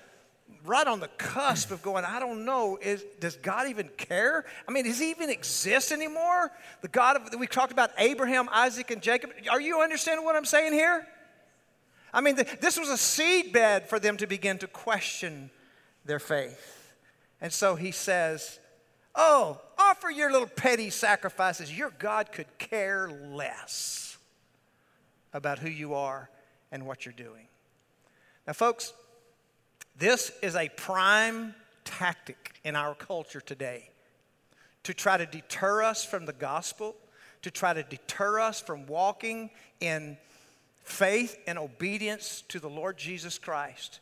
right 0.65 0.85
on 0.85 0.99
the 0.99 1.07
cusp 1.17 1.71
of 1.71 1.81
going, 1.81 2.03
I 2.05 2.19
don't 2.19 2.45
know, 2.45 2.77
is, 2.81 3.03
does 3.19 3.35
God 3.37 3.69
even 3.69 3.89
care? 3.97 4.45
I 4.67 4.71
mean, 4.71 4.83
does 4.83 4.99
he 4.99 5.09
even 5.11 5.29
exist 5.29 5.91
anymore? 5.91 6.51
The 6.81 6.87
God 6.89 7.15
of, 7.15 7.39
we 7.39 7.47
talked 7.47 7.71
about 7.71 7.91
Abraham, 7.97 8.49
Isaac, 8.51 8.91
and 8.91 9.01
Jacob. 9.01 9.31
Are 9.49 9.61
you 9.61 9.81
understanding 9.81 10.25
what 10.25 10.35
I'm 10.35 10.45
saying 10.45 10.73
here? 10.73 11.07
I 12.13 12.21
mean, 12.21 12.35
the, 12.35 12.47
this 12.61 12.77
was 12.77 12.89
a 12.89 12.93
seedbed 12.93 13.87
for 13.87 13.99
them 13.99 14.17
to 14.17 14.27
begin 14.27 14.57
to 14.59 14.67
question 14.67 15.49
their 16.05 16.19
faith. 16.19 16.93
And 17.41 17.51
so 17.53 17.75
he 17.75 17.91
says, 17.91 18.59
Oh, 19.19 19.59
offer 19.79 20.11
your 20.11 20.31
little 20.31 20.47
petty 20.47 20.91
sacrifices. 20.91 21.75
Your 21.75 21.91
God 21.97 22.31
could 22.31 22.45
care 22.59 23.09
less 23.09 24.17
about 25.33 25.57
who 25.57 25.69
you 25.69 25.95
are 25.95 26.29
and 26.71 26.85
what 26.85 27.03
you're 27.03 27.13
doing. 27.13 27.47
Now, 28.45 28.53
folks, 28.53 28.93
this 29.99 30.31
is 30.41 30.55
a 30.55 30.69
prime 30.69 31.55
tactic 31.83 32.59
in 32.63 32.75
our 32.75 32.93
culture 32.93 33.41
today 33.41 33.89
to 34.83 34.93
try 34.93 35.17
to 35.17 35.25
deter 35.25 35.83
us 35.83 36.05
from 36.05 36.25
the 36.25 36.33
gospel, 36.33 36.95
to 37.41 37.51
try 37.51 37.73
to 37.73 37.83
deter 37.83 38.39
us 38.39 38.61
from 38.61 38.85
walking 38.85 39.49
in 39.79 40.17
faith 40.83 41.37
and 41.47 41.57
obedience 41.57 42.43
to 42.47 42.59
the 42.59 42.69
Lord 42.69 42.97
Jesus 42.97 43.37
Christ. 43.37 43.99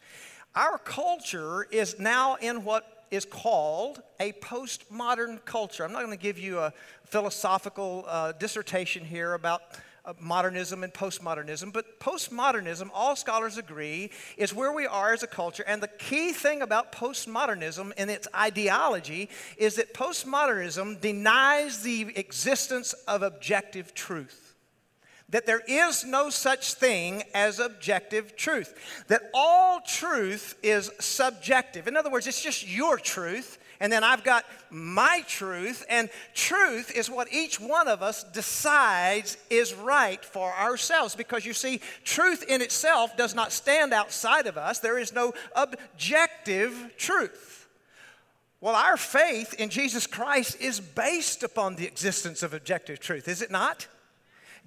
Our 0.56 0.78
culture 0.78 1.64
is 1.64 2.00
now 2.00 2.36
in 2.36 2.64
what 2.64 3.06
is 3.10 3.26
called 3.26 4.02
a 4.20 4.34
postmodern 4.34 5.44
culture. 5.46 5.84
I'm 5.84 5.92
not 5.92 6.04
going 6.04 6.18
to 6.18 6.22
give 6.22 6.38
you 6.38 6.60
a 6.60 6.74
philosophical 7.06 8.06
uh, 8.08 8.34
dissertation 8.34 9.06
here 9.06 9.34
about 9.34 9.62
Uh, 10.06 10.14
modernism 10.20 10.84
and 10.84 10.94
postmodernism, 10.94 11.74
but 11.74 12.00
postmodernism, 12.00 12.92
all 12.94 13.16
scholars 13.16 13.58
agree, 13.58 14.12
is 14.38 14.54
where 14.54 14.72
we 14.72 14.86
are 14.86 15.14
as 15.14 15.24
a 15.24 15.28
culture. 15.28 15.64
And 15.66 15.82
the 15.82 15.88
key 15.88 16.32
thing 16.32 16.62
about 16.62 16.92
postmodernism 16.92 17.92
and 17.98 18.12
its 18.12 18.28
ideology 18.36 19.30
is 19.58 19.78
that 19.78 19.96
postmodernism 19.96 21.02
denies 21.02 21.82
the 21.82 22.14
existence 22.16 22.94
of 23.08 23.24
objective 23.24 23.96
truth 23.96 24.46
that 25.30 25.48
there 25.48 25.64
is 25.68 26.06
no 26.06 26.30
such 26.30 26.76
thing 26.76 27.24
as 27.34 27.60
objective 27.60 28.36
truth, 28.36 29.04
that 29.08 29.24
all 29.34 29.82
truth 29.82 30.56
is 30.62 30.92
subjective. 31.00 31.88
In 31.88 31.98
other 31.98 32.12
words, 32.12 32.28
it's 32.28 32.44
just 32.44 32.70
your 32.70 33.00
truth, 33.00 33.58
and 33.80 33.92
then 33.92 34.04
I've 34.04 34.24
got 34.24 34.46
my 34.70 35.24
truth, 35.28 35.86
and 35.90 36.10
truth 36.34 36.92
is 36.96 37.10
what 37.10 37.32
each 37.34 37.60
one 37.60 37.88
of 37.88 38.02
us 38.02 38.24
decides 38.24 39.38
is 39.50 39.74
right 39.74 40.24
for 40.24 40.54
ourselves. 40.54 41.16
Because 41.16 41.46
you 41.46 41.54
see, 41.54 41.82
truth 42.04 42.44
in 42.48 42.62
itself 42.62 43.16
does 43.18 43.36
not 43.36 43.52
stand 43.52 43.94
outside 43.94 44.48
of 44.48 44.58
us, 44.58 44.80
there 44.80 44.98
is 44.98 45.14
no 45.14 45.34
objective 45.56 46.94
truth. 46.98 47.68
Well, 48.62 48.76
our 48.76 48.98
faith 48.98 49.54
in 49.56 49.70
Jesus 49.70 50.08
Christ 50.08 50.60
is 50.60 50.80
based 50.80 51.44
upon 51.44 51.76
the 51.76 51.86
existence 51.86 52.42
of 52.42 52.54
objective 52.54 53.00
truth, 53.00 53.28
is 53.28 53.42
it 53.42 53.52
not? 53.52 53.88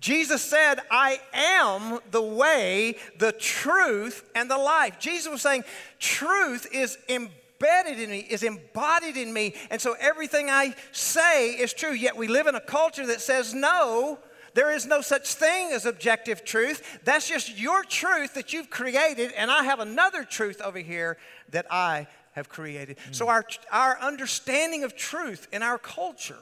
Jesus 0.00 0.42
said, 0.42 0.76
I 0.90 1.18
am 1.32 1.98
the 2.12 2.22
way, 2.22 2.94
the 3.18 3.32
truth, 3.32 4.28
and 4.36 4.48
the 4.48 4.56
life. 4.56 5.00
Jesus 5.00 5.28
was 5.28 5.42
saying, 5.42 5.64
truth 5.98 6.68
is 6.72 6.96
embedded 7.08 7.34
embedded 7.60 8.00
in 8.00 8.10
me, 8.10 8.18
is 8.18 8.42
embodied 8.42 9.16
in 9.16 9.32
me. 9.32 9.54
And 9.70 9.80
so 9.80 9.96
everything 9.98 10.50
I 10.50 10.74
say 10.92 11.50
is 11.50 11.72
true. 11.72 11.92
Yet 11.92 12.16
we 12.16 12.28
live 12.28 12.46
in 12.46 12.54
a 12.54 12.60
culture 12.60 13.06
that 13.06 13.20
says, 13.20 13.54
no, 13.54 14.18
there 14.54 14.70
is 14.70 14.86
no 14.86 15.00
such 15.00 15.34
thing 15.34 15.72
as 15.72 15.86
objective 15.86 16.44
truth. 16.44 17.00
That's 17.04 17.28
just 17.28 17.58
your 17.58 17.84
truth 17.84 18.34
that 18.34 18.52
you've 18.52 18.70
created, 18.70 19.32
and 19.36 19.50
I 19.50 19.64
have 19.64 19.80
another 19.80 20.24
truth 20.24 20.60
over 20.60 20.78
here 20.78 21.16
that 21.50 21.66
I 21.70 22.06
have 22.32 22.48
created. 22.48 22.98
Hmm. 23.06 23.12
So 23.12 23.28
our, 23.28 23.44
our 23.70 23.98
understanding 24.00 24.84
of 24.84 24.96
truth 24.96 25.48
in 25.52 25.62
our 25.62 25.78
culture 25.78 26.38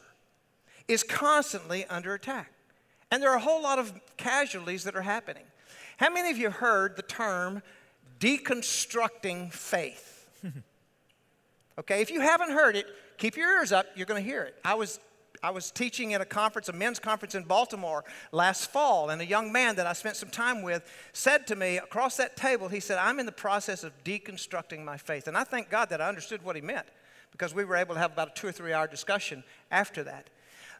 is 0.89 1.03
constantly 1.03 1.85
under 1.87 2.15
attack. 2.15 2.53
And 3.11 3.23
there 3.23 3.31
are 3.31 3.37
a 3.37 3.41
whole 3.41 3.63
lot 3.63 3.79
of 3.79 3.93
casualties 4.17 4.85
that 4.85 4.97
are 4.97 5.03
happening. 5.03 5.45
How 5.97 6.13
many 6.13 6.31
of 6.31 6.39
you 6.39 6.51
heard 6.51 6.97
the 6.97 7.03
term 7.03 7.63
deconstructing 8.21 9.53
faith? 9.53 10.29
okay, 11.79 12.01
if 12.01 12.11
you 12.11 12.21
haven't 12.21 12.51
heard 12.51 12.77
it, 12.77 12.87
keep 13.19 13.37
your 13.37 13.59
ears 13.59 13.73
up, 13.73 13.87
you're 13.95 14.07
going 14.07 14.23
to 14.23 14.29
hear 14.29 14.43
it. 14.43 14.57
I 14.65 14.75
was 14.75 15.01
I 15.43 15.51
was 15.51 15.71
teaching 15.71 16.15
at 16.15 16.21
a 16.21 16.25
conference, 16.25 16.69
a 16.69 16.73
men's 16.73 16.99
conference 16.99 17.35
in 17.35 17.45
Baltimore 17.45 18.05
last 18.33 18.71
fall, 18.71 19.11
and 19.11 19.21
a 19.21 19.27
young 19.27 19.53
man 19.53 19.77
that 19.77 19.87
I 19.87 19.93
spent 19.93 20.17
some 20.17 20.31
time 20.31 20.63
with 20.63 20.83
said 21.13 21.47
to 21.49 21.57
me 21.57 21.77
across 21.77 22.17
that 22.17 22.37
table, 22.37 22.69
he 22.69 22.81
said, 22.81 22.99
I'm 22.99 23.19
in 23.21 23.27
the 23.27 23.33
process 23.33 23.85
of 23.85 23.93
deconstructing 24.05 24.85
my 24.85 24.97
faith. 24.97 25.29
And 25.29 25.37
I 25.37 25.45
thank 25.45 25.71
God 25.71 25.91
that 25.91 26.01
I 26.01 26.09
understood 26.09 26.43
what 26.43 26.57
he 26.57 26.63
meant 26.63 26.87
because 27.33 27.55
we 27.55 27.65
were 27.65 27.77
able 27.77 27.95
to 27.95 28.01
have 28.01 28.13
about 28.13 28.29
a 28.29 28.35
two 28.35 28.47
or 28.47 28.53
three 28.53 28.73
hour 28.73 28.87
discussion 28.87 29.45
after 29.71 30.03
that. 30.05 30.31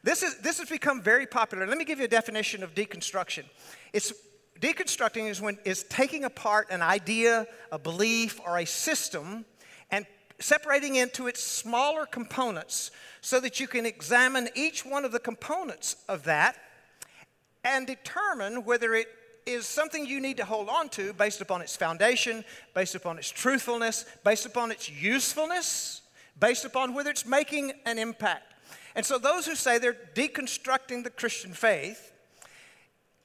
This, 0.03 0.23
is, 0.23 0.39
this 0.39 0.59
has 0.59 0.69
become 0.69 1.03
very 1.03 1.27
popular. 1.27 1.67
Let 1.67 1.79
me 1.79 1.85
give 1.85 1.99
you 1.99 2.05
a 2.05 2.09
definition 2.09 2.63
of 2.63 2.75
deconstruction. 2.75 3.45
It's 3.93 4.13
deconstructing 4.61 5.29
is 5.29 5.41
when 5.41 5.59
is 5.65 5.83
taking 5.85 6.25
apart 6.25 6.69
an 6.71 6.81
idea, 6.81 7.47
a 7.73 7.79
belief, 7.79 8.41
or 8.47 8.59
a 8.59 8.65
system 8.65 9.45
separating 10.39 10.97
into 10.97 11.27
its 11.27 11.43
smaller 11.43 12.07
components 12.07 12.91
so 13.21 13.41
that 13.41 13.59
you 13.59 13.67
can 13.67 13.87
examine 13.87 14.49
each 14.55 14.85
one 14.85 15.05
of 15.05 15.13
the 15.13 15.19
components 15.19 15.97
of 16.09 16.25
that 16.25 16.57
and 17.65 17.87
determine 17.87 18.65
whether 18.65 18.95
it 18.95 19.09
is 19.47 19.67
something 19.67 20.05
you 20.05 20.21
need 20.21 20.37
to 20.37 20.45
hold 20.45 20.69
on 20.69 20.89
to 20.91 21.13
based 21.13 21.41
upon 21.41 21.63
its 21.63 21.77
foundation, 21.77 22.45
based 22.75 22.95
upon 22.95 23.19
its 23.19 23.31
truthfulness, 23.31 24.05
based 24.25 24.47
upon 24.47 24.71
its 24.71 24.91
usefulness, 24.91 26.03
based 26.39 26.65
upon 26.65 26.95
whether 26.95 27.11
it's 27.11 27.25
making 27.25 27.73
an 27.85 27.99
impact. 27.99 28.55
And 28.95 29.05
so, 29.05 29.19
those 29.19 29.47
who 29.47 29.55
say 29.55 29.79
they're 29.79 29.97
deconstructing 30.15 31.05
the 31.05 31.11
Christian 31.11 31.53
faith 31.53 32.13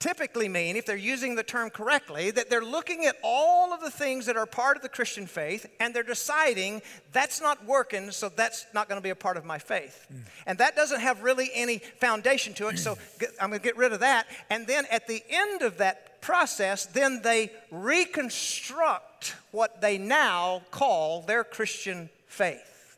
typically 0.01 0.49
mean, 0.49 0.75
if 0.75 0.85
they're 0.85 0.97
using 0.97 1.35
the 1.35 1.43
term 1.43 1.69
correctly, 1.69 2.31
that 2.31 2.49
they're 2.49 2.65
looking 2.65 3.05
at 3.05 3.15
all 3.23 3.71
of 3.71 3.81
the 3.81 3.91
things 3.91 4.25
that 4.25 4.35
are 4.35 4.47
part 4.47 4.75
of 4.75 4.83
the 4.83 4.89
Christian 4.89 5.27
faith 5.27 5.67
and 5.79 5.93
they're 5.93 6.01
deciding 6.01 6.81
that's 7.13 7.39
not 7.39 7.63
working, 7.65 8.09
so 8.11 8.27
that's 8.27 8.65
not 8.73 8.89
going 8.89 8.97
to 8.97 9.03
be 9.03 9.11
a 9.11 9.15
part 9.15 9.37
of 9.37 9.45
my 9.45 9.59
faith. 9.59 10.07
Mm. 10.11 10.19
And 10.47 10.57
that 10.57 10.75
doesn't 10.75 10.99
have 10.99 11.21
really 11.21 11.51
any 11.53 11.77
foundation 11.77 12.53
to 12.55 12.67
it, 12.69 12.79
so 12.79 12.97
I'm 13.39 13.51
going 13.51 13.61
to 13.61 13.63
get 13.63 13.77
rid 13.77 13.93
of 13.93 13.99
that. 13.99 14.25
And 14.49 14.65
then 14.65 14.85
at 14.91 15.07
the 15.07 15.23
end 15.29 15.61
of 15.61 15.77
that 15.77 16.19
process, 16.19 16.87
then 16.87 17.21
they 17.21 17.51
reconstruct 17.69 19.35
what 19.51 19.81
they 19.81 19.99
now 19.99 20.63
call 20.71 21.21
their 21.21 21.43
Christian 21.43 22.09
faith. 22.25 22.97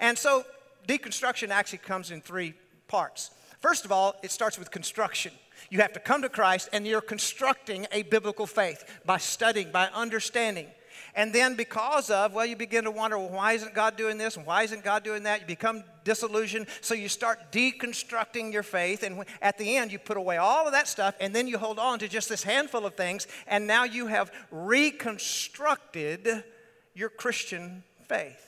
And 0.00 0.18
so 0.18 0.44
deconstruction 0.88 1.50
actually 1.50 1.78
comes 1.78 2.10
in 2.10 2.20
three 2.20 2.54
parts. 2.88 3.30
First 3.60 3.84
of 3.84 3.92
all, 3.92 4.16
it 4.22 4.32
starts 4.32 4.58
with 4.58 4.70
construction. 4.70 5.32
You 5.70 5.80
have 5.80 5.92
to 5.92 6.00
come 6.00 6.22
to 6.22 6.28
Christ 6.28 6.68
and 6.72 6.86
you're 6.86 7.00
constructing 7.00 7.86
a 7.92 8.02
biblical 8.02 8.46
faith 8.46 8.84
by 9.04 9.18
studying, 9.18 9.70
by 9.70 9.88
understanding. 9.88 10.66
And 11.14 11.32
then, 11.32 11.56
because 11.56 12.10
of, 12.10 12.32
well, 12.34 12.46
you 12.46 12.54
begin 12.54 12.84
to 12.84 12.90
wonder, 12.90 13.18
well, 13.18 13.30
why 13.30 13.52
isn't 13.54 13.74
God 13.74 13.96
doing 13.96 14.18
this? 14.18 14.36
And 14.36 14.46
why 14.46 14.62
isn't 14.62 14.84
God 14.84 15.02
doing 15.02 15.24
that? 15.24 15.40
You 15.40 15.46
become 15.46 15.82
disillusioned. 16.04 16.66
So 16.80 16.94
you 16.94 17.08
start 17.08 17.50
deconstructing 17.50 18.52
your 18.52 18.62
faith. 18.62 19.02
And 19.02 19.24
at 19.42 19.58
the 19.58 19.76
end, 19.76 19.90
you 19.90 19.98
put 19.98 20.16
away 20.16 20.36
all 20.36 20.66
of 20.66 20.72
that 20.72 20.86
stuff. 20.86 21.14
And 21.20 21.34
then 21.34 21.48
you 21.48 21.58
hold 21.58 21.78
on 21.78 21.98
to 22.00 22.08
just 22.08 22.28
this 22.28 22.42
handful 22.44 22.86
of 22.86 22.94
things. 22.94 23.26
And 23.46 23.66
now 23.66 23.84
you 23.84 24.06
have 24.06 24.30
reconstructed 24.50 26.44
your 26.94 27.08
Christian 27.08 27.82
faith. 28.06 28.44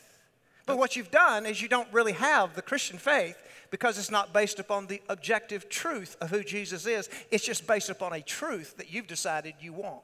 But 0.66 0.78
what 0.78 0.94
you've 0.94 1.10
done 1.10 1.46
is 1.46 1.60
you 1.60 1.68
don't 1.68 1.92
really 1.92 2.12
have 2.12 2.54
the 2.54 2.62
Christian 2.62 2.98
faith 2.98 3.36
because 3.70 3.98
it's 3.98 4.10
not 4.10 4.32
based 4.32 4.58
upon 4.58 4.86
the 4.86 5.00
objective 5.08 5.68
truth 5.68 6.16
of 6.20 6.30
who 6.30 6.42
Jesus 6.42 6.86
is. 6.86 7.08
It's 7.30 7.44
just 7.44 7.66
based 7.66 7.88
upon 7.88 8.12
a 8.12 8.20
truth 8.20 8.76
that 8.76 8.92
you've 8.92 9.06
decided 9.06 9.54
you 9.60 9.72
want. 9.72 10.02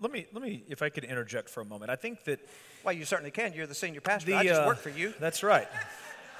Let 0.00 0.12
me, 0.12 0.26
let 0.32 0.42
me, 0.42 0.62
if 0.68 0.80
I 0.82 0.90
could 0.90 1.04
interject 1.04 1.50
for 1.50 1.60
a 1.60 1.64
moment. 1.64 1.90
I 1.90 1.96
think 1.96 2.24
that. 2.24 2.38
Well, 2.84 2.94
you 2.94 3.04
certainly 3.04 3.32
can. 3.32 3.52
You're 3.52 3.66
the 3.66 3.74
senior 3.74 4.00
pastor. 4.00 4.26
The, 4.26 4.34
I 4.34 4.44
just 4.44 4.62
uh, 4.62 4.66
work 4.66 4.78
for 4.78 4.90
you. 4.90 5.12
That's 5.18 5.42
right. 5.42 5.66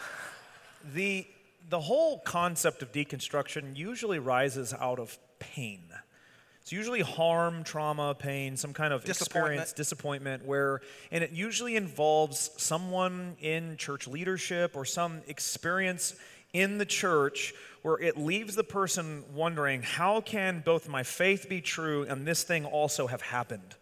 the, 0.95 1.27
the 1.69 1.81
whole 1.81 2.21
concept 2.21 2.83
of 2.83 2.93
deconstruction 2.93 3.77
usually 3.77 4.21
rises 4.21 4.73
out 4.73 5.01
of 5.01 5.19
pain. 5.41 5.81
It's 6.69 6.73
usually 6.75 7.01
harm, 7.01 7.65
trauma, 7.65 8.15
pain, 8.15 8.57
some 8.59 8.75
kind 8.75 8.93
of 8.93 9.03
disappointment. 9.03 9.63
experience, 9.63 9.73
disappointment, 9.73 10.45
where, 10.45 10.83
and 11.11 11.25
it 11.25 11.33
usually 11.33 11.77
involves 11.77 12.51
someone 12.59 13.37
in 13.41 13.79
church 13.79 14.07
leadership 14.07 14.77
or 14.77 14.85
some 14.85 15.23
experience 15.27 16.15
in 16.53 16.79
the 16.79 16.87
church 16.87 17.55
where 17.83 17.99
it 18.01 18.19
leaves 18.19 18.55
the 18.55 18.65
person 18.65 19.25
wondering, 19.35 19.83
how 19.83 20.21
can 20.21 20.63
both 20.65 20.89
my 20.89 21.03
faith 21.03 21.49
be 21.49 21.61
true 21.61 22.05
and 22.09 22.27
this 22.27 22.43
thing 22.43 22.65
also 22.65 23.07
have 23.07 23.23
happened? 23.23 23.77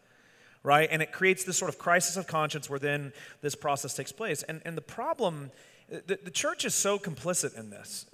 Right? 0.62 0.88
And 0.90 1.00
it 1.00 1.12
creates 1.12 1.44
this 1.44 1.56
sort 1.56 1.68
of 1.68 1.78
crisis 1.78 2.16
of 2.16 2.26
conscience 2.26 2.68
where 2.68 2.78
then 2.78 3.12
this 3.40 3.54
process 3.54 3.94
takes 3.94 4.12
place. 4.12 4.42
And, 4.42 4.60
and 4.64 4.76
the 4.76 4.82
problem, 4.82 5.50
the, 5.88 6.18
the 6.22 6.30
church 6.30 6.64
is 6.64 6.74
so 6.74 6.98
complicit 6.98 7.56
in 7.56 7.70
this. 7.70 8.06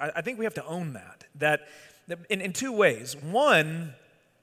I, 0.00 0.10
I 0.16 0.20
think 0.22 0.38
we 0.38 0.44
have 0.44 0.54
to 0.54 0.64
own 0.64 0.92
that. 0.92 1.24
That 1.34 1.68
in, 2.30 2.40
in 2.40 2.52
two 2.52 2.72
ways. 2.72 3.16
One, 3.16 3.94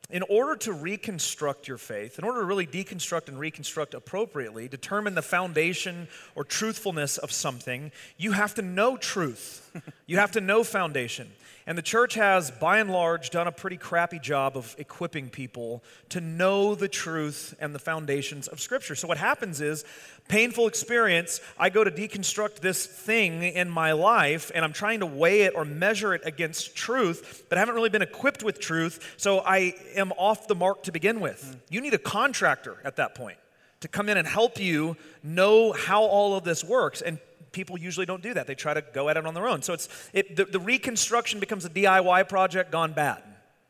in 0.09 0.23
order 0.29 0.55
to 0.55 0.73
reconstruct 0.73 1.67
your 1.67 1.77
faith, 1.77 2.19
in 2.19 2.25
order 2.25 2.41
to 2.41 2.45
really 2.45 2.67
deconstruct 2.67 3.27
and 3.27 3.39
reconstruct 3.39 3.93
appropriately, 3.93 4.67
determine 4.67 5.15
the 5.15 5.21
foundation 5.21 6.07
or 6.35 6.43
truthfulness 6.43 7.17
of 7.17 7.31
something, 7.31 7.91
you 8.17 8.31
have 8.31 8.53
to 8.55 8.61
know 8.61 8.97
truth. 8.97 9.71
you 10.05 10.17
have 10.17 10.31
to 10.31 10.41
know 10.41 10.63
foundation. 10.63 11.31
And 11.68 11.76
the 11.78 11.82
church 11.82 12.13
has, 12.13 12.51
by 12.51 12.78
and 12.78 12.91
large, 12.91 13.32
done 13.32 13.47
a 13.47 13.51
pretty 13.51 13.78
crappy 13.78 14.20
job 14.20 14.55
of 14.55 14.76
equipping 14.78 15.30
people 15.30 15.84
to 16.09 16.22
know 16.22 16.76
the 16.76 16.88
truth 16.88 17.55
and 17.59 17.74
the 17.74 17.80
foundations 17.80 18.47
of 18.47 18.59
Scripture. 18.59 18.93
So, 18.93 19.07
what 19.07 19.18
happens 19.18 19.61
is, 19.61 19.84
painful 20.28 20.68
experience, 20.68 21.41
I 21.57 21.72
go 21.72 21.84
to 21.84 21.89
deconstruct 21.89 22.59
this 22.59 22.86
thing 22.86 23.41
in 23.41 23.68
my 23.68 23.93
life, 23.93 24.51
and 24.53 24.63
I'm 24.63 24.74
trying 24.74 24.99
to 24.99 25.07
weigh 25.07 25.41
it 25.41 25.53
or 25.55 25.66
measure 25.66 26.13
it 26.13 26.22
against 26.24 26.76
truth, 26.76 27.45
but 27.49 27.57
I 27.57 27.61
haven't 27.61 27.76
really 27.76 27.89
been 27.89 28.03
equipped 28.03 28.43
with 28.43 28.59
truth, 28.59 29.16
so 29.18 29.39
I 29.39 29.74
am 29.95 30.13
off 30.18 30.47
the 30.47 30.55
mark 30.55 30.84
to 30.84 30.91
begin 30.91 31.20
with. 31.20 31.43
Mm. 31.43 31.74
You 31.74 31.82
need 31.82 31.95
a 31.95 31.99
contractor 31.99 32.78
at 32.84 32.97
that 32.97 33.16
point 33.16 33.38
to 33.82 33.88
come 33.88 34.07
in 34.09 34.18
and 34.18 34.28
help 34.28 34.59
you 34.59 34.97
know 35.24 35.72
how 35.72 36.03
all 36.03 36.36
of 36.36 36.43
this 36.43 36.63
works. 36.63 37.01
And 37.01 37.20
people 37.55 37.79
usually 37.79 38.05
don't 38.05 38.21
do 38.21 38.33
that. 38.33 38.47
They 38.47 38.53
try 38.53 38.73
to 38.73 38.81
go 38.81 39.07
at 39.07 39.15
it 39.15 39.25
on 39.25 39.33
their 39.33 39.47
own. 39.47 39.61
So 39.61 39.73
it's, 39.73 39.87
it, 40.11 40.35
the, 40.35 40.43
the 40.43 40.59
reconstruction 40.59 41.39
becomes 41.39 41.63
a 41.63 41.69
DIY 41.69 42.27
project 42.27 42.69
gone 42.69 42.91
bad, 42.91 43.23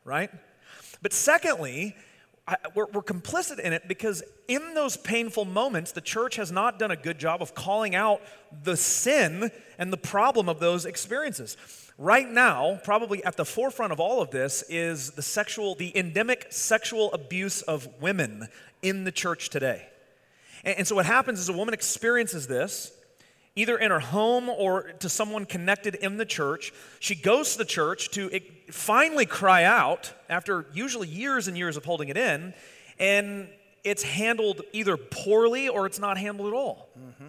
right? 0.04 0.28
But 1.00 1.12
secondly, 1.12 1.94
I, 2.48 2.56
we're, 2.74 2.86
we're, 2.92 3.02
complicit 3.02 3.60
in 3.60 3.72
it 3.72 3.86
because 3.86 4.24
in 4.48 4.74
those 4.74 4.96
painful 4.96 5.44
moments, 5.44 5.92
the 5.92 6.00
church 6.00 6.34
has 6.34 6.50
not 6.50 6.80
done 6.80 6.90
a 6.90 6.96
good 6.96 7.18
job 7.18 7.40
of 7.42 7.54
calling 7.54 7.94
out 7.94 8.20
the 8.64 8.76
sin 8.76 9.52
and 9.78 9.92
the 9.92 9.96
problem 9.96 10.48
of 10.48 10.58
those 10.58 10.84
experiences. 10.84 11.56
Right 11.96 12.28
now, 12.28 12.80
probably 12.82 13.22
at 13.24 13.36
the 13.36 13.44
forefront 13.44 13.92
of 13.92 14.00
all 14.00 14.20
of 14.20 14.30
this 14.30 14.64
is 14.68 15.12
the 15.12 15.22
sexual, 15.22 15.76
the 15.76 15.96
endemic 15.96 16.48
sexual 16.50 17.12
abuse 17.12 17.62
of 17.62 17.88
women 18.00 18.48
in 18.82 19.04
the 19.04 19.12
church 19.12 19.48
today. 19.48 19.88
And, 20.64 20.78
and 20.78 20.86
so 20.88 20.96
what 20.96 21.06
happens 21.06 21.38
is 21.38 21.48
a 21.48 21.52
woman 21.52 21.72
experiences 21.72 22.48
this, 22.48 22.92
either 23.56 23.76
in 23.76 23.90
her 23.90 24.00
home 24.00 24.48
or 24.48 24.92
to 25.00 25.08
someone 25.08 25.46
connected 25.46 25.94
in 25.96 26.18
the 26.18 26.26
church. 26.26 26.72
She 27.00 27.14
goes 27.14 27.52
to 27.52 27.58
the 27.58 27.64
church 27.64 28.10
to 28.10 28.38
finally 28.70 29.26
cry 29.26 29.64
out 29.64 30.12
after 30.28 30.66
usually 30.72 31.08
years 31.08 31.48
and 31.48 31.56
years 31.56 31.76
of 31.76 31.84
holding 31.84 32.08
it 32.08 32.16
in, 32.16 32.54
and 32.98 33.48
it's 33.82 34.02
handled 34.02 34.62
either 34.72 34.96
poorly 34.96 35.68
or 35.68 35.86
it's 35.86 35.98
not 35.98 36.18
handled 36.18 36.48
at 36.48 36.54
all. 36.54 36.88
Mm-hmm. 36.98 37.28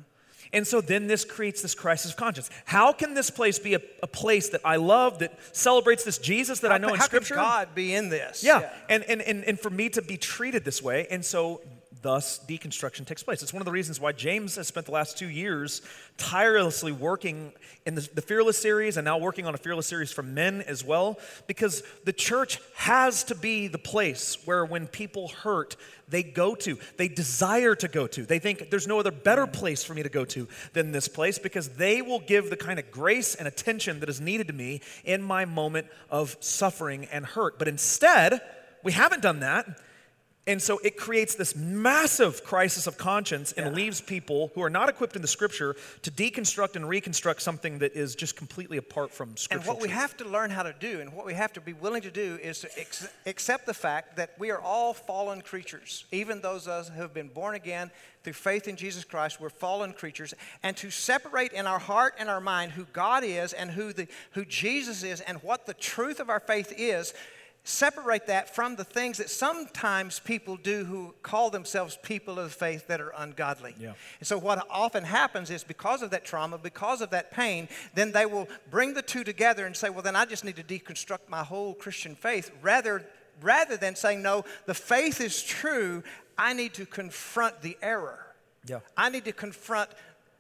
And 0.54 0.66
so 0.66 0.80
then 0.80 1.08
this 1.08 1.26
creates 1.26 1.62
this 1.62 1.76
crisis 1.76 2.12
of 2.12 2.18
conscience. 2.18 2.50
How 2.66 2.94
can 2.94 3.14
this 3.14 3.30
place 3.30 3.60
be 3.60 3.74
a, 3.74 3.82
a 4.02 4.08
place 4.08 4.50
that 4.50 4.62
I 4.64 4.78
love, 4.78 5.20
that 5.20 5.38
celebrates 5.52 6.04
this 6.04 6.18
Jesus 6.18 6.60
that 6.62 6.70
how, 6.70 6.76
I 6.76 6.78
know 6.78 6.94
in 6.94 7.02
Scripture? 7.02 7.36
How 7.36 7.42
God 7.42 7.76
be 7.76 7.94
in 7.94 8.10
this? 8.10 8.44
Yeah, 8.44 8.62
yeah. 8.62 8.74
And, 8.90 9.04
and, 9.04 9.22
and, 9.22 9.44
and 9.44 9.60
for 9.60 9.70
me 9.70 9.90
to 9.90 10.02
be 10.02 10.18
treated 10.18 10.64
this 10.64 10.82
way. 10.82 11.06
And 11.12 11.24
so 11.24 11.62
thus 12.02 12.40
deconstruction 12.48 13.06
takes 13.06 13.24
place. 13.24 13.42
It's 13.42 13.54
one 13.54 13.62
of 13.62 13.66
the 13.66 13.72
reasons 13.72 14.00
why 14.00 14.12
James 14.12 14.56
has 14.56 14.68
spent 14.68 14.86
the 14.86 14.92
last 14.92 15.18
two 15.18 15.30
years 15.30 15.82
tirelessly 16.18 16.92
working 16.92 17.54
in 17.86 17.96
the, 17.96 18.10
the, 18.14 18.22
Fearless 18.22 18.58
series 18.58 18.98
and 18.98 19.06
now 19.06 19.18
working 19.18 19.46
on 19.46 19.56
a 19.56 19.58
Fearless 19.58 19.88
series 19.88 20.12
for 20.12 20.24
men 20.24 20.62
as 20.62 20.84
well, 20.84 21.18
because 21.48 21.84
the 22.04 22.14
church 22.14 22.60
has 22.76 23.24
to 23.26 23.36
be 23.36 23.68
the 23.68 23.78
place 23.78 24.38
where 24.46 24.66
when 24.66 24.88
people 24.88 25.30
hurt, 25.30 25.76
they 26.10 26.24
go 26.24 26.56
to, 26.56 26.78
they 26.98 27.08
desire 27.08 27.76
to 27.76 27.88
go 27.88 28.08
to. 28.08 28.26
They 28.26 28.40
think 28.40 28.70
there's 28.70 28.88
no 28.88 29.00
other 29.00 29.12
better 29.12 29.48
place 29.48 29.84
for 29.84 29.94
me 29.94 30.04
to 30.04 30.10
go 30.10 30.26
to 30.26 30.48
than 30.74 30.92
this 30.92 31.08
place 31.08 31.40
because 31.40 31.70
they 31.70 32.02
will 32.02 32.20
give 32.20 32.50
the 32.50 32.58
kind 32.58 32.80
of 32.80 32.92
grace 32.92 33.36
and 33.36 33.48
attention 33.48 34.00
that 34.00 34.10
is 34.10 34.22
needed 34.22 34.48
to 34.48 34.54
me 34.54 34.82
in 35.04 35.22
my 35.22 35.46
moment 35.46 35.88
of 36.10 36.38
suffering 36.40 37.06
and 37.12 37.26
hurt. 37.26 37.60
But 37.60 37.68
instead, 37.68 38.42
we 38.84 38.92
haven't 38.92 39.22
done 39.22 39.42
that 39.42 39.80
And 40.48 40.62
so 40.62 40.80
it 40.82 40.96
creates 40.96 41.36
this 41.36 41.56
massive 41.56 42.44
crisis 42.46 42.88
of 42.88 42.98
conscience 42.98 43.52
and 43.52 43.76
leaves 43.76 44.00
people 44.00 44.52
who 44.56 44.64
are 44.64 44.70
not 44.70 44.88
equipped 44.88 45.18
in 45.18 45.22
the 45.22 45.28
scripture 45.28 45.76
to 46.04 46.12
deconstruct 46.12 46.78
and 46.78 46.88
reconstruct 46.88 47.42
something 47.42 47.80
that 47.80 47.94
is 47.96 48.16
just 48.16 48.38
completely 48.38 48.78
apart 48.78 49.12
from 49.12 49.36
scripture. 49.36 49.60
And 49.60 49.68
what 49.68 49.82
we 49.82 49.90
have 49.90 50.16
to 50.18 50.26
learn 50.26 50.50
how 50.50 50.64
to 50.64 50.74
do, 50.80 51.02
and 51.02 51.12
what 51.12 51.26
we 51.26 51.34
have 51.34 51.52
to 51.54 51.62
be 51.62 51.74
willing 51.74 52.02
to 52.04 52.12
do, 52.12 52.40
is 52.42 52.62
to 52.62 52.80
ex- 52.80 53.10
accept 53.26 53.66
the 53.66 53.74
fact 53.74 54.16
that 54.16 54.32
we 54.40 54.50
are 54.50 54.62
all 54.62 54.94
fallen 54.94 55.42
creatures. 55.42 56.06
Even 56.14 56.40
those 56.40 56.66
of 56.66 56.74
us 56.74 56.90
who 56.90 57.02
have 57.02 57.14
been 57.14 57.28
born 57.28 57.54
again 57.54 57.92
through 58.24 58.34
faith 58.34 58.70
in 58.70 58.78
Jesus 58.78 59.04
Christ, 59.04 59.42
we're 59.42 59.50
fallen 59.50 59.92
creatures. 59.92 60.34
And 60.64 60.78
to 60.78 60.90
separate 60.90 61.52
in 61.52 61.68
our 61.68 61.80
heart 61.80 62.14
and 62.18 62.30
our 62.30 62.42
mind 62.42 62.72
who 62.72 62.86
God 62.94 63.26
is 63.26 63.52
and 63.52 63.72
who, 63.72 63.92
the, 63.92 64.08
who 64.32 64.46
Jesus 64.46 65.04
is 65.04 65.20
and 65.20 65.44
what 65.44 65.66
the 65.66 65.74
truth 65.74 66.22
of 66.22 66.30
our 66.30 66.40
faith 66.40 66.74
is 66.78 67.14
separate 67.68 68.28
that 68.28 68.56
from 68.56 68.78
the 68.78 68.84
things 68.84 69.18
that 69.18 69.30
sometimes 69.30 70.20
people 70.20 70.56
do 70.56 70.86
who 70.86 71.14
call 71.22 71.50
themselves 71.50 71.98
people 72.02 72.40
of 72.40 72.46
the 72.46 72.56
faith 72.56 72.88
that 72.88 73.02
are 73.02 73.12
ungodly. 73.18 73.76
Yeah. 73.78 73.94
And 74.20 74.28
so, 74.28 74.38
what 74.38 74.66
often 74.70 75.04
happens 75.04 75.52
is 75.52 75.64
because 75.64 76.02
of 76.02 76.12
that 76.12 76.24
trauma, 76.24 76.58
because 76.58 77.02
of 77.02 77.10
that 77.10 77.32
pain, 77.32 77.68
then 77.94 78.14
they 78.14 78.26
will 78.26 78.48
bring 78.72 78.94
the 78.94 79.02
two 79.02 79.24
together 79.24 79.66
and 79.66 79.76
say, 79.76 79.90
Well, 79.90 80.02
then 80.02 80.16
I 80.16 80.26
just 80.26 80.46
need 80.46 80.56
to 80.56 80.64
deconstruct 80.64 81.30
my 81.30 81.44
whole 81.44 81.74
Christian 81.74 82.16
faith 82.16 82.52
rather, 82.62 83.06
rather 83.42 83.76
than 83.76 83.96
saying, 83.96 84.22
No, 84.22 84.46
the 84.66 84.74
faith 84.74 85.20
is 85.20 85.44
true. 85.44 86.04
I 86.38 86.54
need 86.54 86.74
to 86.76 86.86
confront 86.86 87.62
the 87.62 87.78
error. 87.82 88.28
Yeah. 88.66 88.80
I 88.96 89.10
need 89.10 89.26
to 89.26 89.34
confront 89.34 89.90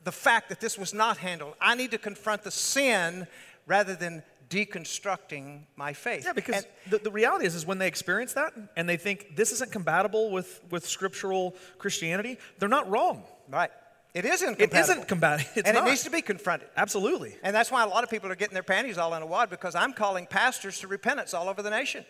the 0.04 0.12
fact 0.12 0.48
that 0.50 0.62
this 0.62 0.78
was 0.78 0.94
not 0.94 1.18
handled. 1.18 1.56
I 1.60 1.76
need 1.76 1.92
to 1.92 1.98
confront 1.98 2.44
the 2.44 2.52
sin 2.52 3.28
rather 3.66 3.96
than 3.96 4.24
deconstructing 4.50 5.62
my 5.76 5.94
faith. 5.94 6.26
Yeah, 6.26 6.34
because 6.34 6.56
And- 6.56 6.66
the, 6.92 6.98
the 7.00 7.12
reality 7.12 7.46
is, 7.46 7.56
is 7.56 7.66
when 7.66 7.78
they 7.78 7.88
experience 7.88 8.34
that 8.34 8.54
and 8.76 8.88
they 8.88 8.98
think 8.98 9.36
this 9.36 9.52
isn't 9.52 9.72
compatible 9.72 10.32
with, 10.32 10.62
with 10.70 10.86
scriptural 10.88 11.56
Christianity, 11.78 12.38
they're 12.60 12.70
not 12.70 12.90
wrong. 12.90 13.24
right. 13.50 13.72
It 14.14 14.26
is 14.26 14.42
It 14.42 14.74
isn't 14.74 15.08
compatible. 15.08 15.52
And 15.64 15.76
not. 15.76 15.86
it 15.86 15.90
needs 15.92 16.04
to 16.04 16.10
be 16.10 16.24
confronted. 16.24 16.70
Absolutely. 16.76 17.36
And 17.44 17.56
that's 17.56 17.70
why 17.70 17.84
a 17.84 17.88
lot 17.88 18.04
of 18.04 18.10
people 18.10 18.32
are 18.32 18.36
getting 18.36 18.54
their 18.56 18.64
panties 18.64 18.98
all 18.98 19.14
in 19.14 19.22
a 19.22 19.26
wad 19.28 19.50
because 19.52 19.76
I'm 19.76 19.94
calling 19.94 20.26
pastors 20.26 20.80
to 20.80 20.88
repentance 20.88 21.36
all 21.36 21.48
over 21.48 21.62
the 21.62 21.70
nation. 21.70 22.04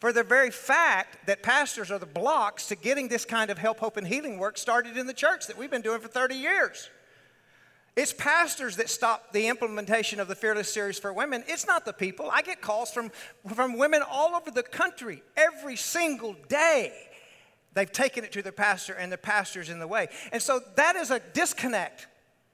For 0.00 0.12
the 0.14 0.22
very 0.22 0.50
fact 0.50 1.26
that 1.26 1.42
pastors 1.42 1.90
are 1.90 1.98
the 1.98 2.06
blocks 2.06 2.68
to 2.68 2.76
getting 2.76 3.08
this 3.08 3.26
kind 3.26 3.50
of 3.50 3.58
help, 3.58 3.80
hope, 3.80 3.98
and 3.98 4.06
healing 4.06 4.38
work 4.38 4.56
started 4.56 4.96
in 4.96 5.06
the 5.06 5.12
church 5.12 5.46
that 5.48 5.58
we've 5.58 5.70
been 5.70 5.82
doing 5.82 6.00
for 6.00 6.08
30 6.08 6.36
years. 6.36 6.88
It's 7.96 8.12
pastors 8.12 8.76
that 8.76 8.90
stop 8.90 9.32
the 9.32 9.48
implementation 9.48 10.20
of 10.20 10.28
the 10.28 10.34
Fearless 10.34 10.72
Series 10.72 10.98
for 10.98 11.14
women. 11.14 11.42
It's 11.48 11.66
not 11.66 11.86
the 11.86 11.94
people. 11.94 12.28
I 12.30 12.42
get 12.42 12.60
calls 12.60 12.90
from, 12.90 13.10
from 13.54 13.78
women 13.78 14.02
all 14.08 14.34
over 14.34 14.50
the 14.50 14.62
country 14.62 15.22
every 15.34 15.76
single 15.76 16.36
day. 16.48 16.92
They've 17.72 17.90
taken 17.90 18.22
it 18.22 18.32
to 18.32 18.42
their 18.42 18.52
pastor, 18.52 18.92
and 18.92 19.10
their 19.10 19.16
pastor's 19.18 19.70
in 19.70 19.78
the 19.78 19.88
way. 19.88 20.08
And 20.30 20.42
so 20.42 20.60
that 20.76 20.96
is 20.96 21.10
a 21.10 21.20
disconnect 21.32 22.06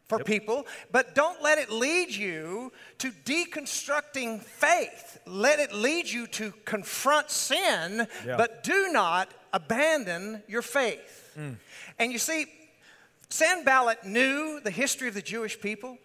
for 0.07 0.18
people, 0.18 0.66
but 0.90 1.14
don't 1.14 1.43
let 1.43 1.59
it 1.59 1.70
lead 1.70 2.11
you 2.11 2.72
to 2.99 3.11
deconstructing 3.11 4.43
faith. 4.43 5.18
Let 5.26 5.59
it 5.59 5.72
lead 5.72 6.09
you 6.09 6.26
to 6.28 6.53
confront 6.64 7.30
sin, 7.30 8.07
Yeah. 8.26 8.36
but 8.36 8.62
do 8.62 8.93
not 8.93 9.32
abandon 9.53 10.43
your 10.47 10.62
faith. 10.62 11.30
Hmm. 11.34 11.53
And 11.99 12.12
you 12.12 12.18
see, 12.18 12.47
Sanballat 13.32 14.04
knew 14.04 14.60
the 14.60 14.70
history 14.70 15.08
of 15.08 15.14
the 15.14 15.22
Jewish 15.22 15.58
people, 15.58 15.96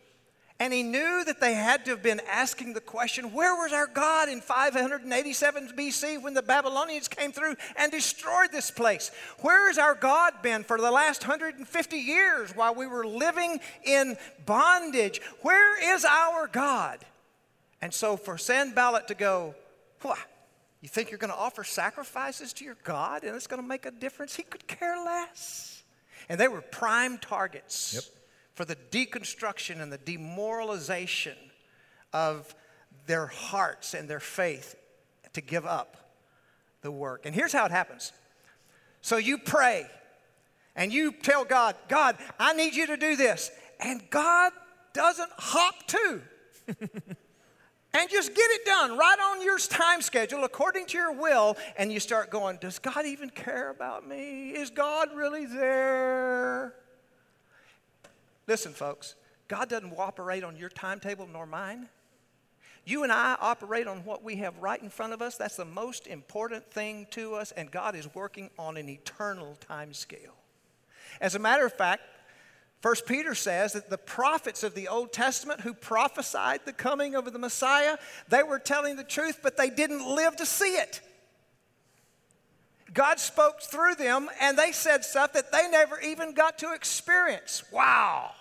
and 0.59 0.73
he 0.73 0.81
knew 0.81 1.23
that 1.25 1.39
they 1.39 1.53
had 1.53 1.85
to 1.85 1.91
have 1.91 2.01
been 2.01 2.21
asking 2.31 2.73
the 2.73 2.81
question 2.81 3.33
where 3.33 3.53
was 3.53 3.73
our 3.73 3.85
God 3.85 4.29
in 4.29 4.39
587 4.39 5.73
BC 5.77 6.23
when 6.23 6.33
the 6.33 6.41
Babylonians 6.41 7.07
came 7.07 7.31
through 7.31 7.55
and 7.75 7.91
destroyed 7.91 8.51
this 8.51 8.71
place? 8.71 9.11
Where 9.41 9.67
has 9.67 9.77
our 9.77 9.93
God 9.93 10.41
been 10.41 10.63
for 10.63 10.79
the 10.79 10.89
last 10.89 11.27
150 11.27 11.97
years 11.97 12.55
while 12.55 12.73
we 12.73 12.87
were 12.87 13.05
living 13.05 13.59
in 13.83 14.17
bondage? 14.45 15.21
Where 15.41 15.95
is 15.95 16.05
our 16.05 16.47
God? 16.47 16.99
And 17.81 17.93
so 17.93 18.17
for 18.17 18.37
Sanballat 18.37 19.09
to 19.09 19.15
go, 19.15 19.53
what? 20.01 20.17
You 20.81 20.87
think 20.87 21.11
you're 21.11 21.19
going 21.19 21.33
to 21.33 21.37
offer 21.37 21.63
sacrifices 21.63 22.53
to 22.53 22.65
your 22.65 22.77
God 22.83 23.23
and 23.23 23.35
it's 23.35 23.47
going 23.47 23.61
to 23.61 23.67
make 23.67 23.85
a 23.85 23.91
difference? 23.91 24.35
He 24.35 24.43
could 24.43 24.65
care 24.65 24.95
less. 25.03 25.76
And 26.29 26.39
they 26.39 26.47
were 26.47 26.61
prime 26.61 27.17
targets 27.17 27.93
Yep. 27.93 28.03
for 28.53 28.65
the 28.65 28.75
deconstruction 28.75 29.81
and 29.81 29.91
the 29.91 29.97
demoralization 29.97 31.37
of 32.13 32.53
their 33.05 33.27
hearts 33.27 33.93
and 33.93 34.09
their 34.09 34.19
faith 34.19 34.75
to 35.33 35.41
give 35.41 35.65
up 35.65 36.13
the 36.81 36.91
work. 36.91 37.25
And 37.25 37.33
here's 37.33 37.53
how 37.53 37.65
it 37.65 37.71
happens. 37.71 38.11
So 39.01 39.17
you 39.17 39.37
pray 39.37 39.87
and 40.75 40.91
you 40.91 41.11
tell 41.11 41.45
God, 41.45 41.75
God, 41.87 42.17
I 42.39 42.53
need 42.53 42.75
you 42.75 42.87
to 42.87 42.97
do 42.97 43.15
this. 43.15 43.51
And 43.79 44.01
God 44.09 44.51
doesn't 44.93 45.31
hop 45.37 45.87
to 45.87 46.21
and 47.97 48.09
just 48.09 48.33
get 48.33 48.49
it 48.51 48.65
done 48.65 48.97
right 48.97 49.17
on 49.19 49.41
your 49.43 49.57
time 49.57 50.01
schedule 50.01 50.43
according 50.43 50.85
to 50.85 50.97
your 50.97 51.11
will 51.11 51.57
and 51.77 51.91
you 51.91 51.99
start 51.99 52.29
going 52.29 52.57
does 52.57 52.79
god 52.79 53.05
even 53.05 53.29
care 53.29 53.69
about 53.69 54.07
me 54.07 54.49
is 54.51 54.69
god 54.69 55.09
really 55.15 55.45
there 55.45 56.73
listen 58.47 58.71
folks 58.71 59.15
god 59.47 59.67
doesn't 59.69 59.93
operate 59.97 60.43
on 60.43 60.55
your 60.55 60.69
timetable 60.69 61.27
nor 61.31 61.45
mine 61.45 61.87
you 62.87 63.03
and 63.03 63.11
I 63.11 63.35
operate 63.41 63.85
on 63.85 64.05
what 64.05 64.23
we 64.23 64.37
have 64.37 64.57
right 64.59 64.81
in 64.81 64.89
front 64.89 65.11
of 65.11 65.21
us. 65.21 65.35
That's 65.35 65.57
the 65.57 65.65
most 65.65 66.07
important 66.07 66.71
thing 66.71 67.05
to 67.11 67.35
us, 67.35 67.51
and 67.51 67.69
God 67.69 67.97
is 67.97 68.15
working 68.15 68.49
on 68.57 68.77
an 68.77 68.87
eternal 68.87 69.57
time 69.59 69.93
scale. 69.93 70.35
As 71.19 71.35
a 71.35 71.39
matter 71.39 71.65
of 71.65 71.73
fact, 71.73 72.03
First 72.81 73.07
Peter 73.07 73.33
says 73.33 73.73
that 73.73 73.89
the 73.89 73.97
prophets 73.97 74.63
of 74.63 74.75
the 74.75 74.87
Old 74.87 75.11
Testament 75.11 75.61
who 75.61 75.73
prophesied 75.73 76.61
the 76.65 76.73
coming 76.73 77.15
of 77.15 77.31
the 77.31 77.39
Messiah, 77.39 77.97
they 78.29 78.43
were 78.43 78.59
telling 78.59 78.95
the 78.95 79.03
truth, 79.03 79.39
but 79.41 79.57
they 79.57 79.69
didn't 79.69 80.05
live 80.07 80.35
to 80.35 80.45
see 80.45 80.75
it. 80.75 81.01
God 82.93 83.19
spoke 83.19 83.61
through 83.61 83.95
them, 83.95 84.29
and 84.39 84.57
they 84.57 84.71
said 84.71 85.03
stuff 85.03 85.33
that 85.33 85.51
they 85.51 85.69
never 85.69 85.99
even 85.99 86.33
got 86.33 86.59
to 86.59 86.73
experience. 86.73 87.63
Wow. 87.71 88.31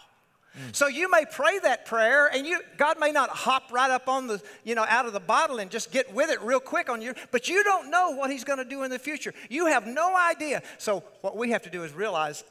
So 0.72 0.86
you 0.86 1.10
may 1.10 1.24
pray 1.30 1.58
that 1.58 1.84
prayer, 1.84 2.28
and 2.32 2.46
you 2.46 2.60
God 2.78 2.98
may 2.98 3.12
not 3.12 3.28
hop 3.28 3.70
right 3.70 3.90
up 3.90 4.08
on 4.08 4.26
the 4.26 4.40
you 4.64 4.74
know 4.74 4.86
out 4.88 5.04
of 5.04 5.12
the 5.12 5.20
bottle 5.20 5.58
and 5.58 5.70
just 5.70 5.92
get 5.92 6.14
with 6.14 6.30
it 6.30 6.40
real 6.40 6.60
quick 6.60 6.88
on 6.88 7.02
you, 7.02 7.14
but 7.30 7.48
you 7.48 7.62
don't 7.62 7.90
know 7.90 8.12
what 8.12 8.30
He's 8.30 8.44
going 8.44 8.58
to 8.58 8.64
do 8.64 8.82
in 8.82 8.90
the 8.90 8.98
future. 8.98 9.34
You 9.50 9.66
have 9.66 9.86
no 9.86 10.16
idea. 10.16 10.62
So 10.78 11.04
what 11.20 11.36
we 11.36 11.50
have 11.50 11.62
to 11.62 11.70
do 11.70 11.84
is 11.84 11.92
realize, 11.92 12.42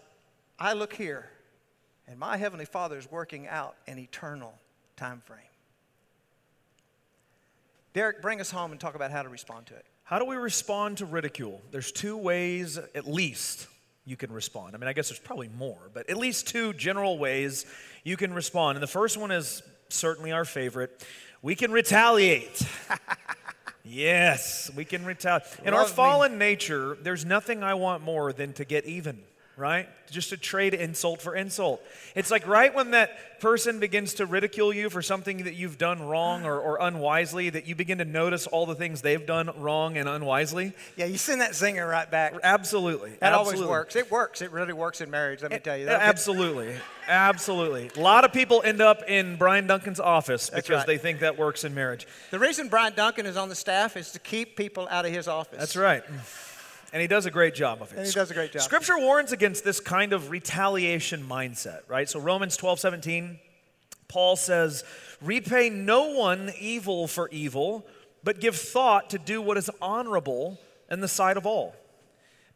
I 0.59 0.73
look 0.73 0.93
here, 0.93 1.29
and 2.07 2.19
my 2.19 2.37
heavenly 2.37 2.65
Father 2.65 2.97
is 2.97 3.09
working 3.09 3.47
out 3.47 3.75
an 3.87 3.97
eternal 3.97 4.53
time 4.95 5.21
frame. 5.25 5.39
Derek, 7.93 8.21
bring 8.21 8.41
us 8.41 8.51
home 8.51 8.71
and 8.71 8.79
talk 8.79 8.95
about 8.95 9.11
how 9.11 9.23
to 9.23 9.29
respond 9.29 9.67
to 9.67 9.75
it. 9.75 9.85
How 10.03 10.19
do 10.19 10.25
we 10.25 10.35
respond 10.35 10.97
to 10.97 11.05
ridicule? 11.05 11.61
There's 11.71 11.91
two 11.91 12.17
ways, 12.17 12.77
at 12.77 13.07
least, 13.07 13.67
you 14.05 14.15
can 14.15 14.31
respond. 14.31 14.75
I 14.75 14.77
mean, 14.77 14.87
I 14.87 14.93
guess 14.93 15.09
there's 15.09 15.19
probably 15.19 15.49
more, 15.57 15.79
but 15.93 16.09
at 16.09 16.17
least 16.17 16.47
two 16.47 16.73
general 16.73 17.17
ways 17.17 17.65
you 18.03 18.17
can 18.17 18.33
respond. 18.33 18.75
And 18.75 18.83
the 18.83 18.87
first 18.87 19.17
one 19.17 19.31
is 19.31 19.63
certainly 19.89 20.31
our 20.31 20.45
favorite 20.45 21.03
we 21.41 21.53
can 21.53 21.71
retaliate. 21.71 22.59
yes, 23.83 24.71
we 24.75 24.83
can 24.83 25.05
retaliate. 25.05 25.47
In 25.63 25.75
our 25.75 25.81
Love 25.81 25.91
me. 25.91 25.95
fallen 25.95 26.37
nature, 26.39 26.97
there's 27.03 27.23
nothing 27.23 27.63
I 27.63 27.75
want 27.75 28.03
more 28.03 28.33
than 28.33 28.53
to 28.53 28.65
get 28.65 28.85
even. 28.85 29.21
Right? 29.57 29.87
Just 30.11 30.29
to 30.29 30.37
trade 30.37 30.73
insult 30.73 31.21
for 31.21 31.33
insult. 31.33 31.81
It's 32.13 32.29
like 32.29 32.45
right 32.45 32.75
when 32.75 32.91
that 32.91 33.39
person 33.39 33.79
begins 33.79 34.15
to 34.15 34.25
ridicule 34.25 34.73
you 34.73 34.89
for 34.89 35.01
something 35.01 35.43
that 35.43 35.55
you've 35.55 35.77
done 35.77 36.01
wrong 36.01 36.45
or, 36.45 36.59
or 36.59 36.77
unwisely, 36.81 37.49
that 37.51 37.67
you 37.67 37.75
begin 37.75 37.99
to 37.99 38.05
notice 38.05 38.47
all 38.47 38.65
the 38.65 38.75
things 38.75 39.01
they've 39.01 39.25
done 39.25 39.49
wrong 39.57 39.97
and 39.97 40.09
unwisely. 40.09 40.73
Yeah, 40.97 41.05
you 41.05 41.17
send 41.17 41.41
that 41.41 41.51
zinger 41.51 41.89
right 41.89 42.09
back. 42.09 42.33
Absolutely. 42.43 43.11
That 43.19 43.33
absolutely. 43.33 43.63
always 43.63 43.69
works. 43.69 43.95
It 43.95 44.11
works. 44.11 44.41
It 44.41 44.51
really 44.51 44.73
works 44.73 44.99
in 44.99 45.09
marriage, 45.09 45.41
let 45.41 45.51
me 45.51 45.59
tell 45.59 45.77
you. 45.77 45.87
Uh, 45.87 45.91
Absolutely. 45.91 46.73
Absolutely. 47.07 47.91
A 47.95 47.99
lot 47.99 48.25
of 48.25 48.33
people 48.33 48.61
end 48.65 48.81
up 48.81 49.03
in 49.07 49.35
Brian 49.37 49.67
Duncan's 49.67 49.99
office 49.99 50.49
That's 50.49 50.67
because 50.67 50.79
right. 50.79 50.87
they 50.87 50.97
think 50.97 51.19
that 51.19 51.37
works 51.37 51.63
in 51.63 51.73
marriage. 51.73 52.07
The 52.31 52.39
reason 52.39 52.67
Brian 52.67 52.93
Duncan 52.93 53.25
is 53.25 53.37
on 53.37 53.49
the 53.49 53.55
staff 53.55 53.95
is 53.95 54.11
to 54.11 54.19
keep 54.19 54.55
people 54.55 54.87
out 54.89 55.05
of 55.05 55.13
his 55.13 55.27
office. 55.27 55.59
That's 55.59 55.75
right. 55.75 56.03
And 56.93 57.01
he 57.01 57.07
does 57.07 57.25
a 57.25 57.31
great 57.31 57.55
job 57.55 57.81
of 57.81 57.91
it. 57.91 57.97
And 57.97 58.07
he 58.07 58.13
does 58.13 58.31
a 58.31 58.33
great 58.33 58.51
job. 58.51 58.61
Scripture 58.61 58.97
warns 58.97 59.31
against 59.31 59.63
this 59.63 59.79
kind 59.79 60.13
of 60.13 60.29
retaliation 60.29 61.25
mindset, 61.27 61.81
right? 61.87 62.09
So 62.09 62.19
Romans 62.19 62.55
12, 62.57 62.79
17, 62.79 63.39
Paul 64.07 64.35
says, 64.35 64.83
Repay 65.21 65.69
no 65.69 66.11
one 66.13 66.51
evil 66.59 67.07
for 67.07 67.29
evil, 67.29 67.85
but 68.23 68.39
give 68.39 68.55
thought 68.55 69.09
to 69.11 69.17
do 69.17 69.41
what 69.41 69.57
is 69.57 69.69
honorable 69.81 70.59
in 70.89 70.99
the 71.01 71.07
sight 71.07 71.37
of 71.37 71.45
all. 71.45 71.75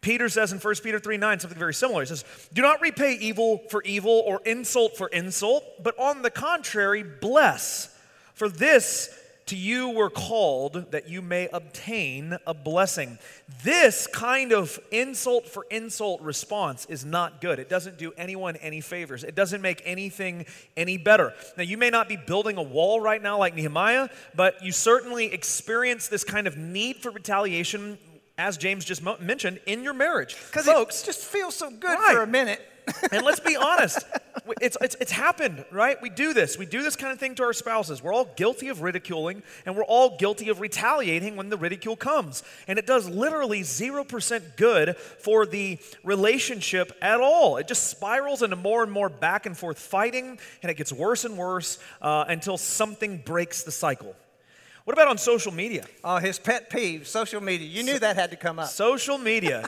Peter 0.01 0.29
says 0.29 0.53
in 0.53 0.59
1 0.59 0.75
Peter 0.81 0.99
3 0.99 1.17
9 1.17 1.39
something 1.39 1.59
very 1.59 1.73
similar. 1.73 2.01
He 2.01 2.07
says, 2.07 2.23
Do 2.53 2.61
not 2.61 2.81
repay 2.81 3.15
evil 3.15 3.61
for 3.69 3.83
evil 3.83 4.23
or 4.25 4.41
insult 4.45 4.95
for 4.95 5.09
insult, 5.09 5.63
but 5.83 5.97
on 5.99 6.21
the 6.21 6.31
contrary, 6.31 7.03
bless. 7.03 7.95
For 8.33 8.47
this 8.47 9.09
To 9.49 9.55
you 9.57 9.89
were 9.89 10.11
called 10.11 10.91
that 10.91 11.09
you 11.09 11.23
may 11.23 11.49
obtain 11.51 12.37
a 12.45 12.53
blessing. 12.53 13.17
This 13.63 14.05
kind 14.05 14.51
of 14.51 14.79
insult 14.91 15.47
for 15.47 15.65
insult 15.71 16.21
response 16.21 16.85
is 16.85 17.03
not 17.03 17.41
good. 17.41 17.57
It 17.57 17.67
doesn't 17.67 17.97
do 17.97 18.13
anyone 18.15 18.57
any 18.57 18.79
favors, 18.79 19.23
it 19.23 19.33
doesn't 19.33 19.63
make 19.63 19.81
anything 19.85 20.45
any 20.77 20.97
better. 20.97 21.33
Now, 21.57 21.63
you 21.63 21.79
may 21.79 21.89
not 21.89 22.07
be 22.07 22.15
building 22.15 22.57
a 22.57 22.61
wall 22.61 23.01
right 23.01 23.23
now 23.23 23.39
like 23.39 23.55
Nehemiah, 23.55 24.09
but 24.35 24.63
you 24.63 24.71
certainly 24.71 25.33
experience 25.33 26.09
this 26.09 26.23
kind 26.23 26.45
of 26.45 26.55
need 26.55 26.97
for 26.97 27.09
retaliation 27.09 27.97
as 28.37 28.55
James 28.55 28.85
just 28.85 29.01
mo- 29.01 29.17
mentioned, 29.19 29.59
in 29.65 29.83
your 29.83 29.93
marriage. 29.95 30.35
Because 30.45 30.65
Folks, 30.65 31.01
it 31.01 31.07
just 31.07 31.25
feels 31.25 31.55
so 31.55 31.71
good 31.71 31.89
Right. 31.97 32.13
for 32.13 32.21
a 32.21 32.27
minute. 32.27 32.61
And 33.11 33.25
let's 33.25 33.39
be 33.39 33.55
honest, 33.55 34.05
it's, 34.61 34.77
it's, 34.81 34.95
it's 34.99 35.11
happened, 35.11 35.65
right? 35.71 36.01
We 36.01 36.09
do 36.09 36.33
this. 36.33 36.57
We 36.57 36.65
do 36.65 36.81
this 36.81 36.95
kind 36.95 37.11
of 37.11 37.19
thing 37.19 37.35
to 37.35 37.43
our 37.43 37.53
spouses. 37.53 38.01
We're 38.01 38.13
all 38.13 38.25
guilty 38.35 38.69
of 38.69 38.81
ridiculing, 38.81 39.43
and 39.65 39.75
we're 39.75 39.83
all 39.83 40.17
guilty 40.17 40.49
of 40.49 40.61
retaliating 40.61 41.35
when 41.35 41.49
the 41.49 41.57
ridicule 41.57 41.95
comes. 41.95 42.43
And 42.67 42.79
it 42.79 42.85
does 42.85 43.07
literally 43.07 43.61
0% 43.61 44.55
good 44.55 44.97
for 44.97 45.45
the 45.45 45.77
relationship 46.03 46.91
at 47.01 47.19
all. 47.19 47.57
It 47.57 47.67
just 47.67 47.87
spirals 47.87 48.41
into 48.41 48.55
more 48.55 48.83
and 48.83 48.91
more 48.91 49.09
back 49.09 49.45
and 49.45 49.57
forth 49.57 49.79
fighting, 49.79 50.39
and 50.61 50.71
it 50.71 50.75
gets 50.75 50.91
worse 50.91 51.25
and 51.25 51.37
worse 51.37 51.79
uh, 52.01 52.25
until 52.27 52.57
something 52.57 53.17
breaks 53.17 53.63
the 53.63 53.71
cycle. 53.71 54.15
What 54.85 54.93
about 54.93 55.09
on 55.09 55.17
social 55.19 55.53
media? 55.53 55.85
Oh, 56.03 56.17
his 56.17 56.39
pet 56.39 56.69
peeve, 56.69 57.07
social 57.07 57.41
media. 57.41 57.67
You 57.67 57.83
knew 57.83 57.99
that 57.99 58.15
had 58.15 58.31
to 58.31 58.37
come 58.37 58.57
up. 58.57 58.69
Social 58.69 59.19
media. 59.19 59.65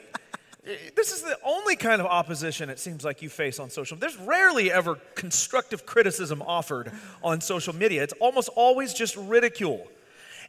This 0.63 1.11
is 1.11 1.23
the 1.23 1.37
only 1.43 1.75
kind 1.75 1.99
of 1.99 2.07
opposition 2.07 2.69
it 2.69 2.77
seems 2.77 3.03
like 3.03 3.21
you 3.21 3.29
face 3.29 3.59
on 3.59 3.69
social. 3.69 3.97
There's 3.97 4.17
rarely 4.17 4.71
ever 4.71 4.95
constructive 5.15 5.85
criticism 5.85 6.41
offered 6.41 6.91
on 7.23 7.41
social 7.41 7.73
media. 7.73 8.03
It's 8.03 8.13
almost 8.19 8.49
always 8.55 8.93
just 8.93 9.15
ridicule. 9.17 9.87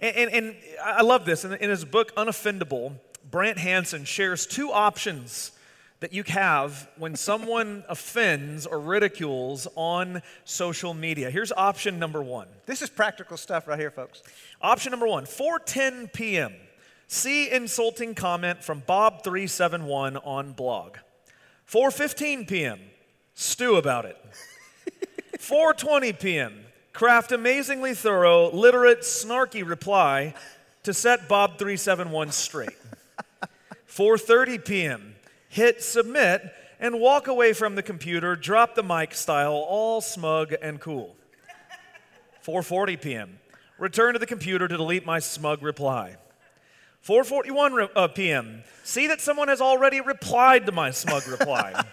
And, 0.00 0.16
and, 0.16 0.30
and 0.30 0.56
I 0.84 1.02
love 1.02 1.24
this. 1.24 1.44
In, 1.44 1.54
in 1.54 1.70
his 1.70 1.84
book, 1.84 2.14
Unoffendable, 2.16 2.92
Brant 3.30 3.56
Hansen 3.56 4.04
shares 4.04 4.46
two 4.46 4.70
options 4.70 5.52
that 6.00 6.12
you 6.12 6.24
have 6.24 6.90
when 6.98 7.16
someone 7.16 7.84
offends 7.88 8.66
or 8.66 8.80
ridicules 8.80 9.66
on 9.76 10.20
social 10.44 10.92
media. 10.92 11.30
Here's 11.30 11.52
option 11.52 11.98
number 11.98 12.20
one. 12.20 12.48
This 12.66 12.82
is 12.82 12.90
practical 12.90 13.38
stuff 13.38 13.66
right 13.66 13.78
here, 13.78 13.90
folks. 13.90 14.22
Option 14.60 14.90
number 14.90 15.06
one, 15.06 15.24
4:10 15.24 16.12
p.m. 16.12 16.52
See 17.12 17.50
insulting 17.50 18.14
comment 18.14 18.64
from 18.64 18.80
Bob371 18.80 20.26
on 20.26 20.52
blog. 20.54 20.96
4:15 21.70 22.48
p.m. 22.48 22.80
Stew 23.34 23.76
about 23.76 24.06
it. 24.06 24.16
4:20 25.36 26.18
p.m. 26.18 26.64
Craft 26.94 27.32
amazingly 27.32 27.92
thorough, 27.92 28.50
literate, 28.50 29.00
snarky 29.00 29.62
reply 29.62 30.32
to 30.84 30.94
set 30.94 31.28
Bob371 31.28 32.32
straight. 32.32 32.70
4:30 33.86 34.64
p.m. 34.64 35.14
Hit 35.50 35.82
submit 35.82 36.50
and 36.80 36.98
walk 36.98 37.26
away 37.26 37.52
from 37.52 37.74
the 37.74 37.82
computer, 37.82 38.36
drop 38.36 38.74
the 38.74 38.82
mic 38.82 39.12
style, 39.12 39.52
all 39.52 40.00
smug 40.00 40.54
and 40.62 40.80
cool. 40.80 41.14
4:40 42.42 43.02
p.m. 43.02 43.38
Return 43.76 44.14
to 44.14 44.18
the 44.18 44.24
computer 44.24 44.66
to 44.66 44.78
delete 44.78 45.04
my 45.04 45.18
smug 45.18 45.62
reply. 45.62 46.16
4:41 47.06 47.88
uh, 47.96 48.08
p.m. 48.08 48.62
See 48.84 49.08
that 49.08 49.20
someone 49.20 49.48
has 49.48 49.60
already 49.60 50.00
replied 50.00 50.66
to 50.66 50.72
my 50.72 50.90
smug 50.90 51.26
reply. 51.26 51.84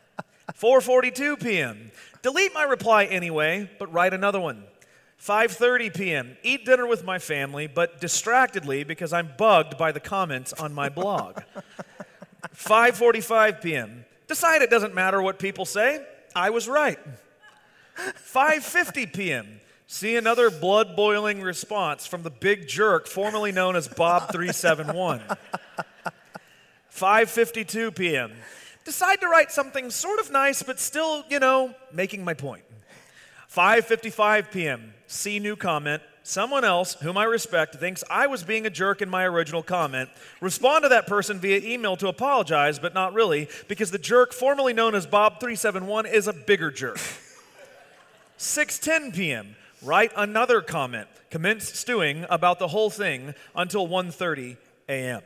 4:42 0.60 1.40
p.m. 1.40 1.90
Delete 2.22 2.52
my 2.52 2.64
reply 2.64 3.04
anyway, 3.04 3.70
but 3.78 3.92
write 3.92 4.12
another 4.12 4.40
one. 4.40 4.64
5:30 5.22 5.94
p.m. 5.94 6.36
Eat 6.42 6.66
dinner 6.66 6.86
with 6.86 7.04
my 7.04 7.18
family, 7.18 7.66
but 7.66 8.00
distractedly 8.00 8.84
because 8.84 9.12
I'm 9.12 9.30
bugged 9.38 9.78
by 9.78 9.92
the 9.92 10.00
comments 10.00 10.52
on 10.52 10.74
my 10.74 10.88
blog. 10.88 11.40
5:45 12.54 13.62
p.m. 13.62 14.04
Decide 14.26 14.62
it 14.62 14.70
doesn't 14.70 14.94
matter 14.94 15.22
what 15.22 15.38
people 15.38 15.64
say. 15.64 16.04
I 16.34 16.50
was 16.50 16.68
right. 16.68 16.98
5:50 17.96 19.12
p.m. 19.12 19.60
See 19.92 20.14
another 20.14 20.50
blood-boiling 20.50 21.42
response 21.42 22.06
from 22.06 22.22
the 22.22 22.30
big 22.30 22.68
jerk 22.68 23.08
formerly 23.08 23.50
known 23.50 23.74
as 23.74 23.88
Bob 23.88 24.30
371. 24.30 25.20
5:52 26.94 27.96
p.m. 27.96 28.30
Decide 28.84 29.20
to 29.20 29.26
write 29.26 29.50
something 29.50 29.90
sort 29.90 30.20
of 30.20 30.30
nice 30.30 30.62
but 30.62 30.78
still, 30.78 31.24
you 31.28 31.40
know, 31.40 31.74
making 31.92 32.24
my 32.24 32.34
point. 32.34 32.62
5:55 33.52 34.52
p.m. 34.52 34.94
See 35.08 35.40
new 35.40 35.56
comment. 35.56 36.04
Someone 36.22 36.64
else 36.64 36.94
whom 36.94 37.18
I 37.18 37.24
respect 37.24 37.74
thinks 37.74 38.04
I 38.08 38.28
was 38.28 38.44
being 38.44 38.66
a 38.66 38.70
jerk 38.70 39.02
in 39.02 39.10
my 39.10 39.24
original 39.24 39.64
comment. 39.64 40.08
Respond 40.40 40.84
to 40.84 40.88
that 40.90 41.08
person 41.08 41.40
via 41.40 41.58
email 41.64 41.96
to 41.96 42.06
apologize, 42.06 42.78
but 42.78 42.94
not 42.94 43.12
really, 43.12 43.48
because 43.66 43.90
the 43.90 43.98
jerk 43.98 44.32
formerly 44.32 44.72
known 44.72 44.94
as 44.94 45.04
Bob371 45.08 46.12
is 46.12 46.28
a 46.28 46.32
bigger 46.32 46.70
jerk. 46.70 47.00
6:10 48.38 49.12
p.m. 49.16 49.56
Write 49.82 50.12
another 50.16 50.60
comment. 50.60 51.08
Commence 51.30 51.72
stewing 51.78 52.26
about 52.28 52.58
the 52.58 52.68
whole 52.68 52.90
thing 52.90 53.34
until 53.54 53.88
1:30 53.88 54.56
a.m. 54.88 55.22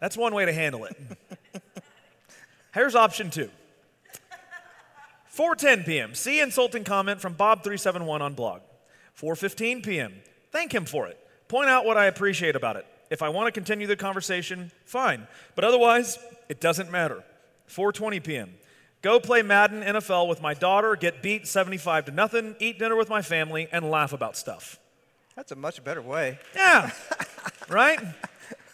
That's 0.00 0.16
one 0.16 0.34
way 0.34 0.44
to 0.44 0.52
handle 0.52 0.84
it. 0.84 0.96
Here's 2.72 2.94
option 2.94 3.30
2. 3.30 3.50
4:10 5.34 5.84
p.m. 5.86 6.14
See 6.14 6.40
insulting 6.40 6.84
comment 6.84 7.20
from 7.20 7.34
Bob371 7.34 8.20
on 8.20 8.34
blog. 8.34 8.60
4:15 9.20 9.84
p.m. 9.84 10.14
Thank 10.52 10.72
him 10.72 10.84
for 10.84 11.06
it. 11.08 11.18
Point 11.48 11.68
out 11.68 11.84
what 11.84 11.96
I 11.96 12.06
appreciate 12.06 12.54
about 12.54 12.76
it. 12.76 12.86
If 13.10 13.22
I 13.22 13.28
want 13.30 13.46
to 13.46 13.52
continue 13.52 13.86
the 13.86 13.96
conversation, 13.96 14.70
fine. 14.84 15.26
But 15.54 15.64
otherwise, 15.64 16.18
it 16.48 16.60
doesn't 16.60 16.90
matter. 16.90 17.24
4:20 17.68 18.22
p.m. 18.22 18.54
Go 19.00 19.20
play 19.20 19.42
Madden 19.42 19.82
NFL 19.82 20.28
with 20.28 20.42
my 20.42 20.54
daughter, 20.54 20.96
get 20.96 21.22
beat 21.22 21.46
75 21.46 22.06
to 22.06 22.10
nothing, 22.10 22.56
eat 22.58 22.78
dinner 22.78 22.96
with 22.96 23.08
my 23.08 23.22
family 23.22 23.68
and 23.70 23.90
laugh 23.90 24.12
about 24.12 24.36
stuff. 24.36 24.78
That's 25.36 25.52
a 25.52 25.56
much 25.56 25.84
better 25.84 26.02
way. 26.02 26.38
Yeah. 26.56 26.90
right? 27.68 28.00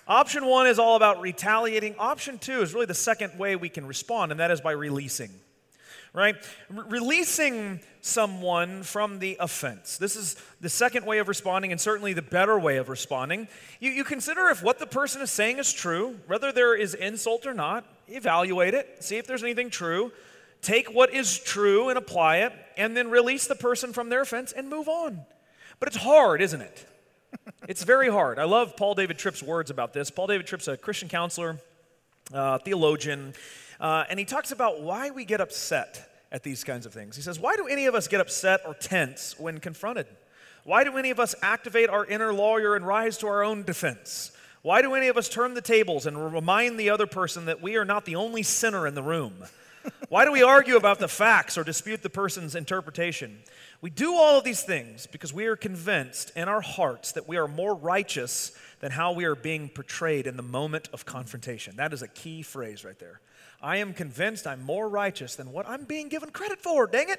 Option 0.08 0.46
1 0.46 0.66
is 0.66 0.78
all 0.78 0.96
about 0.96 1.20
retaliating. 1.20 1.94
Option 1.98 2.38
2 2.38 2.62
is 2.62 2.72
really 2.72 2.86
the 2.86 2.94
second 2.94 3.38
way 3.38 3.56
we 3.56 3.68
can 3.68 3.86
respond 3.86 4.32
and 4.32 4.40
that 4.40 4.50
is 4.50 4.62
by 4.62 4.72
releasing 4.72 5.30
right? 6.14 6.36
Re- 6.70 6.84
releasing 6.88 7.80
someone 8.00 8.82
from 8.84 9.18
the 9.18 9.36
offense. 9.40 9.98
This 9.98 10.16
is 10.16 10.36
the 10.60 10.70
second 10.70 11.04
way 11.04 11.18
of 11.18 11.28
responding, 11.28 11.72
and 11.72 11.80
certainly 11.80 12.14
the 12.14 12.22
better 12.22 12.58
way 12.58 12.78
of 12.78 12.88
responding. 12.88 13.48
You, 13.80 13.90
you 13.90 14.04
consider 14.04 14.48
if 14.48 14.62
what 14.62 14.78
the 14.78 14.86
person 14.86 15.20
is 15.20 15.30
saying 15.30 15.58
is 15.58 15.72
true, 15.72 16.18
whether 16.26 16.52
there 16.52 16.74
is 16.74 16.94
insult 16.94 17.46
or 17.46 17.52
not, 17.52 17.84
evaluate 18.08 18.72
it, 18.72 19.02
see 19.02 19.16
if 19.16 19.26
there's 19.26 19.42
anything 19.42 19.68
true, 19.68 20.12
take 20.62 20.94
what 20.94 21.12
is 21.12 21.38
true 21.38 21.88
and 21.88 21.98
apply 21.98 22.38
it, 22.38 22.52
and 22.76 22.96
then 22.96 23.10
release 23.10 23.46
the 23.46 23.54
person 23.54 23.92
from 23.92 24.08
their 24.08 24.22
offense 24.22 24.52
and 24.52 24.70
move 24.70 24.88
on. 24.88 25.20
But 25.80 25.88
it's 25.88 25.96
hard, 25.96 26.40
isn't 26.40 26.62
it? 26.62 26.86
it's 27.68 27.82
very 27.82 28.08
hard. 28.08 28.38
I 28.38 28.44
love 28.44 28.76
Paul 28.76 28.94
David 28.94 29.18
Tripp's 29.18 29.42
words 29.42 29.70
about 29.70 29.92
this. 29.92 30.10
Paul 30.10 30.28
David 30.28 30.46
Tripp's 30.46 30.68
a 30.68 30.76
Christian 30.76 31.08
counselor, 31.08 31.58
uh, 32.32 32.58
theologian. 32.58 33.34
Uh, 33.80 34.04
and 34.08 34.18
he 34.18 34.24
talks 34.24 34.52
about 34.52 34.80
why 34.80 35.10
we 35.10 35.24
get 35.24 35.40
upset 35.40 36.10
at 36.32 36.42
these 36.42 36.64
kinds 36.64 36.86
of 36.86 36.92
things. 36.92 37.16
He 37.16 37.22
says, 37.22 37.38
Why 37.38 37.56
do 37.56 37.66
any 37.66 37.86
of 37.86 37.94
us 37.94 38.08
get 38.08 38.20
upset 38.20 38.60
or 38.66 38.74
tense 38.74 39.38
when 39.38 39.60
confronted? 39.60 40.06
Why 40.64 40.84
do 40.84 40.96
any 40.96 41.10
of 41.10 41.20
us 41.20 41.34
activate 41.42 41.90
our 41.90 42.06
inner 42.06 42.32
lawyer 42.32 42.74
and 42.74 42.86
rise 42.86 43.18
to 43.18 43.26
our 43.26 43.44
own 43.44 43.62
defense? 43.62 44.32
Why 44.62 44.80
do 44.80 44.94
any 44.94 45.08
of 45.08 45.18
us 45.18 45.28
turn 45.28 45.52
the 45.52 45.60
tables 45.60 46.06
and 46.06 46.32
remind 46.32 46.80
the 46.80 46.88
other 46.88 47.06
person 47.06 47.46
that 47.46 47.60
we 47.60 47.76
are 47.76 47.84
not 47.84 48.06
the 48.06 48.16
only 48.16 48.42
sinner 48.42 48.86
in 48.86 48.94
the 48.94 49.02
room? 49.02 49.44
Why 50.08 50.24
do 50.24 50.32
we 50.32 50.42
argue 50.42 50.76
about 50.76 50.98
the 50.98 51.08
facts 51.08 51.58
or 51.58 51.64
dispute 51.64 52.02
the 52.02 52.08
person's 52.08 52.54
interpretation? 52.54 53.40
We 53.82 53.90
do 53.90 54.14
all 54.14 54.38
of 54.38 54.44
these 54.44 54.62
things 54.62 55.06
because 55.06 55.34
we 55.34 55.44
are 55.46 55.56
convinced 55.56 56.32
in 56.34 56.48
our 56.48 56.62
hearts 56.62 57.12
that 57.12 57.28
we 57.28 57.36
are 57.36 57.46
more 57.46 57.74
righteous 57.74 58.56
than 58.80 58.92
how 58.92 59.12
we 59.12 59.24
are 59.24 59.34
being 59.34 59.68
portrayed 59.68 60.26
in 60.26 60.38
the 60.38 60.42
moment 60.42 60.88
of 60.94 61.04
confrontation. 61.04 61.76
That 61.76 61.92
is 61.92 62.00
a 62.00 62.08
key 62.08 62.42
phrase 62.42 62.84
right 62.84 62.98
there. 62.98 63.20
I 63.64 63.78
am 63.78 63.94
convinced 63.94 64.46
I'm 64.46 64.62
more 64.62 64.90
righteous 64.90 65.36
than 65.36 65.50
what 65.50 65.66
I'm 65.66 65.84
being 65.84 66.10
given 66.10 66.28
credit 66.28 66.60
for. 66.60 66.86
Dang 66.86 67.08
it. 67.08 67.18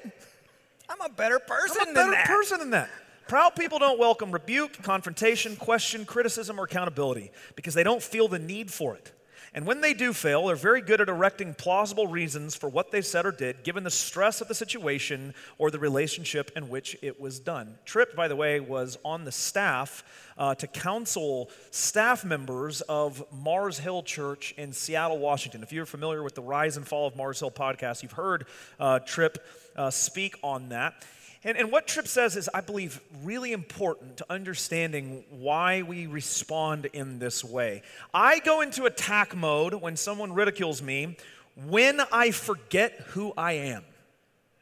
I'm 0.88 1.00
a 1.00 1.12
better 1.12 1.40
person 1.40 1.78
I'm 1.80 1.88
a 1.88 1.94
better 1.94 2.10
that. 2.12 2.26
person 2.28 2.60
than 2.60 2.70
that. 2.70 2.88
Proud 3.26 3.56
people 3.56 3.80
don't 3.80 3.98
welcome 3.98 4.30
rebuke, 4.30 4.80
confrontation, 4.84 5.56
question, 5.56 6.04
criticism, 6.04 6.60
or 6.60 6.64
accountability 6.64 7.32
because 7.56 7.74
they 7.74 7.82
don't 7.82 8.00
feel 8.00 8.28
the 8.28 8.38
need 8.38 8.70
for 8.70 8.94
it. 8.94 9.10
And 9.56 9.66
when 9.66 9.80
they 9.80 9.94
do 9.94 10.12
fail, 10.12 10.46
they're 10.46 10.54
very 10.54 10.82
good 10.82 11.00
at 11.00 11.08
erecting 11.08 11.54
plausible 11.54 12.06
reasons 12.06 12.54
for 12.54 12.68
what 12.68 12.90
they 12.90 13.00
said 13.00 13.24
or 13.24 13.32
did, 13.32 13.64
given 13.64 13.84
the 13.84 13.90
stress 13.90 14.42
of 14.42 14.48
the 14.48 14.54
situation 14.54 15.32
or 15.56 15.70
the 15.70 15.78
relationship 15.78 16.50
in 16.54 16.68
which 16.68 16.94
it 17.00 17.18
was 17.18 17.40
done. 17.40 17.78
Tripp, 17.86 18.14
by 18.14 18.28
the 18.28 18.36
way, 18.36 18.60
was 18.60 18.98
on 19.02 19.24
the 19.24 19.32
staff 19.32 20.04
uh, 20.36 20.54
to 20.56 20.66
counsel 20.66 21.48
staff 21.70 22.22
members 22.22 22.82
of 22.82 23.24
Mars 23.32 23.78
Hill 23.78 24.02
Church 24.02 24.52
in 24.58 24.74
Seattle, 24.74 25.16
Washington. 25.16 25.62
If 25.62 25.72
you're 25.72 25.86
familiar 25.86 26.22
with 26.22 26.34
the 26.34 26.42
Rise 26.42 26.76
and 26.76 26.86
Fall 26.86 27.06
of 27.06 27.16
Mars 27.16 27.40
Hill 27.40 27.50
podcast, 27.50 28.02
you've 28.02 28.12
heard 28.12 28.44
uh, 28.78 28.98
Tripp 28.98 29.38
uh, 29.74 29.88
speak 29.88 30.36
on 30.42 30.68
that. 30.68 31.02
And, 31.46 31.56
and 31.56 31.70
what 31.70 31.86
Tripp 31.86 32.08
says 32.08 32.36
is, 32.36 32.50
I 32.52 32.60
believe, 32.60 33.00
really 33.22 33.52
important 33.52 34.16
to 34.16 34.26
understanding 34.28 35.22
why 35.30 35.82
we 35.82 36.06
respond 36.06 36.86
in 36.86 37.20
this 37.20 37.44
way. 37.44 37.82
I 38.12 38.40
go 38.40 38.62
into 38.62 38.84
attack 38.84 39.34
mode 39.36 39.72
when 39.74 39.96
someone 39.96 40.32
ridicules 40.32 40.82
me 40.82 41.16
when 41.54 42.00
I 42.12 42.32
forget 42.32 42.94
who 43.10 43.32
I 43.38 43.52
am. 43.52 43.84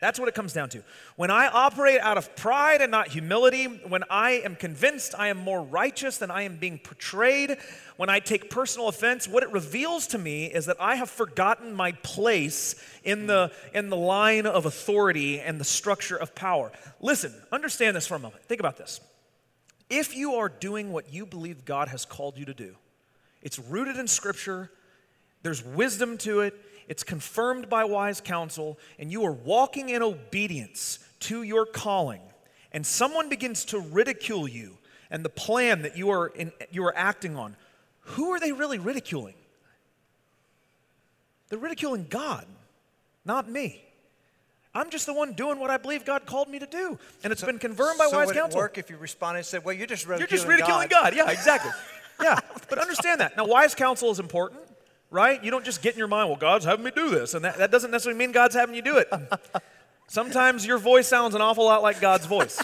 That's 0.01 0.19
what 0.19 0.29
it 0.29 0.35
comes 0.35 0.53
down 0.53 0.69
to. 0.71 0.83
When 1.17 1.31
I 1.31 1.47
operate 1.47 2.01
out 2.01 2.19
of 2.19 2.35
pride 2.37 2.81
and 2.81 2.91
not 2.91 3.09
humility, 3.09 3.65
when 3.65 4.03
I 4.11 4.33
am 4.45 4.57
convinced 4.57 5.15
I 5.17 5.29
am 5.29 5.39
more 5.39 5.63
righteous 5.63 6.19
than 6.19 6.31
I 6.31 6.43
am 6.43 6.57
being 6.57 6.79
portrayed, 6.79 7.57
when 7.97 8.11
I 8.11 8.19
take 8.19 8.51
personal 8.51 8.89
offense, 8.89 9.29
what 9.29 9.43
it 9.43 9.53
reveals 9.53 10.09
to 10.09 10.19
me 10.19 10.47
is 10.47 10.67
that 10.67 10.77
I 10.81 10.97
have 10.97 11.09
forgotten 11.09 11.73
my 11.73 11.93
place 12.03 12.75
in 13.05 13.27
the, 13.27 13.53
in 13.73 13.89
the 13.89 13.97
line 13.97 14.47
of 14.47 14.67
authority 14.67 15.41
and 15.41 15.61
the 15.61 15.65
structure 15.65 16.17
of 16.17 16.35
power. 16.35 16.73
Listen, 17.01 17.33
understand 17.53 17.97
this 17.97 18.07
for 18.07 18.17
a 18.17 18.21
moment. 18.21 18.43
Think 18.45 18.61
about 18.61 18.77
this. 18.77 19.01
If 19.89 20.17
you 20.17 20.35
are 20.35 20.49
doing 20.49 20.93
what 20.93 21.13
you 21.13 21.25
believe 21.25 21.65
God 21.65 21.89
has 21.89 22.05
called 22.05 22.37
you 22.37 22.47
to 22.47 22.55
do, 22.55 22.75
it's 23.43 23.59
rooted 23.59 23.97
in 23.97 24.09
Scripture, 24.09 24.71
there's 25.43 25.65
wisdom 25.65 26.19
to 26.19 26.41
it, 26.41 26.55
it's 26.89 27.03
confirmed 27.03 27.68
by 27.68 27.85
wise 27.85 28.20
counsel, 28.20 28.78
and 28.99 29.11
you 29.11 29.24
are 29.24 29.32
walking 29.32 29.89
in 29.89 30.03
obedience 30.03 30.99
to 31.20 31.43
your 31.43 31.66
calling, 31.66 32.20
and 32.72 32.87
someone 32.87 33.28
begins 33.28 33.64
to 33.66 33.78
ridicule 33.78 34.49
you 34.49 34.76
and 35.11 35.24
the 35.24 35.30
plan 35.30 35.82
that 35.82 35.97
you 35.97 36.11
are, 36.11 36.28
in, 36.28 36.53
you 36.70 36.85
are 36.85 36.97
acting 36.97 37.37
on, 37.37 37.57
who 38.01 38.32
are 38.32 38.41
they 38.41 38.53
really 38.53 38.78
ridiculing? 38.78 39.35
They're 41.49 41.59
ridiculing 41.59 42.07
God, 42.09 42.47
not 43.24 43.49
me. 43.49 43.80
I'm 44.74 44.91
just 44.91 45.07
the 45.07 45.14
one 45.14 45.35
doing 45.35 45.61
what 45.61 45.70
I 45.70 45.76
believe 45.76 46.05
God 46.05 46.26
called 46.26 46.49
me 46.49 46.59
to 46.59 46.66
do, 46.66 46.99
and 47.22 47.32
it's 47.32 47.43
so, 47.43 47.47
been 47.47 47.61
confirmed 47.61 47.97
by 47.97 48.09
so 48.09 48.18
wise 48.18 48.26
would 48.26 48.35
counsel. 48.35 48.59
It 48.59 48.62
work 48.62 48.78
if 48.78 48.91
you 48.91 48.97
responded 48.97 49.39
and 49.39 49.47
said, 49.47 49.64
"Well, 49.64 49.72
you're 49.72 49.87
just 49.87 50.05
ridiculing 50.05 50.20
You're 50.20 50.37
just 50.37 50.49
ridiculing 50.49 50.89
God." 50.89 51.14
God. 51.14 51.16
Yeah, 51.16 51.30
exactly. 51.30 51.70
yeah, 52.20 52.41
but 52.68 52.78
understand 52.78 53.20
that. 53.20 53.37
Now, 53.37 53.47
wise 53.47 53.74
counsel 53.76 54.11
is 54.11 54.18
important 54.18 54.61
right? 55.11 55.43
You 55.43 55.51
don't 55.51 55.65
just 55.65 55.83
get 55.83 55.95
in 55.95 55.99
your 55.99 56.09
mind, 56.09 56.29
well, 56.29 56.39
God's 56.39 56.65
having 56.65 56.85
me 56.85 56.91
do 56.91 57.11
this. 57.11 57.35
And 57.35 57.45
that, 57.45 57.59
that 57.59 57.71
doesn't 57.71 57.91
necessarily 57.91 58.19
mean 58.19 58.33
God's 58.33 58.55
having 58.55 58.75
you 58.75 58.83
do 58.83 58.97
it. 58.97 59.09
Sometimes 60.09 60.67
your 60.67 60.79
voice 60.79 61.07
sounds 61.07 61.35
an 61.35 61.41
awful 61.41 61.65
lot 61.65 61.83
like 61.83 62.01
God's 62.01 62.27
voice. 62.27 62.63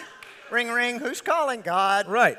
ring, 0.50 0.68
ring, 0.68 0.98
who's 0.98 1.20
calling 1.20 1.60
God? 1.60 2.08
Right. 2.08 2.38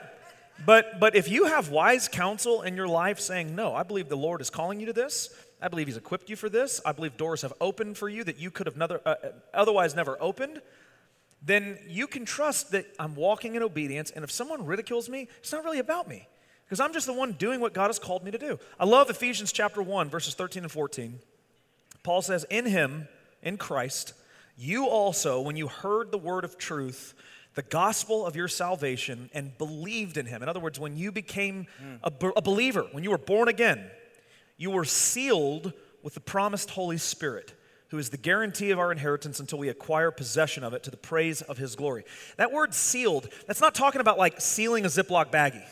But, 0.65 0.99
but 0.99 1.15
if 1.15 1.29
you 1.29 1.45
have 1.45 1.69
wise 1.69 2.07
counsel 2.07 2.61
in 2.61 2.75
your 2.75 2.87
life 2.87 3.19
saying, 3.19 3.55
no, 3.55 3.73
I 3.73 3.83
believe 3.83 4.09
the 4.09 4.17
Lord 4.17 4.41
is 4.41 4.49
calling 4.49 4.79
you 4.79 4.87
to 4.87 4.93
this, 4.93 5.29
I 5.61 5.67
believe 5.67 5.87
He's 5.87 5.97
equipped 5.97 6.29
you 6.29 6.35
for 6.35 6.49
this, 6.49 6.81
I 6.85 6.91
believe 6.91 7.17
doors 7.17 7.41
have 7.41 7.53
opened 7.61 7.97
for 7.97 8.09
you 8.09 8.23
that 8.23 8.37
you 8.37 8.51
could 8.51 8.67
have 8.67 8.77
never, 8.77 8.99
uh, 9.05 9.15
uh 9.23 9.29
otherwise 9.53 9.95
never 9.95 10.17
opened, 10.21 10.61
then 11.41 11.79
you 11.87 12.05
can 12.05 12.25
trust 12.25 12.71
that 12.71 12.85
I'm 12.99 13.15
walking 13.15 13.55
in 13.55 13.63
obedience. 13.63 14.11
And 14.11 14.23
if 14.23 14.31
someone 14.31 14.65
ridicules 14.65 15.09
me, 15.09 15.27
it's 15.39 15.51
not 15.51 15.63
really 15.63 15.79
about 15.79 16.07
me 16.07 16.27
because 16.71 16.79
I'm 16.79 16.93
just 16.93 17.05
the 17.05 17.11
one 17.11 17.33
doing 17.33 17.59
what 17.59 17.73
God 17.73 17.87
has 17.87 17.99
called 17.99 18.23
me 18.23 18.31
to 18.31 18.37
do. 18.37 18.57
I 18.79 18.85
love 18.85 19.09
Ephesians 19.09 19.51
chapter 19.51 19.81
1, 19.81 20.09
verses 20.09 20.35
13 20.35 20.63
and 20.63 20.71
14. 20.71 21.19
Paul 22.01 22.21
says, 22.21 22.45
In 22.49 22.65
him, 22.65 23.09
in 23.43 23.57
Christ, 23.57 24.13
you 24.57 24.85
also, 24.87 25.41
when 25.41 25.57
you 25.57 25.67
heard 25.67 26.11
the 26.11 26.17
word 26.17 26.45
of 26.45 26.57
truth, 26.57 27.13
the 27.55 27.61
gospel 27.61 28.25
of 28.25 28.37
your 28.37 28.47
salvation, 28.47 29.29
and 29.33 29.57
believed 29.57 30.15
in 30.15 30.25
him. 30.27 30.41
In 30.41 30.47
other 30.47 30.61
words, 30.61 30.79
when 30.79 30.95
you 30.95 31.11
became 31.11 31.67
a, 32.03 32.13
a 32.37 32.41
believer, 32.41 32.87
when 32.93 33.03
you 33.03 33.11
were 33.11 33.17
born 33.17 33.49
again, 33.49 33.91
you 34.55 34.71
were 34.71 34.85
sealed 34.85 35.73
with 36.03 36.13
the 36.13 36.21
promised 36.21 36.69
Holy 36.69 36.97
Spirit 36.97 37.53
who 37.89 37.97
is 37.97 38.11
the 38.11 38.17
guarantee 38.17 38.71
of 38.71 38.79
our 38.79 38.93
inheritance 38.93 39.41
until 39.41 39.59
we 39.59 39.67
acquire 39.67 40.09
possession 40.09 40.63
of 40.63 40.73
it 40.73 40.83
to 40.83 40.89
the 40.89 40.95
praise 40.95 41.41
of 41.41 41.57
his 41.57 41.75
glory. 41.75 42.05
That 42.37 42.53
word 42.53 42.73
sealed, 42.73 43.27
that's 43.47 43.59
not 43.59 43.75
talking 43.75 43.99
about 43.99 44.17
like 44.17 44.39
sealing 44.39 44.85
a 44.85 44.87
Ziploc 44.87 45.29
baggie 45.29 45.65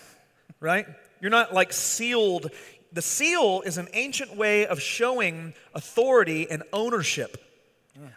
right? 0.60 0.86
You're 1.22 1.32
not 1.32 1.53
like 1.53 1.74
sealed. 1.74 2.51
The 2.91 3.01
seal 3.01 3.62
is 3.66 3.78
an 3.78 3.88
ancient 3.93 4.36
way 4.36 4.66
of 4.66 4.82
showing 4.82 5.53
authority 5.74 6.49
and 6.49 6.64
ownership. 6.74 7.38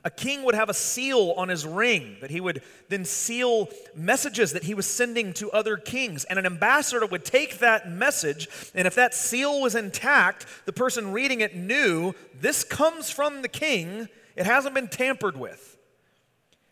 A 0.05 0.11
king 0.11 0.45
would 0.45 0.55
have 0.55 0.68
a 0.68 0.74
seal 0.74 1.34
on 1.36 1.49
his 1.49 1.66
ring 1.66 2.16
that 2.20 2.30
he 2.30 2.40
would 2.40 2.62
then 2.88 3.05
seal 3.05 3.68
messages 3.95 4.53
that 4.53 4.62
he 4.62 4.74
was 4.74 4.86
sending 4.86 5.32
to 5.34 5.51
other 5.51 5.76
kings. 5.76 6.24
And 6.24 6.38
an 6.38 6.47
ambassador 6.47 7.05
would 7.07 7.24
take 7.24 7.59
that 7.59 7.90
message, 7.90 8.49
and 8.74 8.86
if 8.86 8.95
that 8.95 9.14
seal 9.14 9.61
was 9.61 9.74
intact, 9.74 10.47
the 10.66 10.72
person 10.72 11.12
reading 11.12 11.40
it 11.40 11.57
knew 11.57 12.14
this 12.40 12.62
comes 12.64 13.11
from 13.11 13.43
the 13.43 13.49
king, 13.49 14.09
it 14.36 14.47
hasn't 14.47 14.74
been 14.74 14.88
tampered 14.88 15.36
with. 15.36 15.72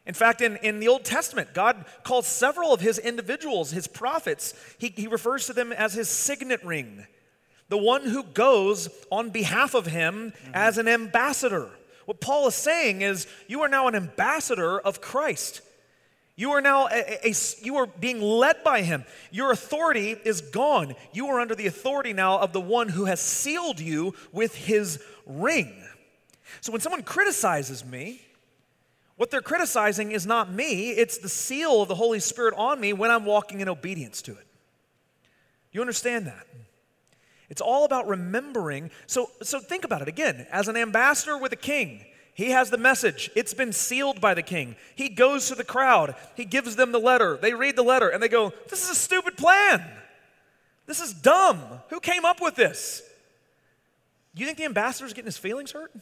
In 0.07 0.15
fact, 0.15 0.41
in, 0.41 0.57
in 0.57 0.81
the 0.81 0.89
Old 0.89 1.05
Testament, 1.05 1.55
God 1.55 1.85
calls 2.05 2.27
several 2.27 2.73
of 2.73 2.81
his 2.81 2.99
individuals, 2.99 3.71
his 3.71 3.87
prophets, 3.87 4.55
he, 4.79 4.89
he 4.89 5.07
refers 5.07 5.47
to 5.47 5.53
them 5.53 5.73
as 5.73 5.93
his 5.93 6.09
signet 6.09 6.65
ring, 6.65 7.07
the 7.69 7.79
one 7.79 8.03
who 8.03 8.23
goes 8.23 8.89
on 9.13 9.31
behalf 9.31 9.75
of 9.75 9.87
him 9.87 10.33
mm-hmm. 10.33 10.51
as 10.55 10.79
an 10.79 10.89
ambassador. 10.89 11.71
What 12.07 12.21
Paul 12.21 12.49
is 12.49 12.55
saying 12.55 13.03
is, 13.03 13.27
you 13.47 13.61
are 13.61 13.69
now 13.69 13.87
an 13.87 13.95
ambassador 13.95 14.81
of 14.81 15.01
Christ. 15.01 15.61
You 16.35 16.53
are 16.53 16.63
now 16.63 16.89
a, 16.89 17.27
a, 17.27 17.31
a, 17.31 17.35
you 17.63 17.77
are 17.77 17.87
being 17.87 18.23
led 18.23 18.65
by 18.65 18.81
him. 18.81 19.05
Your 19.31 19.53
authority 19.53 20.17
is 20.25 20.41
gone. 20.41 20.95
You 21.13 21.27
are 21.29 21.39
under 21.39 21.55
the 21.55 21.67
authority 21.67 22.15
now 22.15 22.39
of 22.39 22.55
the 22.55 22.61
one 22.61 22.89
who 22.89 23.05
has 23.05 23.21
sealed 23.21 23.79
you 23.79 24.15
with 24.33 24.55
his 24.55 25.01
ring. 25.27 25.85
So 26.63 26.73
when 26.73 26.81
someone 26.81 27.03
criticizes 27.03 27.85
me, 27.85 28.23
what 29.21 29.31
they're 29.31 29.43
criticizing 29.43 30.13
is 30.13 30.25
not 30.25 30.51
me, 30.51 30.93
it's 30.93 31.19
the 31.19 31.29
seal 31.29 31.83
of 31.83 31.89
the 31.89 31.95
Holy 31.95 32.21
Spirit 32.21 32.55
on 32.57 32.81
me 32.81 32.95
when 32.95 33.11
I'm 33.11 33.27
walking 33.27 33.61
in 33.61 33.69
obedience 33.69 34.23
to 34.23 34.31
it. 34.33 34.47
You 35.73 35.83
understand 35.83 36.27
that? 36.27 36.47
It's 37.51 37.61
all 37.61 37.85
about 37.85 38.09
remembering. 38.09 38.91
So, 39.07 39.31
so 39.43 39.61
think 39.61 39.85
about 39.85 40.01
it 40.01 40.09
again. 40.09 40.47
As 40.51 40.69
an 40.69 40.77
ambassador 40.79 41.37
with 41.37 41.53
a 41.53 41.57
king, 41.57 42.03
he 42.33 42.53
has 42.53 42.71
the 42.71 42.79
message. 42.79 43.31
It's 43.37 43.53
been 43.53 43.75
sealed 43.75 44.23
by 44.23 44.33
the 44.33 44.41
king. 44.41 44.75
He 44.97 45.11
goes 45.11 45.49
to 45.49 45.55
the 45.55 45.65
crowd. 45.65 46.15
He 46.35 46.47
gives 46.47 46.77
them 46.77 46.91
the 46.91 46.99
letter. 46.99 47.37
They 47.37 47.53
read 47.53 47.77
the 47.77 47.83
letter 47.83 48.09
and 48.09 48.23
they 48.23 48.29
go, 48.29 48.55
This 48.71 48.85
is 48.85 48.89
a 48.89 48.95
stupid 48.95 49.37
plan. 49.37 49.85
This 50.87 50.99
is 50.99 51.13
dumb. 51.13 51.61
Who 51.91 52.01
came 52.01 52.25
up 52.25 52.41
with 52.41 52.55
this? 52.55 53.03
You 54.35 54.47
think 54.47 54.57
the 54.57 54.65
ambassador's 54.65 55.13
getting 55.13 55.27
his 55.27 55.37
feelings 55.37 55.73
hurt? 55.73 55.93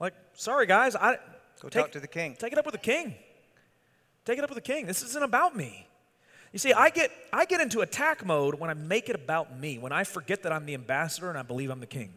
Like, 0.00 0.14
sorry 0.32 0.64
guys, 0.64 0.96
I, 0.96 1.18
Go 1.60 1.68
take, 1.68 1.82
talk 1.82 1.92
to 1.92 2.00
the 2.00 2.08
king. 2.08 2.36
Take 2.38 2.52
it 2.52 2.58
up 2.58 2.66
with 2.66 2.74
the 2.74 2.78
king. 2.78 3.14
Take 4.24 4.38
it 4.38 4.44
up 4.44 4.50
with 4.50 4.56
the 4.56 4.72
king. 4.72 4.86
This 4.86 5.02
isn't 5.02 5.22
about 5.22 5.56
me. 5.56 5.86
You 6.52 6.58
see, 6.58 6.72
I 6.72 6.90
get, 6.90 7.10
I 7.32 7.44
get 7.44 7.60
into 7.60 7.80
attack 7.80 8.24
mode 8.24 8.54
when 8.54 8.70
I 8.70 8.74
make 8.74 9.08
it 9.08 9.16
about 9.16 9.58
me, 9.58 9.78
when 9.78 9.92
I 9.92 10.04
forget 10.04 10.42
that 10.44 10.52
I'm 10.52 10.66
the 10.66 10.74
ambassador 10.74 11.28
and 11.28 11.38
I 11.38 11.42
believe 11.42 11.70
I'm 11.70 11.80
the 11.80 11.86
king. 11.86 12.14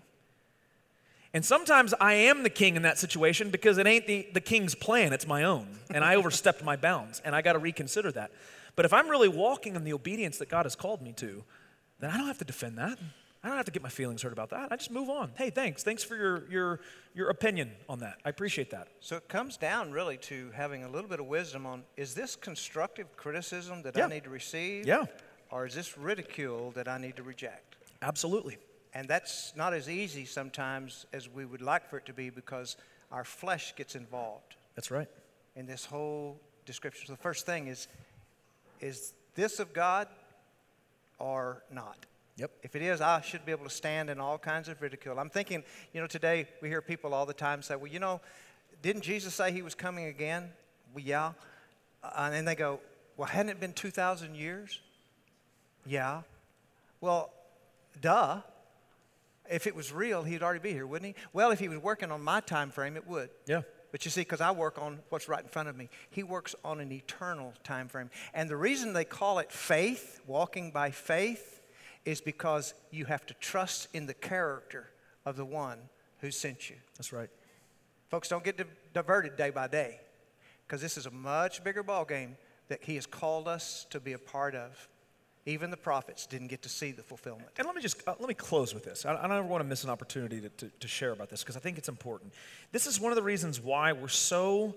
And 1.34 1.46
sometimes 1.46 1.94
I 2.00 2.14
am 2.14 2.44
the 2.44 2.50
king 2.50 2.76
in 2.76 2.82
that 2.82 2.98
situation 2.98 3.50
because 3.50 3.78
it 3.78 3.88
ain't 3.88 4.08
the, 4.08 4.28
the 4.34 4.42
king's 4.42 4.76
plan, 4.76 5.14
it's 5.14 5.28
my 5.28 5.44
own. 5.44 5.68
And 5.94 6.04
I 6.04 6.16
overstepped 6.18 6.64
my 6.64 6.76
bounds, 6.76 7.22
and 7.24 7.36
I 7.36 7.42
got 7.42 7.54
to 7.54 7.60
reconsider 7.60 8.12
that. 8.14 8.32
But 8.76 8.86
if 8.86 8.94
I'm 8.94 9.10
really 9.10 9.30
walking 9.30 9.76
in 9.76 9.84
the 9.84 9.94
obedience 9.94 10.38
that 10.40 10.50
God 10.50 10.66
has 10.66 10.76
called 10.76 11.02
me 11.02 11.14
to, 11.14 11.44
then 12.00 12.10
I 12.10 12.18
don't 12.18 12.28
have 12.28 12.40
to 12.40 12.46
defend 12.46 12.78
that. 12.78 12.98
I 13.44 13.48
don't 13.48 13.58
have 13.58 13.66
to 13.66 13.72
get 13.72 13.82
my 13.82 13.90
feelings 13.90 14.22
hurt 14.22 14.34
about 14.34 14.52
that. 14.52 14.72
I 14.72 14.76
just 14.76 14.92
move 14.92 15.10
on. 15.10 15.32
Hey, 15.36 15.50
thanks. 15.50 15.84
Thanks 15.84 16.04
for 16.04 16.16
your, 16.16 16.50
your, 16.50 16.80
your 17.16 17.30
opinion 17.30 17.72
on 17.90 18.00
that. 18.00 18.18
I 18.24 18.30
appreciate 18.30 18.70
that. 18.70 18.90
So 19.00 19.16
it 19.16 19.28
comes 19.28 19.58
down 19.58 19.92
really 19.92 20.18
to 20.18 20.52
having 20.54 20.84
a 20.84 20.90
little 20.90 21.10
bit 21.10 21.20
of 21.20 21.26
wisdom 21.26 21.66
on 21.66 21.84
is 21.98 22.14
this 22.14 22.36
constructive 22.36 23.18
criticism 23.18 23.82
that 23.82 23.98
yeah. 23.98 24.06
I 24.06 24.10
need 24.10 24.26
to 24.26 24.30
receive? 24.30 24.86
Yeah. 24.86 25.06
Or 25.50 25.66
is 25.66 25.74
this 25.74 25.98
ridicule 25.98 26.72
that 26.72 26.88
I 26.88 27.00
need 27.00 27.16
to 27.16 27.24
reject? 27.24 27.78
Absolutely. 28.04 28.58
And 28.94 29.08
that's 29.08 29.54
not 29.56 29.74
as 29.74 29.90
easy 29.90 30.26
sometimes 30.26 31.08
as 31.12 31.28
we 31.28 31.46
would 31.46 31.62
like 31.62 31.90
for 31.90 31.98
it 31.98 32.06
to 32.06 32.14
be 32.14 32.30
because 32.30 32.78
our 33.12 33.24
flesh 33.24 33.76
gets 33.76 33.96
involved. 33.96 34.56
That's 34.76 34.92
right. 34.92 35.08
In 35.56 35.66
this 35.66 35.86
whole 35.86 36.40
description. 36.66 37.08
So 37.08 37.14
the 37.14 37.22
first 37.22 37.46
thing 37.46 37.68
is 37.68 37.88
is 38.82 39.14
this 39.36 39.60
of 39.60 39.74
God 39.74 40.08
or 41.20 41.64
not? 41.72 42.06
Yep. 42.42 42.52
If 42.64 42.76
it 42.76 42.82
is, 42.82 43.02
I 43.02 43.22
should 43.22 43.46
be 43.46 43.52
able 43.52 43.66
to 43.66 43.70
stand 43.70 44.10
in 44.10 44.20
all 44.20 44.40
kinds 44.40 44.68
of 44.68 44.82
ridicule. 44.82 45.20
I'm 45.20 45.30
thinking, 45.30 45.64
you 45.94 46.02
know, 46.02 46.08
today 46.08 46.48
we 46.60 46.70
hear 46.70 46.82
people 46.82 47.14
all 47.14 47.28
the 47.28 47.36
time 47.36 47.62
say, 47.62 47.76
well, 47.76 47.92
you 47.92 48.00
know, 48.00 48.20
didn't 48.82 49.04
Jesus 49.04 49.36
say 49.36 49.52
he 49.52 49.62
was 49.62 49.76
coming 49.76 50.06
again? 50.06 50.50
Well, 50.92 51.04
yeah. 51.04 51.34
Uh, 52.04 52.10
and 52.16 52.34
then 52.34 52.46
they 52.46 52.56
go, 52.56 52.80
well, 53.16 53.28
hadn't 53.28 53.52
it 53.52 53.60
been 53.60 53.74
2,000 53.74 54.34
years? 54.34 54.80
Yeah. 55.86 56.22
Well, 57.00 57.32
duh. 58.02 58.42
If 59.48 59.68
it 59.68 59.76
was 59.76 59.92
real, 59.92 60.24
he'd 60.24 60.42
already 60.42 60.62
be 60.62 60.74
here, 60.74 60.88
wouldn't 60.88 61.16
he? 61.16 61.22
Well, 61.34 61.52
if 61.52 61.60
he 61.60 61.70
was 61.70 61.78
working 61.78 62.10
on 62.10 62.24
my 62.24 62.40
time 62.40 62.72
frame, 62.72 62.98
it 62.98 63.06
would. 63.08 63.30
Yeah. 63.46 63.62
But 63.92 64.04
you 64.04 64.10
see, 64.10 64.22
because 64.22 64.42
I 64.42 64.50
work 64.50 64.82
on 64.82 64.98
what's 65.10 65.30
right 65.30 65.44
in 65.44 65.50
front 65.50 65.70
of 65.70 65.78
me, 65.78 65.90
he 66.10 66.24
works 66.24 66.56
on 66.66 66.80
an 66.80 66.92
eternal 66.92 67.54
time 67.64 67.88
frame. 67.88 68.10
And 68.34 68.50
the 68.50 68.58
reason 68.58 68.94
they 68.94 69.06
call 69.06 69.38
it 69.38 69.52
faith, 69.52 70.22
walking 70.26 70.72
by 70.72 70.90
faith, 70.90 71.61
is 72.06 72.22
because 72.22 72.74
you 72.92 73.06
have 73.06 73.26
to 73.28 73.34
trust 73.36 73.88
in 73.94 74.06
the 74.06 74.14
character 74.14 74.90
of 75.26 75.36
the 75.36 75.46
one 75.46 75.78
who 76.20 76.32
sent 76.32 76.70
you. 76.70 76.76
That's 76.98 77.14
right. 77.14 77.30
Folks, 78.10 78.28
don't 78.28 78.44
get 78.44 78.60
diverted 78.94 79.36
day 79.38 79.50
by 79.52 79.68
day. 79.68 80.00
because 80.66 80.82
this 80.82 80.98
is 80.98 81.06
a 81.06 81.12
much 81.12 81.64
bigger 81.64 81.84
ball 81.84 82.06
game 82.06 82.38
that 82.70 82.84
He 82.84 82.96
has 82.96 83.06
called 83.06 83.48
us 83.48 83.86
to 83.90 84.00
be 84.00 84.14
a 84.14 84.18
part 84.18 84.56
of. 84.56 84.88
Even 85.46 85.72
the 85.72 85.78
prophets 85.78 86.28
didn't 86.28 86.48
get 86.48 86.62
to 86.62 86.70
see 86.70 86.92
the 86.92 87.02
fulfillment. 87.04 87.50
And 87.58 87.66
let 87.66 87.76
me 87.76 87.82
just 87.82 88.08
uh, 88.08 88.14
let 88.20 88.30
me 88.30 88.36
close 88.36 88.74
with 88.74 88.86
this. 88.86 89.06
I, 89.06 89.16
I 89.16 89.28
don't 89.28 89.38
ever 89.38 89.48
want 89.48 89.62
to 89.62 89.68
miss 89.68 89.84
an 89.84 89.90
opportunity 89.90 90.40
to, 90.40 90.50
to, 90.50 90.72
to 90.80 90.88
share 90.88 91.12
about 91.12 91.30
this 91.30 91.42
because 91.42 91.58
I 91.58 91.60
think 91.60 91.78
it's 91.78 91.90
important. 91.90 92.32
This 92.72 92.86
is 92.88 93.00
one 93.02 93.12
of 93.12 93.16
the 93.16 93.24
reasons 93.24 93.60
why 93.60 93.92
we're 93.92 94.08
so 94.08 94.76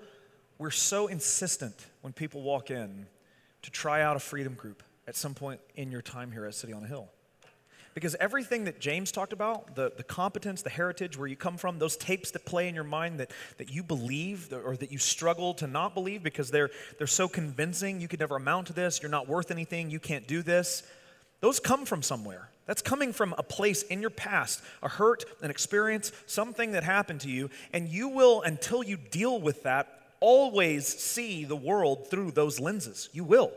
we're 0.59 0.70
so 0.70 1.07
insistent 1.07 1.87
when 2.01 2.12
people 2.12 2.43
walk 2.43 2.70
in 2.70 3.07
to 3.62 3.70
try 3.70 4.03
out 4.03 4.16
a 4.16 4.20
freedom 4.20 4.55
group 4.55 4.83
at 5.07 5.16
some 5.16 5.35
point 5.35 5.61
in 5.77 5.91
your 5.91 6.03
time 6.03 6.33
here 6.33 6.47
at 6.47 6.55
City 6.55 6.72
on 6.72 6.83
a 6.83 6.87
Hill. 6.87 7.09
Because 7.95 8.16
everything 8.16 8.64
that 8.64 8.80
James 8.80 9.12
talked 9.12 9.32
about, 9.32 9.76
the, 9.76 9.92
the 9.97 10.03
competence, 10.03 10.62
the 10.62 10.70
heritage, 10.70 11.16
where 11.16 11.28
you 11.28 11.36
come 11.36 11.57
from, 11.57 11.78
those 11.78 11.97
tapes 11.97 12.32
that 12.32 12.45
play 12.45 12.68
in 12.68 12.74
your 12.74 12.84
mind 12.84 13.20
that, 13.20 13.30
that 13.59 13.70
you 13.70 13.84
believe 13.84 14.53
or 14.53 14.76
that 14.76 14.90
you 14.90 14.99
struggle 14.99 15.55
to 15.55 15.68
not 15.68 15.95
believe 15.95 16.22
because 16.24 16.51
they're, 16.51 16.70
they're 16.99 17.07
so 17.07 17.28
convincing, 17.28 18.01
you 18.01 18.09
could 18.09 18.18
never 18.18 18.34
amount 18.34 18.66
to 18.66 18.72
this, 18.72 19.01
you're 19.01 19.11
not 19.11 19.28
worth 19.28 19.53
anything, 19.53 19.90
you 19.90 20.01
can't 20.01 20.26
do 20.26 20.42
this, 20.42 20.82
those 21.40 21.61
come 21.61 21.84
from 21.84 22.03
somewhere. 22.03 22.49
That's 22.66 22.82
coming 22.82 23.12
from 23.12 23.34
a 23.36 23.42
place 23.42 23.82
in 23.82 24.01
your 24.01 24.11
past, 24.11 24.62
a 24.82 24.88
hurt, 24.88 25.24
an 25.42 25.51
experience, 25.51 26.11
something 26.26 26.72
that 26.72 26.82
happened 26.82 27.20
to 27.20 27.30
you, 27.30 27.51
and 27.72 27.88
you 27.88 28.09
will, 28.09 28.42
until 28.42 28.82
you 28.82 28.97
deal 28.97 29.40
with 29.40 29.62
that, 29.64 30.01
always 30.20 30.86
see 30.86 31.45
the 31.45 31.55
world 31.55 32.09
through 32.09 32.30
those 32.32 32.59
lenses. 32.59 33.11
You 33.12 33.24
will. 33.24 33.53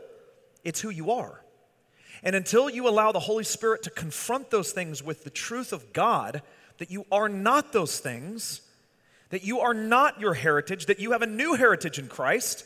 It's 0.62 0.80
who 0.80 0.90
you 0.90 1.10
are. 1.10 1.40
And 2.22 2.34
until 2.34 2.68
you 2.68 2.88
allow 2.88 3.12
the 3.12 3.20
Holy 3.20 3.44
Spirit 3.44 3.82
to 3.84 3.90
confront 3.90 4.50
those 4.50 4.72
things 4.72 5.02
with 5.02 5.24
the 5.24 5.30
truth 5.30 5.72
of 5.72 5.92
God, 5.92 6.42
that 6.78 6.90
you 6.90 7.04
are 7.10 7.28
not 7.28 7.72
those 7.72 8.00
things, 8.00 8.62
that 9.30 9.44
you 9.44 9.60
are 9.60 9.74
not 9.74 10.20
your 10.20 10.34
heritage, 10.34 10.86
that 10.86 11.00
you 11.00 11.12
have 11.12 11.22
a 11.22 11.26
new 11.26 11.54
heritage 11.54 11.98
in 11.98 12.08
Christ, 12.08 12.64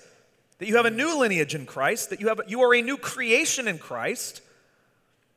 that 0.58 0.68
you 0.68 0.76
have 0.76 0.86
a 0.86 0.90
new 0.90 1.18
lineage 1.18 1.54
in 1.54 1.66
Christ, 1.66 2.10
that 2.10 2.20
you, 2.20 2.28
have, 2.28 2.40
you 2.46 2.62
are 2.62 2.74
a 2.74 2.82
new 2.82 2.96
creation 2.96 3.66
in 3.66 3.78
Christ, 3.78 4.42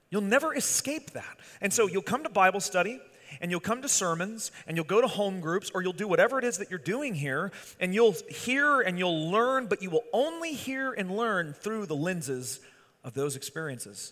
you'll 0.10 0.22
never 0.22 0.56
escape 0.56 1.12
that. 1.12 1.38
And 1.62 1.74
so 1.74 1.88
you'll 1.88 2.04
come 2.04 2.24
to 2.24 2.30
Bible 2.30 2.60
study, 2.60 3.00
and 3.42 3.52
you'll 3.52 3.60
come 3.60 3.82
to 3.82 3.90
sermons 3.90 4.52
and 4.68 4.78
you'll 4.78 4.86
go 4.86 5.02
to 5.02 5.08
home 5.08 5.40
groups 5.40 5.72
or 5.74 5.82
you'll 5.82 5.94
do 5.94 6.08
whatever 6.08 6.40
it 6.40 6.46
is 6.46 6.58
that 6.60 6.70
you're 6.70 6.80
doing 6.80 7.14
here 7.14 7.52
and 7.80 7.94
you'll 7.94 8.16
hear 8.30 8.82
and 8.82 8.98
you'll 8.98 9.30
learn, 9.30 9.68
but 9.68 9.82
you 9.82 9.90
will 9.90 10.04
only 10.14 10.54
hear 10.54 10.94
and 10.94 11.16
learn 11.16 11.54
through 11.54 11.86
the 11.86 11.96
lenses 11.96 12.60
of 13.06 13.14
those 13.14 13.38
experiences 13.38 14.12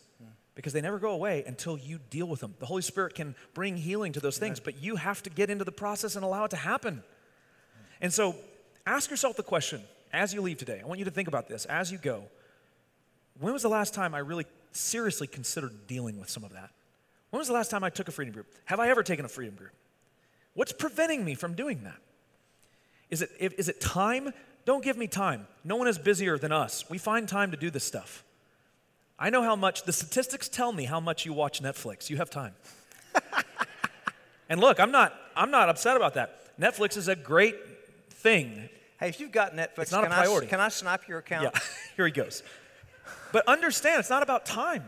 because 0.56 0.72
they 0.72 0.82
never 0.82 1.00
go 1.00 1.12
away 1.12 1.44
until 1.48 1.78
you 1.78 2.00
deal 2.12 2.28
with 2.28 2.40
them. 2.40 2.54
The 2.60 2.68
Holy 2.68 2.84
Spirit 2.84 3.16
can 3.16 3.36
bring 3.56 3.76
healing 3.76 4.14
to 4.14 4.20
those 4.20 4.38
things, 4.38 4.60
but 4.60 4.82
you 4.82 4.96
have 4.98 5.24
to 5.24 5.32
get 5.32 5.50
into 5.50 5.66
the 5.66 5.72
process 5.72 6.16
and 6.16 6.24
allow 6.24 6.46
it 6.46 6.52
to 6.52 6.58
happen. 6.58 7.04
And 8.02 8.14
so 8.14 8.36
ask 8.86 9.10
yourself 9.10 9.36
the 9.36 9.44
question 9.44 9.82
as 10.14 10.32
you 10.34 10.42
leave 10.42 10.58
today. 10.58 10.80
I 10.82 10.88
want 10.88 11.00
you 11.00 11.06
to 11.06 11.12
think 11.12 11.28
about 11.28 11.48
this 11.48 11.66
as 11.66 11.92
you 11.92 11.98
go. 11.98 12.26
When 13.40 13.52
was 13.52 13.64
the 13.64 13.70
last 13.70 13.96
time 13.96 14.14
I 14.14 14.20
really 14.20 14.46
seriously 14.72 15.26
considered 15.26 15.88
dealing 15.88 16.20
with 16.20 16.30
some 16.30 16.44
of 16.44 16.54
that? 16.54 16.70
When 17.32 17.40
was 17.40 17.48
the 17.48 17.54
last 17.56 17.72
time 17.72 17.84
I 17.84 17.90
took 17.90 18.08
a 18.08 18.12
freedom 18.12 18.34
group? 18.34 18.46
Have 18.66 18.80
I 18.80 18.90
ever 18.90 19.02
taken 19.02 19.26
a 19.26 19.30
freedom 19.30 19.56
group? 19.56 19.72
What's 20.54 20.72
preventing 20.72 21.26
me 21.26 21.34
from 21.34 21.56
doing 21.56 21.84
that? 21.84 21.98
Is 23.10 23.24
it, 23.24 23.32
is 23.40 23.70
it 23.70 23.82
time? 23.82 24.34
Don't 24.66 24.84
give 24.84 24.98
me 24.98 25.08
time. 25.08 25.48
No 25.64 25.78
one 25.78 25.88
is 25.88 25.98
busier 25.98 26.38
than 26.38 26.52
us. 26.52 26.88
We 26.92 27.00
find 27.00 27.28
time 27.28 27.50
to 27.50 27.58
do 27.58 27.72
this 27.72 27.84
stuff. 27.84 28.24
I 29.20 29.30
know 29.30 29.44
how 29.44 29.56
much, 29.56 29.84
the 29.84 29.94
statistics 29.94 30.50
tell 30.50 30.72
me 30.72 30.86
how 30.86 31.00
much 31.00 31.26
you 31.26 31.34
watch 31.34 31.62
Netflix. 31.62 32.10
You 32.10 32.18
have 32.18 32.30
time. 32.30 32.54
and 34.50 34.60
look, 34.60 34.80
I'm 34.80 34.92
not, 34.92 35.14
I'm 35.36 35.52
not 35.52 35.70
upset 35.70 35.96
about 35.96 36.16
that. 36.16 36.58
Netflix 36.60 36.98
is 36.98 37.08
a 37.08 37.16
great 37.16 37.56
thing. 38.10 38.70
Hey, 39.00 39.10
if 39.10 39.20
you've 39.20 39.32
got 39.32 39.54
Netflix, 39.54 39.80
it's 39.80 39.92
not 39.92 40.04
can, 40.04 40.12
a 40.12 40.16
priority. 40.16 40.48
I, 40.48 40.50
can 40.50 40.60
I 40.60 40.70
snipe 40.70 41.08
your 41.08 41.20
account? 41.20 41.44
Yeah, 41.54 41.60
here 41.96 42.06
he 42.06 42.12
goes. 42.12 42.44
But 43.32 43.48
understand, 43.48 44.00
it's 44.00 44.10
not 44.10 44.24
about 44.24 44.46
time. 44.46 44.84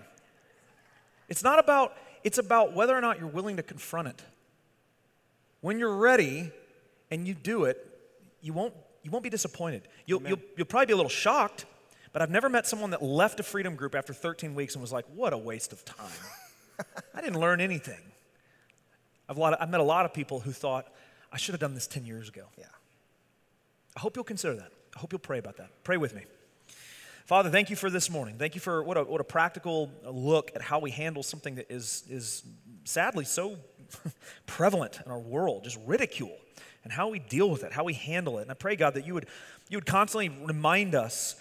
It's 1.28 1.44
not 1.44 1.60
about, 1.60 1.96
it's 2.24 2.38
about 2.38 2.74
whether 2.74 2.96
or 2.96 3.02
not 3.02 3.20
you're 3.20 3.28
willing 3.28 3.58
to 3.58 3.64
confront 3.64 4.08
it. 4.08 4.22
When 5.62 5.80
you're 5.80 5.96
ready 5.96 6.52
and 7.10 7.28
you 7.28 7.34
do 7.34 7.66
it, 7.66 7.86
you 8.42 8.54
won't, 8.54 8.74
you 9.04 9.12
won't 9.12 9.24
be 9.24 9.30
disappointed. 9.30 9.88
You'll, 10.06 10.22
you'll, 10.24 10.40
you'll 10.56 10.68
probably 10.68 10.88
be 10.88 10.94
a 10.94 10.96
little 10.96 11.10
shocked 11.10 11.66
but 12.16 12.22
I've 12.22 12.30
never 12.30 12.48
met 12.48 12.66
someone 12.66 12.92
that 12.92 13.04
left 13.04 13.42
a 13.42 13.44
freedom 13.44 13.76
group 13.76 13.94
after 13.94 14.14
13 14.14 14.56
weeks 14.56 14.74
and 14.74 14.82
was 14.82 14.94
like, 14.94 15.04
what 15.14 15.34
a 15.34 15.38
waste 15.38 15.74
of 15.74 15.84
time. 15.84 16.08
I 17.14 17.20
didn't 17.20 17.42
learn 17.42 17.60
anything. 17.60 18.00
I've, 19.28 19.38
of, 19.38 19.56
I've, 19.60 19.70
met 19.70 19.82
a 19.82 19.84
lot 19.84 20.06
of 20.06 20.14
people 20.14 20.40
who 20.40 20.54
thought, 20.54 20.88
I 21.34 21.36
should 21.36 21.52
have 21.52 21.60
done 21.60 21.74
this 21.74 21.88
10 21.88 22.06
years 22.06 22.30
ago. 22.30 22.44
Yeah. 22.58 22.68
I 23.98 24.00
hope 24.00 24.16
you'll 24.16 24.24
consider 24.24 24.54
that. 24.54 24.72
I 24.96 25.00
hope 25.00 25.12
you'll 25.12 25.20
pray 25.20 25.40
about 25.40 25.58
that. 25.58 25.68
Pray 25.84 25.98
with 25.98 26.16
me. 26.16 26.22
Father, 27.26 27.50
thank 27.50 27.70
you 27.70 27.76
for 27.76 27.90
this 27.90 28.10
morning. 28.10 28.38
Thank 28.38 28.56
you 28.56 28.62
for 28.62 28.82
what 28.82 28.96
a, 28.96 29.04
what 29.04 29.20
a 29.20 29.26
practical 29.26 29.92
look 30.06 30.52
at 30.56 30.62
how 30.62 30.80
we 30.80 30.92
handle 30.92 31.22
something 31.22 31.56
that 31.56 31.70
is, 31.70 32.06
is 32.10 32.44
sadly 32.86 33.26
so 33.26 33.58
prevalent 34.46 35.02
in 35.06 35.12
our 35.12 35.20
world, 35.20 35.66
just 35.66 35.80
ridicule, 35.86 36.38
and 36.86 36.94
how 36.94 37.10
we 37.10 37.20
deal 37.20 37.50
with 37.50 37.66
it, 37.66 37.74
how 37.74 37.84
we 37.84 37.94
handle 37.94 38.38
it. 38.38 38.44
And 38.44 38.52
I 38.52 38.54
pray, 38.54 38.78
God, 38.78 38.94
that 38.94 39.06
you 39.06 39.14
would, 39.16 39.26
you 39.70 39.76
would 39.76 39.86
constantly 39.86 40.30
remind 40.30 40.96
us 40.96 41.36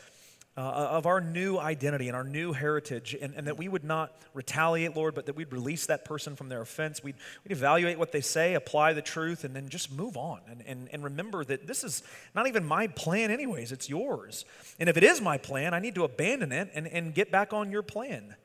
uh, 0.56 0.60
of 0.60 1.06
our 1.06 1.20
new 1.20 1.58
identity 1.58 2.06
and 2.06 2.16
our 2.16 2.22
new 2.22 2.52
heritage, 2.52 3.16
and, 3.20 3.34
and, 3.34 3.48
that 3.48 3.58
we 3.58 3.66
would 3.66 3.82
not 3.82 4.12
retaliate, 4.34 4.94
Lord, 4.94 5.14
but 5.14 5.26
that 5.26 5.34
we'd 5.34 5.52
release 5.52 5.86
that 5.86 6.04
person 6.04 6.36
from 6.36 6.48
their 6.48 6.60
offense. 6.60 7.02
We'd, 7.02 7.16
we'd 7.42 7.50
evaluate 7.50 7.98
what 7.98 8.12
they 8.12 8.20
say, 8.20 8.54
apply 8.54 8.92
the 8.92 9.02
truth, 9.02 9.42
and 9.42 9.54
then 9.54 9.68
just 9.68 9.90
move 9.90 10.16
on. 10.16 10.40
And, 10.48 10.62
and, 10.64 10.88
and 10.92 11.02
remember 11.02 11.44
that 11.44 11.66
this 11.66 11.82
is 11.82 12.04
not 12.36 12.46
even 12.46 12.64
my 12.64 12.86
plan, 12.86 13.32
anyways, 13.32 13.72
it's 13.72 13.88
yours. 13.88 14.44
And 14.78 14.88
if 14.88 14.96
it 14.96 15.02
is 15.02 15.20
my 15.20 15.38
plan, 15.38 15.74
I 15.74 15.80
need 15.80 15.96
to 15.96 16.04
abandon 16.04 16.52
it 16.52 16.70
and, 16.72 16.86
and 16.86 17.12
get 17.12 17.32
back 17.32 17.52
on 17.52 17.72
your 17.72 17.82
plan. 17.82 18.36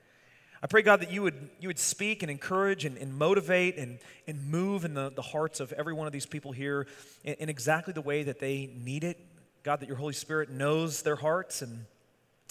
I 0.63 0.67
pray, 0.67 0.81
God, 0.81 1.01
that 1.01 1.11
you 1.11 1.21
would, 1.21 1.49
you 1.61 1.69
would 1.69 1.79
speak 1.79 2.23
and 2.23 2.31
encourage 2.31 2.85
and, 2.85 2.97
and 2.97 3.13
motivate 3.13 3.77
and, 3.77 3.99
and 4.25 4.47
move 4.47 4.83
in 4.83 4.95
the, 4.95 5.11
the 5.11 5.21
hearts 5.21 5.59
of 5.59 5.71
every 5.73 5.93
one 5.93 6.07
of 6.07 6.11
these 6.11 6.25
people 6.25 6.53
here 6.53 6.87
in, 7.23 7.35
in 7.35 7.49
exactly 7.49 7.93
the 7.93 8.01
way 8.01 8.23
that 8.23 8.39
they 8.39 8.71
need 8.83 9.03
it. 9.03 9.19
God, 9.61 9.81
that 9.81 9.87
your 9.87 9.97
Holy 9.97 10.13
Spirit 10.13 10.49
knows 10.49 11.03
their 11.03 11.15
hearts 11.15 11.61
and 11.61 11.85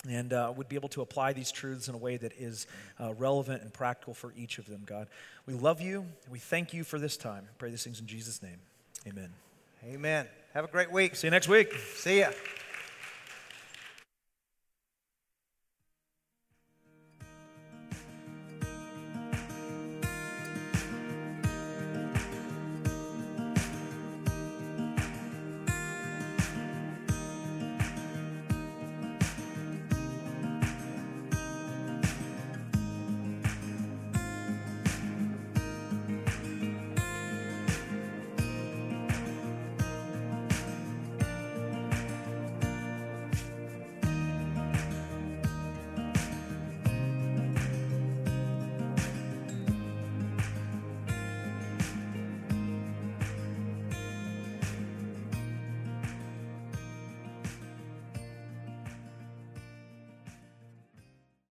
and 0.08 0.32
uh, 0.32 0.52
would 0.56 0.68
be 0.68 0.76
able 0.76 0.88
to 0.90 1.02
apply 1.02 1.32
these 1.32 1.50
truths 1.50 1.88
in 1.88 1.94
a 1.94 1.98
way 1.98 2.16
that 2.16 2.32
is 2.38 2.66
uh, 3.00 3.14
relevant 3.14 3.62
and 3.62 3.72
practical 3.72 4.14
for 4.14 4.32
each 4.36 4.58
of 4.58 4.66
them, 4.66 4.82
God. 4.86 5.08
We 5.46 5.54
love 5.54 5.80
you. 5.80 6.06
We 6.30 6.38
thank 6.38 6.72
you 6.72 6.84
for 6.84 6.98
this 6.98 7.16
time. 7.16 7.48
Pray 7.58 7.70
these 7.70 7.84
things 7.84 8.00
in 8.00 8.06
Jesus' 8.06 8.42
name. 8.42 8.58
Amen. 9.06 9.30
Amen. 9.84 10.26
Have 10.54 10.64
a 10.64 10.68
great 10.68 10.92
week. 10.92 11.16
See 11.16 11.26
you 11.26 11.30
next 11.30 11.48
week. 11.48 11.72
See 11.96 12.20
ya. 12.20 12.30